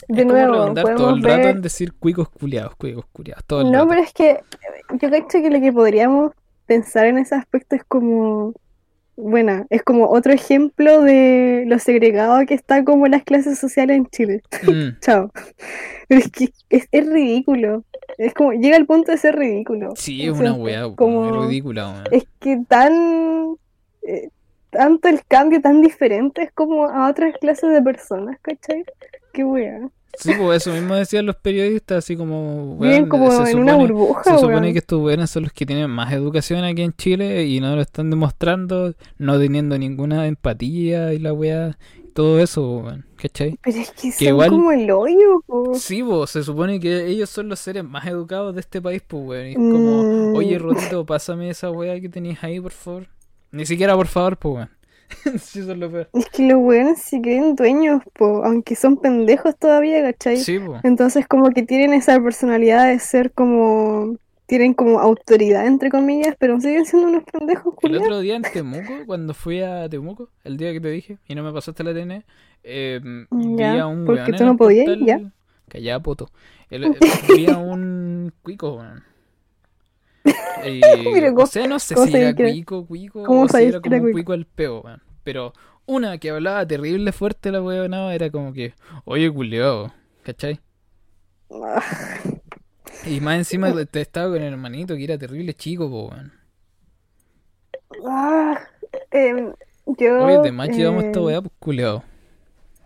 De 0.08 0.22
es 0.22 0.26
como 0.26 0.32
nuevo, 0.38 0.52
redundar 0.54 0.84
todo 0.84 0.94
podemos 0.96 1.16
el 1.18 1.22
rato 1.24 1.36
ver... 1.38 1.56
en 1.56 1.62
decir 1.62 1.92
cuicos 1.94 2.28
culiados, 2.28 2.76
cuicos 2.76 3.06
culiados, 3.12 3.44
todo 3.46 3.60
el 3.62 3.66
No, 3.72 3.72
rato. 3.72 3.88
pero 3.88 4.02
es 4.02 4.12
que 4.12 4.40
yo 5.00 5.08
creo 5.08 5.26
que 5.28 5.50
lo 5.50 5.60
que 5.60 5.72
podríamos 5.72 6.32
pensar 6.66 7.06
en 7.06 7.18
ese 7.18 7.34
aspecto 7.34 7.76
es 7.76 7.84
como, 7.84 8.52
bueno, 9.16 9.66
es 9.70 9.82
como 9.82 10.08
otro 10.08 10.32
ejemplo 10.32 11.02
de 11.02 11.64
lo 11.66 11.78
segregado 11.78 12.44
que 12.46 12.54
está 12.54 12.84
como 12.84 13.06
las 13.06 13.22
clases 13.24 13.58
sociales 13.58 13.96
en 13.98 14.06
Chile. 14.06 14.42
Mm. 14.62 14.98
Chao. 15.00 15.30
Pero 16.08 16.20
es 16.20 16.30
que 16.30 16.50
es, 16.70 16.88
es 16.90 17.06
ridículo. 17.06 17.84
Es 18.18 18.34
como, 18.34 18.52
llega 18.52 18.76
al 18.76 18.86
punto 18.86 19.10
de 19.12 19.18
ser 19.18 19.36
ridículo. 19.36 19.90
Sí, 19.96 20.22
es 20.26 20.30
una 20.32 20.52
weá, 20.54 20.88
como- 20.94 21.42
es 21.42 21.48
ridícula. 21.48 22.04
Es 22.10 22.24
que 22.40 22.60
tan, 22.68 23.56
eh, 24.02 24.28
tanto 24.74 25.08
el 25.08 25.24
cambio 25.26 25.60
tan 25.62 25.80
diferente 25.80 26.42
es 26.42 26.52
como 26.52 26.86
a 26.86 27.08
otras 27.08 27.34
clases 27.40 27.70
de 27.72 27.80
personas, 27.80 28.38
¿cachai? 28.42 28.84
Qué 29.32 29.44
wea. 29.44 29.88
Sí, 30.16 30.30
pues 30.38 30.62
eso 30.62 30.72
mismo 30.72 30.94
decían 30.94 31.26
los 31.26 31.34
periodistas, 31.34 31.98
así 31.98 32.16
como, 32.16 32.74
weón, 32.74 33.08
como 33.08 33.32
en 33.46 33.58
una 33.58 33.74
burbuja, 33.74 34.22
Se 34.22 34.38
supone 34.38 34.72
que 34.72 34.78
estos 34.78 35.00
weones 35.02 35.28
son 35.30 35.42
los 35.44 35.52
que 35.52 35.66
tienen 35.66 35.90
más 35.90 36.12
educación 36.12 36.62
aquí 36.62 36.82
en 36.82 36.92
Chile 36.92 37.46
y 37.46 37.58
no 37.60 37.74
lo 37.74 37.82
están 37.82 38.10
demostrando, 38.10 38.94
no 39.18 39.38
teniendo 39.40 39.76
ninguna 39.76 40.28
empatía 40.28 41.12
y 41.14 41.18
la 41.18 41.32
weá, 41.32 41.76
todo 42.14 42.38
eso, 42.38 42.78
weón, 42.78 43.04
¿cachai? 43.16 43.58
Pero 43.64 43.76
es 43.76 43.90
que 43.90 44.12
son 44.12 44.28
igual- 44.28 44.50
como 44.50 44.70
el 44.70 44.88
hoyo, 44.88 45.42
po. 45.46 45.74
Sí, 45.74 46.00
pues, 46.04 46.30
se 46.30 46.44
supone 46.44 46.78
que 46.78 47.06
ellos 47.06 47.28
son 47.28 47.48
los 47.48 47.58
seres 47.58 47.82
más 47.82 48.06
educados 48.06 48.54
de 48.54 48.60
este 48.60 48.80
país, 48.80 49.02
pues, 49.04 49.20
weón. 49.26 49.46
Y 49.48 49.50
es 49.50 49.56
como, 49.56 50.02
Mm. 50.30 50.34
oye, 50.36 50.58
Rotito, 50.60 51.04
pásame 51.04 51.50
esa 51.50 51.72
weá 51.72 52.00
que 52.00 52.08
tenías 52.08 52.44
ahí, 52.44 52.60
por 52.60 52.70
favor. 52.70 53.08
Ni 53.54 53.66
siquiera, 53.66 53.94
por 53.94 54.06
favor, 54.08 54.36
pues, 54.36 54.54
weón. 54.54 54.70
sí, 55.38 55.60
eso 55.60 55.72
es 55.72 55.78
lo 55.78 55.90
peor. 55.90 56.08
Es 56.12 56.26
que 56.30 56.42
los 56.48 56.58
weones 56.58 57.00
se 57.00 57.20
creen 57.20 57.54
dueños, 57.54 58.02
po, 58.14 58.44
aunque 58.44 58.74
son 58.74 58.96
pendejos 58.96 59.56
todavía, 59.56 60.02
¿cachai? 60.02 60.38
Sí, 60.38 60.58
pues. 60.58 60.80
Entonces 60.84 61.26
como 61.28 61.50
que 61.50 61.62
tienen 61.62 61.92
esa 61.94 62.20
personalidad 62.20 62.88
de 62.88 62.98
ser 62.98 63.32
como... 63.32 64.16
Tienen 64.46 64.74
como 64.74 65.00
autoridad, 65.00 65.66
entre 65.66 65.88
comillas, 65.88 66.34
pero 66.38 66.60
siguen 66.60 66.84
siendo 66.84 67.08
unos 67.08 67.24
pendejos 67.24 67.74
El 67.80 67.96
otro 67.96 68.20
día 68.20 68.36
en 68.36 68.42
Temuco, 68.42 68.92
cuando 69.06 69.32
fui 69.32 69.62
a 69.62 69.88
Temuco, 69.88 70.28
el 70.44 70.58
día 70.58 70.70
que 70.74 70.80
te 70.82 70.90
dije, 70.90 71.16
y 71.26 71.34
no 71.34 71.42
me 71.42 71.50
pasaste 71.50 71.82
la 71.82 71.94
TN, 71.94 72.24
eh, 72.62 73.00
vi 73.30 73.56
Ya, 73.56 73.82
a 73.82 73.86
un 73.86 74.04
porque 74.04 74.20
weón 74.20 74.36
tú 74.36 74.44
no 74.44 74.56
podías, 74.58 74.86
portal- 74.86 75.06
ya. 75.06 75.20
Callá, 75.68 75.98
poto. 76.00 76.28
El- 76.68 76.84
el- 76.84 76.96
vi 77.38 77.46
a 77.46 77.56
un 77.56 78.34
cuico, 78.42 78.74
weón. 78.76 79.02
Y, 80.68 80.80
Mira, 81.12 81.30
o 81.30 81.34
¿cómo- 81.34 81.46
sea, 81.46 81.66
no 81.66 81.78
sé 81.78 81.96
si 81.96 82.16
era 82.16 82.34
cuico, 82.34 82.86
cuico, 82.86 83.22
o 83.22 83.48
si 83.48 83.64
era 83.64 83.80
como 83.80 83.96
un 83.96 84.12
cuico? 84.12 84.32
al 84.32 84.46
peo, 84.46 84.80
weón. 84.80 85.02
Pero 85.22 85.52
una 85.86 86.18
que 86.18 86.30
hablaba 86.30 86.66
terrible 86.66 87.12
fuerte 87.12 87.50
la 87.50 87.60
no, 87.60 88.10
era 88.10 88.30
como 88.30 88.52
que, 88.52 88.74
oye, 89.04 89.30
culiao, 89.32 89.92
¿cachai? 90.22 90.60
Y 93.06 93.20
más 93.20 93.36
encima 93.36 93.72
te 93.86 94.00
estaba 94.00 94.32
con 94.32 94.42
el 94.42 94.52
hermanito 94.52 94.96
que 94.96 95.04
era 95.04 95.18
terrible 95.18 95.52
chico, 95.54 95.90
po, 95.90 96.08
weón. 96.08 96.32
ah, 98.06 98.60
em, 99.10 99.52
yo... 99.98 100.24
Oye, 100.24 100.38
de 100.38 100.52
más 100.52 100.68
llevamos 100.70 101.04
esta 101.04 101.20
eh, 101.20 101.22
weá, 101.22 101.42
pues 101.42 101.52
culiao. 101.58 102.02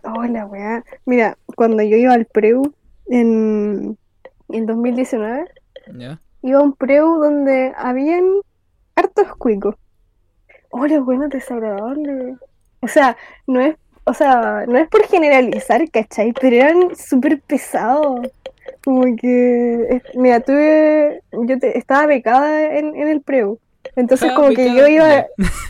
Oh, 0.03 0.23
la 0.23 0.45
weá. 0.45 0.83
Mira, 1.05 1.37
cuando 1.55 1.83
yo 1.83 1.95
iba 1.95 2.13
al 2.13 2.25
Preu 2.25 2.73
en, 3.07 3.97
en 4.49 4.65
2019, 4.65 5.45
¿Ya? 5.97 6.21
Iba 6.41 6.59
a 6.59 6.63
un 6.63 6.73
Preu 6.73 7.19
donde 7.19 7.73
habían 7.77 8.23
hartos 8.95 9.35
cuicos. 9.37 9.75
Oh, 10.71 10.85
la 10.85 11.01
weá 11.01 11.27
desagradable. 11.27 12.35
O 12.81 12.87
sea, 12.87 13.17
no 13.47 13.59
es, 13.61 13.75
o 14.05 14.13
sea, 14.13 14.65
no 14.67 14.77
es 14.77 14.87
por 14.89 15.03
generalizar, 15.07 15.89
¿cachai? 15.91 16.33
Pero 16.39 16.55
eran 16.55 16.95
súper 16.95 17.41
pesados. 17.41 18.27
Como 18.83 19.03
que, 19.15 20.01
mira, 20.15 20.39
tuve, 20.41 21.21
yo 21.31 21.57
te- 21.59 21.77
estaba 21.77 22.05
becada 22.05 22.77
en, 22.77 22.95
en 22.95 23.07
el 23.07 23.21
Preu. 23.21 23.59
Entonces 23.95 24.31
como 24.33 24.49
que 24.49 24.73
yo 24.75 24.87
iba, 24.87 25.25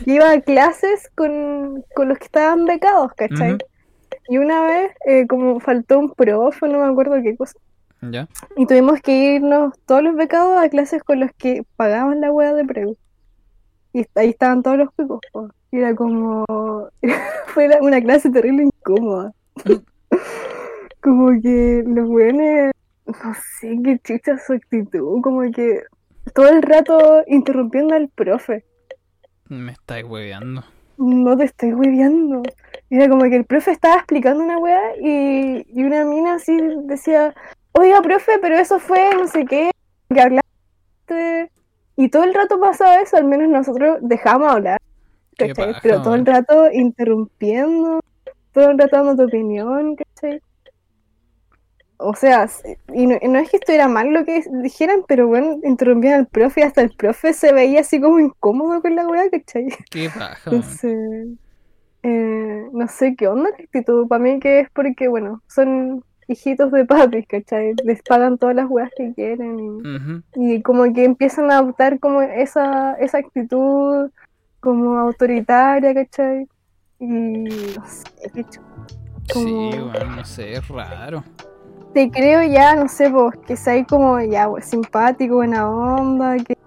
yo 0.06 0.14
iba 0.16 0.32
a 0.32 0.42
clases 0.42 1.10
con, 1.16 1.84
con 1.96 2.10
los 2.10 2.18
que 2.18 2.26
estaban 2.26 2.66
becados, 2.66 3.14
¿cachai? 3.14 3.58
Y 4.28 4.38
una 4.38 4.62
vez, 4.62 4.92
eh, 5.06 5.26
como 5.28 5.60
faltó 5.60 5.98
un 5.98 6.12
profe, 6.14 6.68
no 6.68 6.80
me 6.80 6.92
acuerdo 6.92 7.16
qué 7.24 7.36
cosa, 7.38 7.58
¿Ya? 8.02 8.28
y 8.56 8.66
tuvimos 8.66 9.02
que 9.02 9.36
irnos 9.36 9.78
todos 9.86 10.02
los 10.02 10.16
becados 10.16 10.58
a 10.58 10.70
clases 10.70 11.04
con 11.04 11.20
los 11.20 11.32
que 11.38 11.64
pagaban 11.76 12.22
la 12.22 12.32
hueá 12.32 12.54
de 12.54 12.66
preu. 12.66 12.98
Y 13.94 14.06
ahí 14.16 14.30
estaban 14.30 14.64
todos 14.64 14.78
los 14.78 14.94
picos, 14.94 15.20
po. 15.32 15.50
Y 15.72 15.78
era 15.78 15.96
como... 15.96 16.46
Fue 17.48 17.70
una 17.82 18.02
clase 18.02 18.30
terrible 18.30 18.64
incómoda. 18.64 19.34
como 21.02 21.42
que 21.42 21.84
los 21.86 22.08
weones... 22.08 22.72
No 23.06 23.34
sé 23.60 23.80
qué 23.84 24.00
chucha 24.00 24.38
su 24.38 24.54
actitud, 24.54 25.22
como 25.24 25.42
que 25.52 25.82
todo 26.34 26.50
el 26.50 26.62
rato 26.62 27.24
interrumpiendo 27.28 27.96
al 27.96 28.08
profe. 28.10 28.64
Me 29.48 29.72
estáis 29.72 30.06
hueveando. 30.06 30.64
No 31.00 31.36
te 31.36 31.46
estoy 31.46 31.74
hueveando. 31.74 32.44
Era 32.92 33.10
como 33.10 33.24
que 33.24 33.38
el 33.38 33.46
profe 33.46 33.72
estaba 33.72 33.96
explicando 33.96 34.44
una 34.44 34.60
weá 34.60 34.96
y, 35.02 35.66
y 35.74 35.84
una 35.84 36.06
mina 36.06 36.36
así 36.36 36.56
decía, 36.84 37.34
oiga, 37.80 38.02
profe, 38.02 38.40
pero 38.42 38.58
eso 38.58 38.80
fue 38.80 39.10
no 39.16 39.28
sé 39.28 39.46
qué, 39.46 39.72
que 40.14 40.22
hablaste. 40.22 41.52
Y 41.96 42.10
todo 42.10 42.24
el 42.24 42.34
rato 42.34 42.60
pasaba 42.60 43.02
eso, 43.02 43.18
al 43.18 43.26
menos 43.26 43.50
nosotros 43.50 43.98
dejamos 44.02 44.52
hablar, 44.52 44.80
¿cachai? 45.38 45.76
Pero 45.82 46.02
todo 46.02 46.16
el 46.16 46.26
rato 46.26 46.72
interrumpiendo, 46.72 48.00
todo 48.54 48.70
el 48.70 48.78
rato 48.78 48.96
dando 48.96 49.16
tu 49.16 49.24
opinión, 49.24 49.96
¿cachai? 49.96 50.42
o 52.02 52.16
sea, 52.16 52.50
y 52.94 53.08
no, 53.08 53.18
y 53.22 53.28
no 53.28 53.40
es 53.40 53.50
que 53.50 53.58
estuviera 53.58 53.90
mal 53.90 54.14
lo 54.14 54.24
que 54.24 54.42
dijeran, 54.64 55.04
pero 55.06 55.28
bueno, 55.28 55.60
interrumpían 55.64 56.14
al 56.14 56.28
profe 56.28 56.62
y 56.62 56.64
hasta 56.64 56.82
el 56.82 56.96
profe 56.96 57.34
se 57.34 57.52
veía 57.52 57.82
así 57.82 58.00
como 58.00 58.20
incómodo 58.20 58.82
con 58.82 58.96
la 58.96 59.06
weá, 59.06 59.30
¿cachai? 59.30 59.68
Qué 59.92 60.10
paja, 60.10 60.50
weón. 60.50 60.64
Entonces, 60.64 61.28
eh, 62.04 62.68
no 62.72 62.88
sé 62.88 63.16
qué 63.18 63.28
onda 63.28 63.50
la 63.50 63.64
actitud. 63.64 64.08
Para 64.08 64.24
mí 64.24 64.40
que 64.40 64.62
es 64.62 64.70
porque, 64.70 65.10
bueno, 65.10 65.42
son 65.48 66.06
hijitos 66.30 66.72
de 66.72 66.86
papi, 66.86 67.24
¿cachai? 67.24 67.74
Les 67.84 68.02
pagan 68.04 68.38
todas 68.38 68.56
las 68.56 68.70
weas 68.70 68.92
que 68.96 69.14
quieren 69.14 70.24
y, 70.36 70.62
como 70.62 70.92
que 70.94 71.04
empiezan 71.04 71.52
a 71.52 71.58
adoptar 71.58 72.00
como 72.00 72.22
esa, 72.22 72.94
esa 72.94 73.18
actitud 73.18 74.12
como 74.60 74.98
autoritaria, 74.98 75.94
¿cachai? 75.94 76.48
Y 77.00 77.06
no 77.08 77.86
sé, 77.86 78.46
Sí, 79.34 79.44
weón, 79.44 80.16
no 80.16 80.26
sé, 80.26 80.54
es 80.54 80.68
raro. 80.68 81.24
Te 81.94 82.10
creo 82.10 82.44
ya, 82.44 82.76
no 82.76 82.88
sé, 82.88 83.10
pues, 83.10 83.36
que 83.48 83.56
seáis 83.56 83.88
como 83.88 84.20
ya, 84.22 84.48
pues, 84.48 84.66
simpático, 84.66 85.36
buena 85.36 85.70
onda, 85.70 86.38
que 86.38 86.58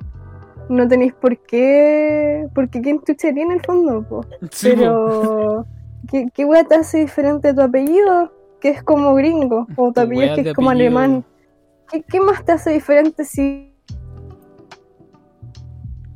no 0.68 0.86
tenéis 0.88 1.12
por 1.14 1.36
qué, 1.38 2.48
porque 2.54 2.80
quién 2.80 3.00
chuchería 3.02 3.44
en 3.44 3.52
el 3.52 3.60
fondo, 3.62 4.04
pues. 4.08 4.26
Sí, 4.50 4.70
po. 4.70 4.76
Pero, 4.76 5.66
¿qué, 6.10 6.28
qué 6.34 6.44
wea 6.44 6.64
te 6.64 6.76
hace 6.76 6.98
diferente 6.98 7.48
de 7.48 7.54
tu 7.54 7.60
apellido? 7.62 8.32
Que 8.62 8.68
es 8.70 8.82
como 8.82 9.14
gringo, 9.14 9.66
o 9.76 9.92
tu 9.92 10.00
apellido 10.00 10.34
que 10.36 10.40
es 10.50 10.54
como 10.54 10.70
apellido. 10.70 10.98
alemán. 10.98 11.24
¿Qué, 11.90 12.02
qué 12.02 12.20
más 12.20 12.44
te 12.44 12.52
hace 12.52 12.70
diferente 12.72 13.24
si 13.24 13.68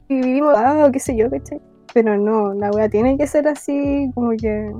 si 0.09 0.15
vivimos 0.21 0.55
ah, 0.57 0.87
o 0.87 0.93
qué 0.93 1.01
sé 1.01 1.17
yo, 1.17 1.29
¿cachai? 1.31 1.61
Pero 1.93 2.17
no, 2.17 2.55
la 2.55 2.71
wea 2.71 2.89
tiene 2.89 3.17
que 3.19 3.27
ser 3.27 3.49
así, 3.49 4.11
como 4.15 4.31
que. 4.31 4.73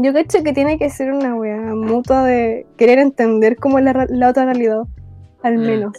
Yo 0.00 0.12
cacho 0.12 0.42
que 0.44 0.52
tiene 0.52 0.78
que 0.78 0.90
ser 0.90 1.10
una 1.12 1.34
wea 1.34 1.56
mutua 1.74 2.24
de 2.24 2.66
querer 2.76 2.98
entender 2.98 3.56
la, 3.80 3.92
ra- 3.92 4.06
la 4.08 4.28
otra 4.30 4.44
realidad, 4.44 4.82
al 5.42 5.56
Mm. 5.58 5.66
menos. 5.66 5.92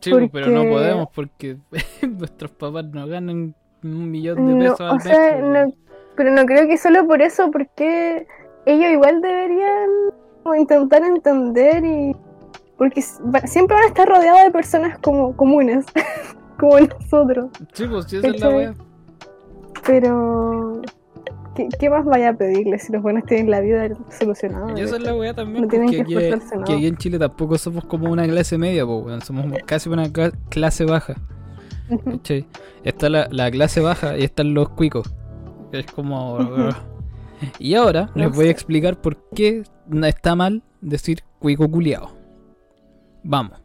Sí, 0.00 0.10
po, 0.10 0.28
pero 0.32 0.48
no 0.50 0.62
podemos 0.68 1.08
porque 1.14 1.58
nuestros 2.18 2.50
papás 2.52 2.84
no 2.86 3.06
ganan 3.06 3.54
un 3.84 4.10
millón 4.10 4.46
de 4.46 4.54
No, 4.54 4.58
pesos 4.72 4.80
al 4.80 4.90
o 4.90 4.94
mes. 4.94 5.02
sea, 5.04 5.34
po, 5.36 5.42
no, 5.46 5.52
weón. 5.52 5.74
pero 6.16 6.30
no 6.32 6.46
creo 6.46 6.66
que 6.66 6.78
solo 6.78 7.06
por 7.06 7.20
eso, 7.22 7.50
porque 7.50 8.26
ellos 8.72 8.90
igual 8.92 9.20
deberían 9.20 9.88
como 10.42 10.54
intentar 10.56 11.02
entender 11.02 11.84
y 11.84 12.16
porque 12.76 13.02
siempre 13.02 13.74
van 13.74 13.84
a 13.84 13.88
estar 13.88 14.08
rodeados 14.08 14.44
de 14.44 14.50
personas 14.52 14.98
como 14.98 15.34
comunes, 15.36 15.84
como 16.58 16.78
nosotros. 16.80 17.50
Sí, 17.72 17.86
pues 17.86 18.04
sí, 18.06 18.16
esa 18.18 18.28
es 18.28 18.40
la 18.40 18.48
wea. 18.50 18.74
Pero 19.86 20.82
¿qué, 21.54 21.68
qué 21.78 21.90
más 21.90 22.04
vaya 22.04 22.30
a 22.30 22.32
pedirles 22.34 22.82
si 22.84 22.92
los 22.92 23.02
buenos 23.02 23.24
tienen 23.24 23.50
la 23.50 23.60
vida 23.60 23.88
solucionada? 24.18 24.78
Y 24.78 24.82
esa 24.82 24.96
es 24.96 25.02
la 25.02 25.14
weá 25.14 25.34
también, 25.34 25.62
No 25.62 25.68
porque 25.68 25.86
que 25.96 26.02
aquí, 26.02 26.14
esforzarse 26.16 26.54
nada. 26.56 26.64
que 26.66 26.72
aquí 26.74 26.86
en 26.86 26.96
Chile 26.96 27.18
tampoco 27.18 27.58
somos 27.58 27.84
como 27.84 28.10
una 28.10 28.26
clase 28.26 28.58
media, 28.58 28.84
po, 28.86 28.98
weón. 28.98 29.20
somos 29.22 29.46
casi 29.66 29.88
una 29.88 30.06
cla- 30.08 30.32
clase 30.50 30.84
baja. 30.84 31.14
Está 32.84 33.08
la, 33.08 33.28
la 33.30 33.50
clase 33.50 33.80
baja 33.80 34.16
y 34.18 34.24
están 34.24 34.52
los 34.54 34.68
cuicos. 34.70 35.12
que 35.72 35.80
Es 35.80 35.86
como... 35.92 36.38
Y 37.58 37.74
ahora 37.74 38.10
les 38.14 38.30
voy 38.30 38.48
a 38.48 38.50
explicar 38.50 39.00
por 39.00 39.28
qué 39.30 39.62
está 40.04 40.34
mal 40.34 40.62
decir 40.80 41.22
cuico 41.38 41.70
culiao. 41.70 42.16
Vamos. 43.22 43.60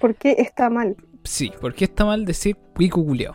¿Por 0.00 0.14
qué 0.16 0.36
está 0.38 0.70
mal? 0.70 0.96
Sí, 1.24 1.52
¿por 1.60 1.74
qué 1.74 1.84
está 1.84 2.04
mal 2.04 2.24
decir 2.24 2.56
cuico 2.74 3.04
culiao? 3.04 3.34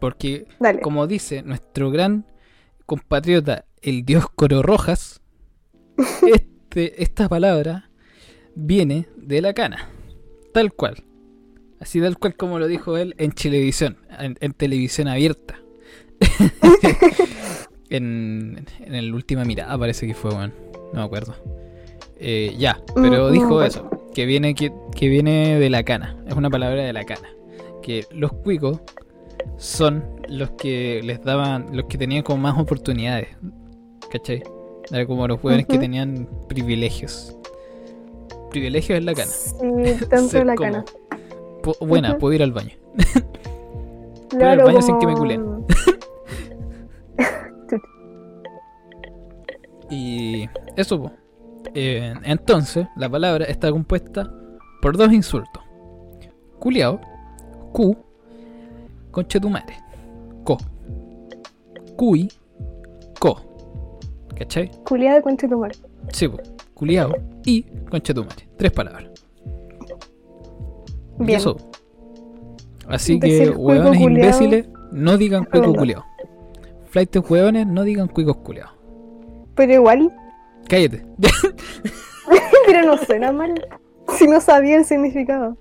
Porque 0.00 0.46
Dale. 0.60 0.80
como 0.80 1.06
dice 1.06 1.42
nuestro 1.42 1.90
gran 1.90 2.26
compatriota, 2.84 3.64
el 3.80 4.04
dios 4.04 4.26
Coro 4.34 4.62
Rojas, 4.62 5.22
este, 6.26 7.02
esta 7.02 7.28
palabra 7.28 7.90
viene 8.54 9.08
de 9.16 9.40
la 9.40 9.54
cana, 9.54 9.88
tal 10.52 10.72
cual. 10.72 11.02
Así 11.80 12.00
tal 12.00 12.18
cual 12.18 12.36
como 12.36 12.58
lo 12.58 12.66
dijo 12.66 12.96
él 12.96 13.14
en 13.18 13.32
televisión, 13.32 13.98
en, 14.18 14.36
en 14.40 14.52
televisión 14.52 15.08
abierta. 15.08 15.58
en, 17.90 18.66
en 18.80 18.94
el 18.94 19.14
última 19.14 19.44
mirada 19.44 19.76
parece 19.78 20.06
que 20.06 20.14
fue, 20.14 20.32
bueno, 20.34 20.52
no 20.92 21.00
me 21.00 21.04
acuerdo. 21.06 21.34
Eh, 22.18 22.54
ya, 22.58 22.80
pero 22.94 23.28
Mm, 23.28 23.32
dijo 23.32 23.48
no 23.50 23.56
me 23.60 23.66
eso, 23.66 23.90
que 24.14 24.24
viene, 24.26 24.54
que, 24.54 24.72
que 24.94 25.08
viene 25.08 25.58
de 25.58 25.68
la 25.70 25.82
cana, 25.82 26.16
es 26.26 26.34
una 26.34 26.48
palabra 26.50 26.82
de 26.82 26.92
la 26.92 27.04
cana. 27.04 27.28
Que 27.82 28.04
los 28.10 28.32
cuicos 28.32 28.80
son 29.58 30.04
los 30.28 30.50
que 30.52 31.02
les 31.04 31.22
daban, 31.22 31.68
los 31.76 31.84
que 31.86 31.98
tenían 31.98 32.22
como 32.22 32.42
más 32.42 32.58
oportunidades. 32.58 33.28
¿Cachai? 34.10 34.42
Era 34.90 35.04
como 35.06 35.26
los 35.28 35.40
jóvenes 35.40 35.66
que 35.66 35.78
tenían 35.78 36.28
privilegios. 36.48 37.36
Privilegios 38.50 38.98
en 38.98 39.06
la 39.06 39.14
cana. 39.14 39.30
Sí, 39.30 39.58
Ser 40.28 40.46
la 40.46 40.54
como, 40.54 40.72
cana. 40.72 40.84
"Po- 41.62 41.76
buena, 41.80 42.16
puedo 42.18 42.32
ir 42.32 42.42
al 42.42 42.52
baño. 42.52 42.72
Claro, 44.30 44.64
baño 44.66 44.82
sin 44.82 44.98
que 44.98 45.06
me 45.06 45.14
culen. 45.14 45.55
Eso, 50.76 51.02
po. 51.02 51.12
Eh, 51.74 52.14
entonces, 52.24 52.86
la 52.96 53.08
palabra 53.08 53.44
está 53.46 53.70
compuesta 53.70 54.32
por 54.80 54.96
dos 54.96 55.12
insultos: 55.12 55.62
culiao, 56.58 57.00
cu, 57.72 57.96
conchetumare, 59.10 59.74
co, 60.44 60.58
cui, 61.96 62.28
co. 63.18 63.40
¿Cachai? 64.36 64.70
Culiada 64.84 65.22
con 65.22 65.36
Chetumare. 65.36 65.74
Sí, 66.12 66.28
po. 66.28 66.38
culiao 66.74 67.14
y 67.44 67.62
conchetumare. 67.90 68.46
Tres 68.58 68.70
palabras. 68.70 69.06
Y 71.18 71.24
Bien. 71.24 71.38
eso. 71.38 71.56
Así 72.86 73.18
Decir 73.18 73.50
que, 73.52 73.54
culiao. 73.56 73.94
imbéciles, 73.94 74.68
no 74.92 75.16
digan 75.16 75.48
Verdad. 75.50 75.72
culiao. 75.72 76.04
Flightes 76.90 77.28
hueones, 77.28 77.66
no 77.66 77.82
digan 77.82 78.08
cuicos 78.08 78.36
culiao. 78.36 78.68
Pero 79.54 79.72
igual, 79.72 80.12
Cállate. 80.68 81.04
pero 82.66 82.82
no 82.82 82.98
suena 82.98 83.32
mal. 83.32 83.66
Si 84.16 84.26
no 84.26 84.40
sabía 84.40 84.76
el 84.76 84.84
significado. 84.84 85.56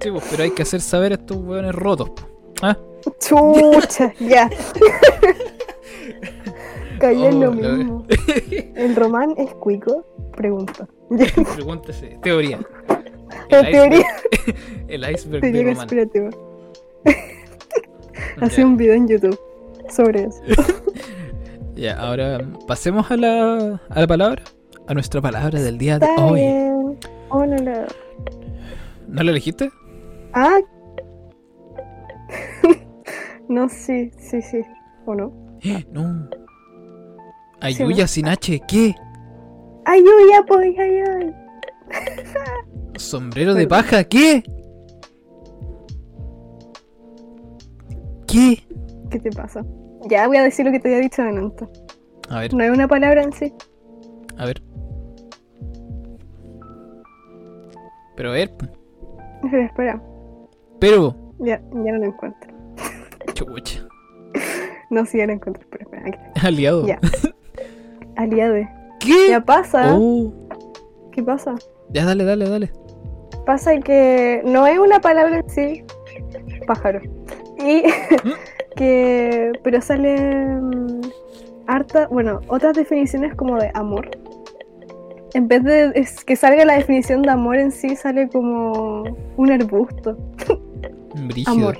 Sí, 0.00 0.10
pues, 0.10 0.24
pero 0.30 0.42
hay 0.42 0.50
que 0.50 0.62
hacer 0.62 0.80
saber 0.80 1.12
a 1.12 1.14
estos 1.16 1.36
hueones 1.38 1.74
rotos. 1.74 2.10
¿Ah? 2.62 2.76
Chucha, 3.20 4.12
ya. 4.20 4.50
Cayó 6.98 7.28
en 7.28 7.34
Oh, 7.34 7.40
lo 7.40 7.54
la 7.54 7.72
mismo. 7.72 8.06
¿El 8.74 8.96
román 8.96 9.34
es 9.36 9.52
cuico? 9.54 10.04
Pregunta. 10.36 10.88
Pregúntese. 11.54 12.18
Teoría. 12.22 12.60
La 13.50 13.60
El 13.60 13.70
teoría, 13.70 14.06
el 14.88 15.10
iceberg 15.10 15.42
de 15.42 15.52
teoría 15.52 15.72
Román. 15.72 15.86
Ya. 15.88 16.30
Hacía 18.40 18.66
un 18.66 18.76
video 18.76 18.94
en 18.94 19.08
YouTube 19.08 19.38
sobre 19.90 20.24
eso. 20.24 20.42
Ya, 21.76 22.00
ahora 22.00 22.38
pasemos 22.66 23.10
a 23.10 23.18
la, 23.18 23.80
a 23.90 24.00
la 24.00 24.06
palabra. 24.06 24.42
A 24.88 24.94
nuestra 24.94 25.20
palabra 25.20 25.60
del 25.60 25.76
día 25.76 25.98
de 25.98 26.06
hoy. 26.18 26.40
Oh, 27.28 27.44
no, 27.44 27.56
no. 27.56 27.72
¿No 29.08 29.22
la 29.22 29.30
elegiste? 29.30 29.70
Ah. 30.32 30.56
no, 33.48 33.68
sí, 33.68 34.10
sí, 34.18 34.40
sí. 34.40 34.62
¿O 35.04 35.14
no? 35.14 35.32
No. 35.92 36.28
Ayuya 37.60 38.06
sin 38.06 38.28
H, 38.28 38.60
¿qué? 38.68 38.94
¡Ay, 39.84 40.02
yo 40.04 40.10
ya, 40.30 40.42
pues, 40.46 40.74
ay, 40.78 40.98
ay! 40.98 41.34
Sombrero 42.96 43.54
de 43.54 43.66
paja, 43.66 44.04
¿qué? 44.04 44.42
¿Qué? 48.26 48.66
¿Qué 49.10 49.18
te 49.18 49.30
pasa? 49.30 49.64
Ya 50.08 50.26
voy 50.26 50.36
a 50.36 50.42
decir 50.42 50.64
lo 50.66 50.72
que 50.72 50.80
te 50.80 50.88
había 50.88 51.00
dicho 51.00 51.22
antes. 51.22 51.68
A 52.30 52.40
ver, 52.40 52.54
No 52.54 52.64
es 52.64 52.70
una 52.70 52.88
palabra 52.88 53.22
en 53.22 53.32
sí. 53.32 53.52
a 54.38 54.46
ver. 54.46 54.62
Pero 58.16 58.30
a 58.30 58.32
ver, 58.32 58.50
Espera, 59.52 60.02
pero. 60.80 61.14
Ya, 61.38 61.60
ya 61.60 61.92
no 61.92 61.98
lo 61.98 62.04
encuentro. 62.06 62.50
Chucha. 63.34 63.86
No, 64.88 65.04
sí, 65.04 65.18
ya 65.18 65.26
lo 65.26 65.34
encuentro. 65.34 65.62
Espera, 65.62 65.84
espera. 65.84 66.04
Aquí. 66.06 66.18
Aliado. 66.46 66.86
Ya. 66.86 66.98
Aliade. 68.16 68.68
¿Qué? 69.00 69.28
Ya 69.28 69.40
pasa. 69.44 69.94
Oh. 69.94 70.32
¿Qué 71.12 71.22
pasa? 71.22 71.54
Ya, 71.90 72.04
dale, 72.06 72.24
dale, 72.24 72.48
dale. 72.48 72.72
Pasa 73.44 73.78
que 73.80 74.40
no 74.44 74.66
es 74.66 74.78
una 74.78 75.00
palabra 75.00 75.38
en 75.38 75.50
sí. 75.50 75.84
Pájaro. 76.66 77.00
Y 77.58 77.82
que. 78.76 79.52
Pero 79.62 79.80
sale. 79.80 80.16
mm, 80.16 81.00
harta. 81.66 82.06
Bueno, 82.08 82.40
otras 82.48 82.76
definiciones 82.76 83.34
como 83.34 83.56
de 83.58 83.70
amor. 83.74 84.08
En 85.34 85.48
vez 85.48 85.64
de 85.64 85.92
es 85.94 86.24
que 86.24 86.36
salga 86.36 86.64
la 86.64 86.74
definición 86.74 87.22
de 87.22 87.30
amor 87.30 87.56
en 87.56 87.70
sí, 87.70 87.96
sale 87.96 88.28
como 88.28 89.04
un 89.36 89.52
arbusto. 89.52 90.16
Brígido. 91.14 91.52
Amor. 91.52 91.78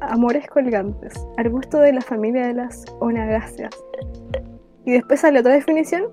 Amores 0.00 0.46
colgantes. 0.48 1.14
Arbusto 1.38 1.78
de 1.78 1.92
la 1.92 2.00
familia 2.00 2.46
de 2.46 2.54
las 2.54 2.84
onagáceas. 3.00 3.70
Y 4.84 4.92
después 4.92 5.20
sale 5.20 5.40
otra 5.40 5.54
definición 5.54 6.04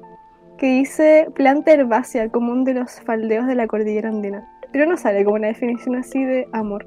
que 0.58 0.68
dice 0.68 1.28
planta 1.36 1.72
herbácea 1.72 2.30
común 2.30 2.64
de 2.64 2.76
los 2.76 3.00
faldeos 3.02 3.48
de 3.48 3.56
la 3.56 3.68
cordillera 3.68 4.10
andina. 4.10 4.48
Pero 4.72 4.86
no 4.86 4.98
sale 4.98 5.24
como 5.24 5.36
una 5.36 5.48
definición 5.48 5.96
así 5.96 6.24
de 6.24 6.48
amor. 6.52 6.86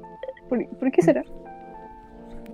¿Por, 0.49 0.65
por 0.77 0.91
qué 0.91 1.01
será? 1.01 1.23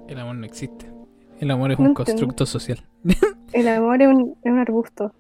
El 0.09 0.19
amor 0.19 0.35
no 0.35 0.45
existe. 0.45 0.91
El 1.39 1.51
amor 1.51 1.71
es 1.71 1.79
No 1.79 1.83
un 1.85 1.89
entiendo. 1.91 2.05
constructo 2.11 2.45
social. 2.45 2.83
El 3.53 3.67
amor 3.67 4.01
es 4.01 4.07
un, 4.07 4.35
es 4.43 4.51
un 4.51 4.59
arbusto. 4.59 5.13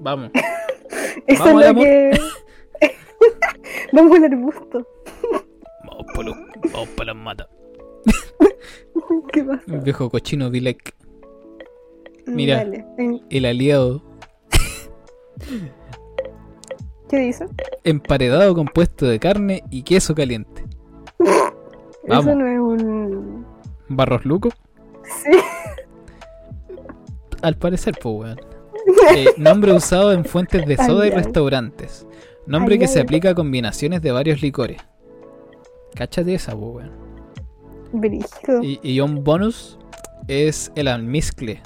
Vamos. 0.00 0.30
Eso 1.26 1.44
¿Vamos 1.44 1.64
es 1.64 1.74
lo 1.74 1.80
que. 1.82 2.20
Vamos 3.92 4.16
al 4.18 4.24
arbusto. 4.24 4.86
Vamos 5.84 6.06
por 6.14 6.24
los, 6.24 6.36
vamos 6.72 6.88
pa' 6.90 7.04
las 7.04 7.16
matas. 7.16 7.48
¿Qué 9.32 9.42
pasa? 9.44 9.62
El 9.66 9.80
viejo 9.80 10.08
cochino 10.10 10.50
Vilek. 10.50 10.94
Mira. 12.26 12.56
Dale. 12.58 12.84
El 13.30 13.44
aliado 13.46 14.02
¿Qué 17.08 17.16
dice? 17.18 17.46
emparedado 17.84 18.54
compuesto 18.54 19.06
de 19.06 19.18
carne 19.18 19.64
y 19.70 19.82
queso 19.82 20.14
caliente. 20.14 20.64
Vamos. 22.06 22.26
Eso 22.26 22.34
no 22.34 22.46
es 22.46 22.58
un. 22.60 23.37
Barros 23.88 24.24
Luco. 24.24 24.50
Sí. 25.04 25.38
Al 27.42 27.56
parecer, 27.56 27.96
pues, 28.00 28.14
weón. 28.14 28.40
Eh, 29.14 29.26
nombre 29.36 29.72
usado 29.72 30.12
en 30.12 30.24
fuentes 30.24 30.64
de 30.66 30.76
soda 30.76 31.06
y 31.06 31.10
restaurantes. 31.10 32.06
Nombre 32.46 32.74
Ay, 32.74 32.78
que 32.78 32.84
ay, 32.86 32.92
se 32.92 32.98
ay. 33.00 33.02
aplica 33.02 33.30
a 33.30 33.34
combinaciones 33.34 34.00
de 34.00 34.12
varios 34.12 34.40
licores. 34.40 34.78
Cáchate 35.94 36.34
esa, 36.34 36.52
pues, 36.56 36.88
weón. 37.92 38.62
Y, 38.62 38.80
y 38.82 39.00
un 39.00 39.24
bonus 39.24 39.78
es 40.26 40.72
el 40.74 40.88
almizcle. 40.88 41.62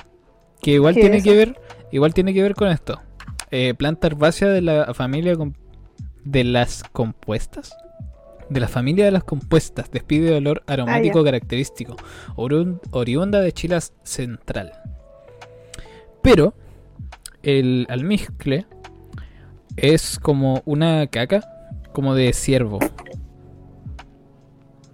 Que 0.60 0.72
igual 0.72 0.94
¿Qué 0.94 1.02
tiene 1.02 1.18
es 1.18 1.24
que 1.24 1.36
ver. 1.36 1.60
Igual 1.90 2.14
tiene 2.14 2.32
que 2.32 2.42
ver 2.42 2.54
con 2.54 2.68
esto. 2.68 3.00
Eh, 3.50 3.74
planta 3.74 4.06
herbácea 4.06 4.48
de 4.48 4.62
la 4.62 4.94
familia 4.94 5.36
de 6.24 6.44
las 6.44 6.84
compuestas. 6.92 7.76
De 8.53 8.61
la 8.61 8.68
familia 8.68 9.05
de 9.07 9.11
las 9.12 9.24
compuestas. 9.24 9.90
Despide 9.90 10.36
olor 10.36 10.62
aromático 10.66 11.20
Ah, 11.20 11.24
característico. 11.24 11.96
oriunda 12.36 13.40
de 13.40 13.53
Chilas 13.53 13.94
Central. 14.03 14.72
Pero 16.22 16.53
el 17.42 17.86
almizcle 17.88 18.66
es 19.76 20.18
como 20.18 20.62
una 20.66 21.07
caca. 21.07 21.40
Como 21.92 22.14
de 22.14 22.32
ciervo. 22.32 22.78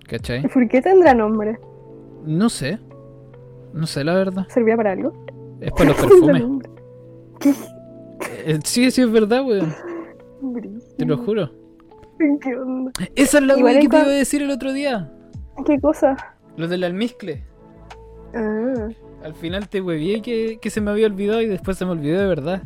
¿Cachai? 0.08 0.44
¿Y 0.44 0.48
¿Por 0.48 0.68
qué 0.68 0.80
tendrá 0.80 1.14
nombre? 1.14 1.58
No 2.24 2.48
sé. 2.48 2.78
No 3.72 3.86
sé 3.86 4.04
la 4.04 4.14
verdad. 4.14 4.46
¿Servía 4.48 4.76
para 4.76 4.92
algo? 4.92 5.12
Es 5.60 5.70
para 5.72 5.84
los 5.90 5.96
¿Por 6.00 6.08
qué 6.08 6.14
perfumes. 6.14 6.42
nombre? 6.42 6.68
Eh, 8.46 8.58
Sí, 8.64 8.90
sí, 8.90 9.02
es 9.02 9.10
verdad, 9.12 9.44
weón. 9.44 9.72
Te 10.96 11.04
lo 11.04 11.16
juro. 11.18 11.50
¿Qué 12.42 12.56
onda? 12.56 12.92
Esa 13.14 13.38
es 13.38 13.44
la 13.44 13.56
Igual 13.58 13.74
weá 13.74 13.80
que 13.82 13.88
te 13.88 13.96
iba 13.96 14.04
a 14.06 14.08
decir 14.08 14.42
el 14.42 14.50
otro 14.50 14.72
día. 14.72 15.12
¿Qué 15.66 15.80
cosa? 15.80 16.16
Lo 16.56 16.68
del 16.68 16.84
almizcle. 16.84 17.44
Ah. 18.34 18.88
Al 19.24 19.34
final 19.34 19.68
te 19.68 19.80
huevié 19.80 20.22
que, 20.22 20.58
que 20.60 20.70
se 20.70 20.80
me 20.80 20.90
había 20.90 21.06
olvidado 21.06 21.40
y 21.42 21.46
después 21.46 21.76
se 21.76 21.84
me 21.84 21.92
olvidó 21.92 22.20
de 22.20 22.26
verdad. 22.26 22.62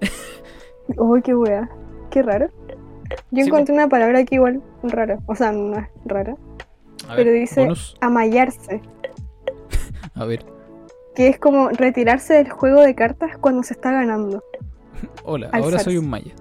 Oh, 0.96 1.18
qué 1.22 1.34
wea. 1.34 1.68
Qué 2.10 2.22
raro. 2.22 2.48
Yo 3.30 3.42
Sí, 3.44 3.48
encontré 3.50 3.74
una 3.74 3.88
palabra 3.90 4.20
aquí 4.20 4.36
igual 4.36 4.62
rara. 4.82 5.18
O 5.26 5.34
sea, 5.34 5.52
no 5.52 5.78
es 5.78 5.86
rara. 6.06 6.34
A 7.06 7.14
Pero 7.14 7.30
ver, 7.30 7.40
dice- 7.40 7.60
bonus. 7.60 7.94
Amallarse. 8.00 8.80
A 10.14 10.24
ver. 10.24 10.46
Que 11.14 11.28
es 11.28 11.38
como 11.38 11.68
retirarse 11.68 12.32
del 12.34 12.48
juego 12.48 12.80
de 12.80 12.94
cartas 12.94 13.36
cuando 13.36 13.62
se 13.64 13.74
está 13.74 13.92
ganando. 13.92 14.42
Hola, 15.24 15.50
ahora 15.52 15.78
soy 15.80 15.98
un 15.98 16.08
maya. 16.08 16.32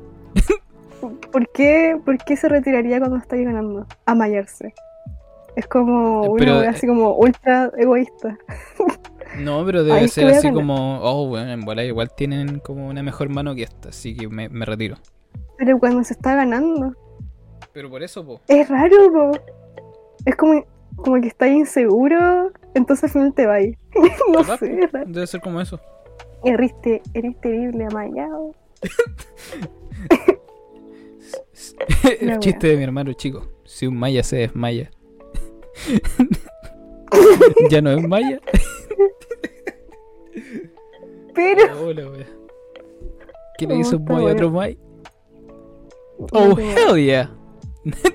¿Por 1.31 1.47
qué, 1.51 1.97
¿Por 2.03 2.17
qué 2.17 2.35
se 2.35 2.49
retiraría 2.49 2.99
cuando 2.99 3.17
estáis 3.17 3.45
ganando? 3.45 3.85
Amallarse. 4.05 4.73
Es 5.55 5.67
como 5.67 6.23
Eh, 6.25 6.29
una 6.29 6.39
pero, 6.39 6.51
wea 6.59 6.63
eh, 6.65 6.67
así 6.69 6.87
como 6.87 7.15
ultra 7.15 7.71
egoísta. 7.77 8.37
No, 9.39 9.65
pero 9.65 9.83
debe 9.83 9.99
Ay, 9.99 10.07
ser 10.07 10.27
a 10.27 10.37
así 10.37 10.51
como. 10.51 10.99
Oh, 11.01 11.27
bueno, 11.27 11.51
en 11.51 11.61
bola 11.61 11.83
igual 11.83 12.11
tienen 12.15 12.59
como 12.59 12.87
una 12.87 13.03
mejor 13.03 13.29
mano 13.29 13.53
que 13.55 13.63
esta, 13.63 13.89
así 13.89 14.15
que 14.15 14.27
me, 14.27 14.49
me 14.49 14.65
retiro. 14.65 14.97
Pero 15.57 15.79
cuando 15.79 16.03
se 16.03 16.13
está 16.13 16.35
ganando. 16.35 16.93
Pero 17.73 17.89
por 17.89 18.01
eso, 18.03 18.25
po. 18.25 18.39
Es 18.47 18.69
raro, 18.69 19.11
po. 19.11 19.31
Es 20.25 20.35
como, 20.35 20.63
como 20.95 21.21
que 21.21 21.27
estás 21.27 21.49
inseguro, 21.49 22.51
entonces 22.73 23.05
al 23.05 23.09
final 23.11 23.33
te 23.33 23.45
vas. 23.45 23.63
no 24.31 24.39
¿Verdad, 24.39 24.59
sé, 24.59 24.79
es 24.83 24.91
raro. 24.91 25.05
Debe 25.07 25.27
ser 25.27 25.41
como 25.41 25.61
eso. 25.61 25.79
Eres, 26.43 26.79
te- 26.81 27.01
eres 27.13 27.39
terrible, 27.41 27.85
amallado. 27.85 28.51
el 32.19 32.39
chiste 32.39 32.67
de 32.67 32.78
mi 32.78 32.84
hermano 32.84 33.13
chico. 33.13 33.47
Si 33.65 33.88
un 33.88 33.97
maya 33.97 34.23
se 34.23 34.38
desmaya. 34.38 34.91
ya 37.69 37.82
no 37.82 37.91
es 37.91 38.07
maya. 38.07 38.39
Pero. 41.34 41.86
Hola, 41.86 42.09
wea. 42.09 42.28
¿Qué 43.57 43.67
le 43.67 43.78
hizo 43.78 43.97
un 43.97 44.05
maya 44.05 44.30
a 44.30 44.34
otro 44.34 44.51
maya? 44.51 44.78
Oh, 46.32 46.57
hell 46.57 46.95
yeah. 46.95 47.32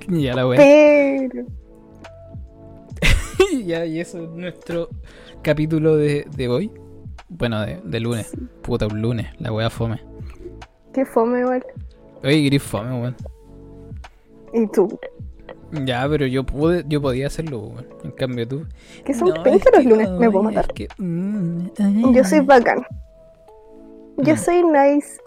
ya 0.08 0.34
la 0.34 0.46
wea. 0.46 0.58
Pero. 0.58 1.46
ya, 3.64 3.86
y 3.86 4.00
eso 4.00 4.24
es 4.24 4.30
nuestro 4.30 4.88
capítulo 5.42 5.96
de, 5.96 6.26
de 6.34 6.48
hoy. 6.48 6.70
Bueno, 7.28 7.60
de, 7.64 7.80
de 7.84 8.00
lunes. 8.00 8.32
Puta, 8.62 8.86
un 8.86 9.00
lunes. 9.00 9.28
La 9.38 9.52
wea 9.52 9.70
fome. 9.70 10.00
Qué 10.92 11.06
fome 11.06 11.40
igual. 11.40 11.64
Oye, 12.24 12.42
gris 12.46 12.62
fome, 12.62 13.00
weón. 13.00 13.16
Y 14.52 14.66
tú. 14.68 14.98
Ya, 15.84 16.06
pero 16.08 16.26
yo 16.26 16.44
pude, 16.44 16.84
yo 16.86 17.00
podía 17.00 17.26
hacerlo, 17.28 17.58
weón. 17.60 17.86
En 18.04 18.10
cambio 18.12 18.46
tú. 18.46 18.66
Que 19.04 19.14
son 19.14 19.28
No, 19.30 19.42
20 19.42 19.68
es 19.68 19.76
los 19.76 19.84
lunes, 19.86 20.10
me 20.10 20.30
puedo 20.30 20.48
es 20.50 20.54
matar. 20.56 20.72
que- 20.74 20.88
mm, 20.98 21.66
ay. 21.78 22.02
Yo 22.14 22.24
soy 22.24 22.40
bacán. 22.40 22.84
Yo 24.18 24.34
Mm. 24.34 24.36
soy 24.38 24.62
nice. 24.62 25.20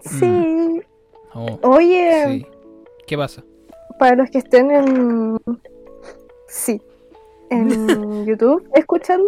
Sí. 0.00 0.82
Oh, 1.34 1.58
Oye, 1.62 2.24
sí. 2.28 2.46
¿Qué 3.06 3.16
pasa? 3.16 3.42
para 3.98 4.14
los 4.16 4.30
que 4.30 4.38
estén 4.38 4.70
en. 4.70 5.38
Sí. 6.48 6.82
En 7.48 7.68
YouTube 8.26 8.68
escuchando, 8.74 9.26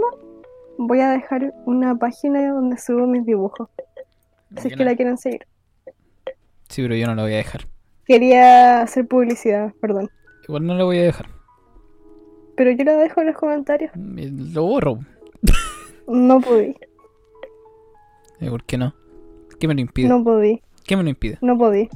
voy 0.76 1.00
a 1.00 1.10
dejar 1.10 1.54
una 1.64 1.96
página 1.96 2.52
donde 2.52 2.76
subo 2.78 3.06
mis 3.06 3.24
dibujos. 3.24 3.68
Si 4.58 4.68
es 4.68 4.76
que 4.76 4.84
la 4.84 4.94
quieren 4.94 5.16
seguir. 5.16 5.46
Sí, 6.68 6.82
pero 6.82 6.94
yo 6.94 7.06
no 7.06 7.14
la 7.14 7.22
voy 7.22 7.32
a 7.34 7.36
dejar. 7.38 7.66
Quería 8.06 8.82
hacer 8.82 9.06
publicidad, 9.06 9.72
perdón. 9.80 10.10
Igual 10.46 10.66
no 10.66 10.74
la 10.74 10.84
voy 10.84 10.98
a 10.98 11.02
dejar. 11.02 11.28
Pero 12.56 12.70
yo 12.72 12.84
la 12.84 12.94
dejo 12.96 13.20
en 13.20 13.26
los 13.28 13.36
comentarios. 13.36 13.90
Me- 13.96 14.28
Lo 14.30 14.64
borro. 14.64 14.98
No 16.06 16.40
podí. 16.40 16.74
¿Por 18.48 18.64
qué 18.64 18.78
no? 18.78 18.94
¿Qué 19.60 19.68
me 19.68 19.74
lo 19.74 19.80
impide? 19.80 20.08
No 20.08 20.22
podí. 20.24 20.62
¿Qué 20.86 20.96
me 20.96 21.02
lo 21.02 21.08
impide? 21.10 21.38
No 21.42 21.58
podí. 21.58 21.88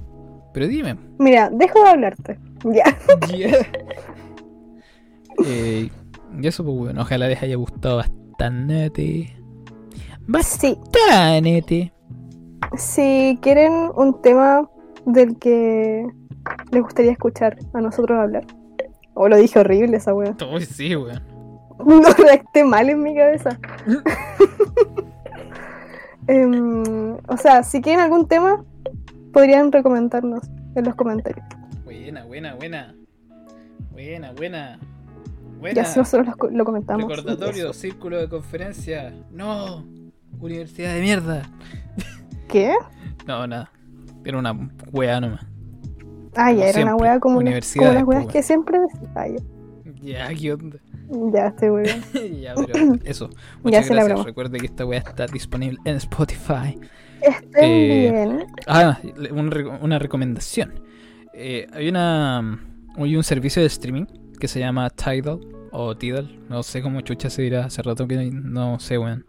Pero 0.53 0.67
dime. 0.69 0.97
Mira, 1.19 1.49
dejo 1.51 1.83
de 1.83 1.89
hablarte. 1.91 2.39
Ya. 2.65 2.85
Eh, 5.47 5.89
y 6.41 6.47
eso, 6.47 6.63
pues, 6.65 6.77
bueno, 6.77 7.01
ojalá 7.03 7.27
les 7.27 7.43
haya 7.43 7.57
gustado 7.57 7.97
bastante. 7.97 9.35
Sí. 10.43 10.79
Si 12.77 13.39
quieren 13.43 13.91
un 13.95 14.21
tema 14.23 14.69
del 15.07 15.39
que 15.39 16.07
les 16.71 16.83
gustaría 16.83 17.13
escuchar 17.13 17.59
a 17.73 17.81
nosotros 17.81 18.19
hablar. 18.19 18.45
O 19.15 19.29
lo 19.29 19.37
dije 19.37 19.59
horrible 19.59 19.97
esa 19.97 20.15
wea. 20.15 20.35
Uy, 20.53 20.65
sí, 20.65 20.97
weón. 20.97 21.23
No 21.85 22.03
redacté 22.17 22.65
mal 22.65 22.89
en 22.91 23.03
mi 23.03 23.15
cabeza. 23.15 23.59
Em, 26.29 27.15
o 27.27 27.37
sea, 27.37 27.65
si 27.65 27.81
quieren 27.83 28.01
algún 28.01 28.29
tema, 28.29 28.65
podrían 29.33 29.73
recomendarnos 29.73 30.45
en 30.77 30.85
los 30.85 30.95
comentarios. 30.95 31.45
Buena, 31.83 32.25
buena, 32.25 32.55
buena. 32.55 32.95
Buena, 33.91 34.31
buena. 34.33 34.79
Y 35.57 35.59
Buena. 35.59 35.83
así 35.83 35.99
nosotros 35.99 36.37
lo, 36.41 36.51
lo 36.51 36.65
comentamos. 36.65 37.09
Recordatorio, 37.09 37.73
círculo 37.73 38.21
de 38.21 38.29
conferencia. 38.29 39.13
No. 39.33 39.85
Universidad 40.39 40.95
de 40.95 41.01
mierda. 41.01 41.43
¿Qué? 42.53 42.75
No, 43.27 43.47
nada. 43.47 43.71
Era 44.25 44.39
una 44.39 44.53
wea 44.93 45.21
nomás. 45.21 45.45
Ah, 46.37 46.53
ya, 46.53 46.65
era 46.65 46.73
siempre, 46.73 46.85
una 46.85 46.97
wea 46.97 47.21
como, 47.21 47.43
las- 47.43 47.75
como 47.75 47.93
las 47.93 48.05
pues, 48.05 48.07
weas 48.07 48.25
wea. 48.25 48.33
que 48.33 48.43
siempre. 48.43 48.79
Ah, 49.15 49.27
ya. 49.29 49.37
Ya, 50.01 50.35
¿qué 50.35 50.53
onda? 50.53 50.79
Ya, 51.33 51.47
estoy 51.49 51.69
wea. 51.71 51.97
ya, 52.41 52.55
pero 52.55 52.95
eso. 53.05 53.31
Muchas 53.63 53.89
la 53.91 54.05
gracias. 54.05 54.25
Recuerde 54.25 54.59
que 54.59 54.67
esta 54.67 54.85
wea 54.87 54.99
está 55.01 55.27
disponible 55.27 55.79
en 55.85 55.97
Spotify. 55.97 56.79
Estén 57.21 57.65
Eh, 57.65 58.11
bien. 58.13 58.47
Ah, 58.67 58.99
una, 59.31 59.51
re- 59.51 59.67
una 59.69 59.99
recomendación. 59.99 60.81
Eh, 61.35 61.67
hay 61.73 61.89
una 61.89 62.59
hay 62.97 63.17
un 63.17 63.25
servicio 63.25 63.63
de 63.63 63.69
streaming 63.69 64.05
que 64.39 64.49
se 64.49 64.59
llama 64.61 64.91
Tidal 64.91 65.41
o 65.71 65.97
Tidal, 65.97 66.39
no 66.51 66.63
sé 66.63 66.83
cómo 66.83 67.01
chucha 67.01 67.31
se 67.31 67.41
dirá, 67.43 67.65
hace 67.67 67.81
rato 67.83 68.07
que 68.07 68.17
no 68.31 68.79
sé, 68.81 68.99
weón. 68.99 69.25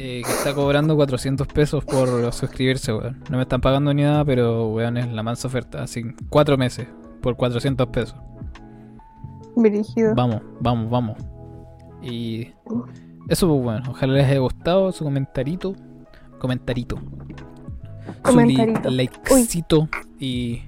Eh, 0.00 0.22
que 0.24 0.30
está 0.30 0.54
cobrando 0.54 0.94
400 0.94 1.48
pesos 1.48 1.84
por 1.84 2.32
suscribirse, 2.32 2.92
weón. 2.92 3.20
No 3.28 3.36
me 3.36 3.42
están 3.42 3.60
pagando 3.60 3.92
ni 3.92 4.02
nada, 4.02 4.24
pero 4.24 4.68
weón 4.68 4.96
es 4.96 5.12
la 5.12 5.24
mansa 5.24 5.48
oferta. 5.48 5.82
Así, 5.82 6.04
cuatro 6.30 6.56
meses 6.56 6.86
por 7.20 7.34
400 7.34 7.88
pesos. 7.88 8.14
Brígido. 9.56 10.14
Vamos, 10.14 10.40
vamos, 10.60 10.88
vamos. 10.88 11.18
Y 12.00 12.52
eso, 13.28 13.48
pues 13.48 13.60
bueno, 13.60 13.82
ojalá 13.90 14.12
les 14.12 14.26
haya 14.26 14.38
gustado 14.38 14.92
su 14.92 15.02
comentarito. 15.02 15.74
Comentarito. 16.38 16.96
Comentarito. 18.22 18.88
Su 18.88 18.94
likecito. 18.94 19.88
Y, 20.20 20.62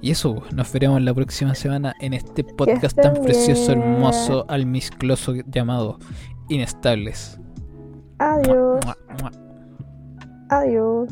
y 0.00 0.12
eso, 0.12 0.36
pues, 0.36 0.52
nos 0.52 0.72
veremos 0.72 1.02
la 1.02 1.12
próxima 1.12 1.56
semana 1.56 1.92
en 2.00 2.14
este 2.14 2.44
podcast 2.44 2.96
tan 2.96 3.14
precioso, 3.14 3.72
hermoso, 3.72 4.46
almizcloso 4.48 5.34
llamado 5.50 5.98
Inestables. 6.48 7.40
Adiós. 8.20 8.80
Adiós. 10.50 11.08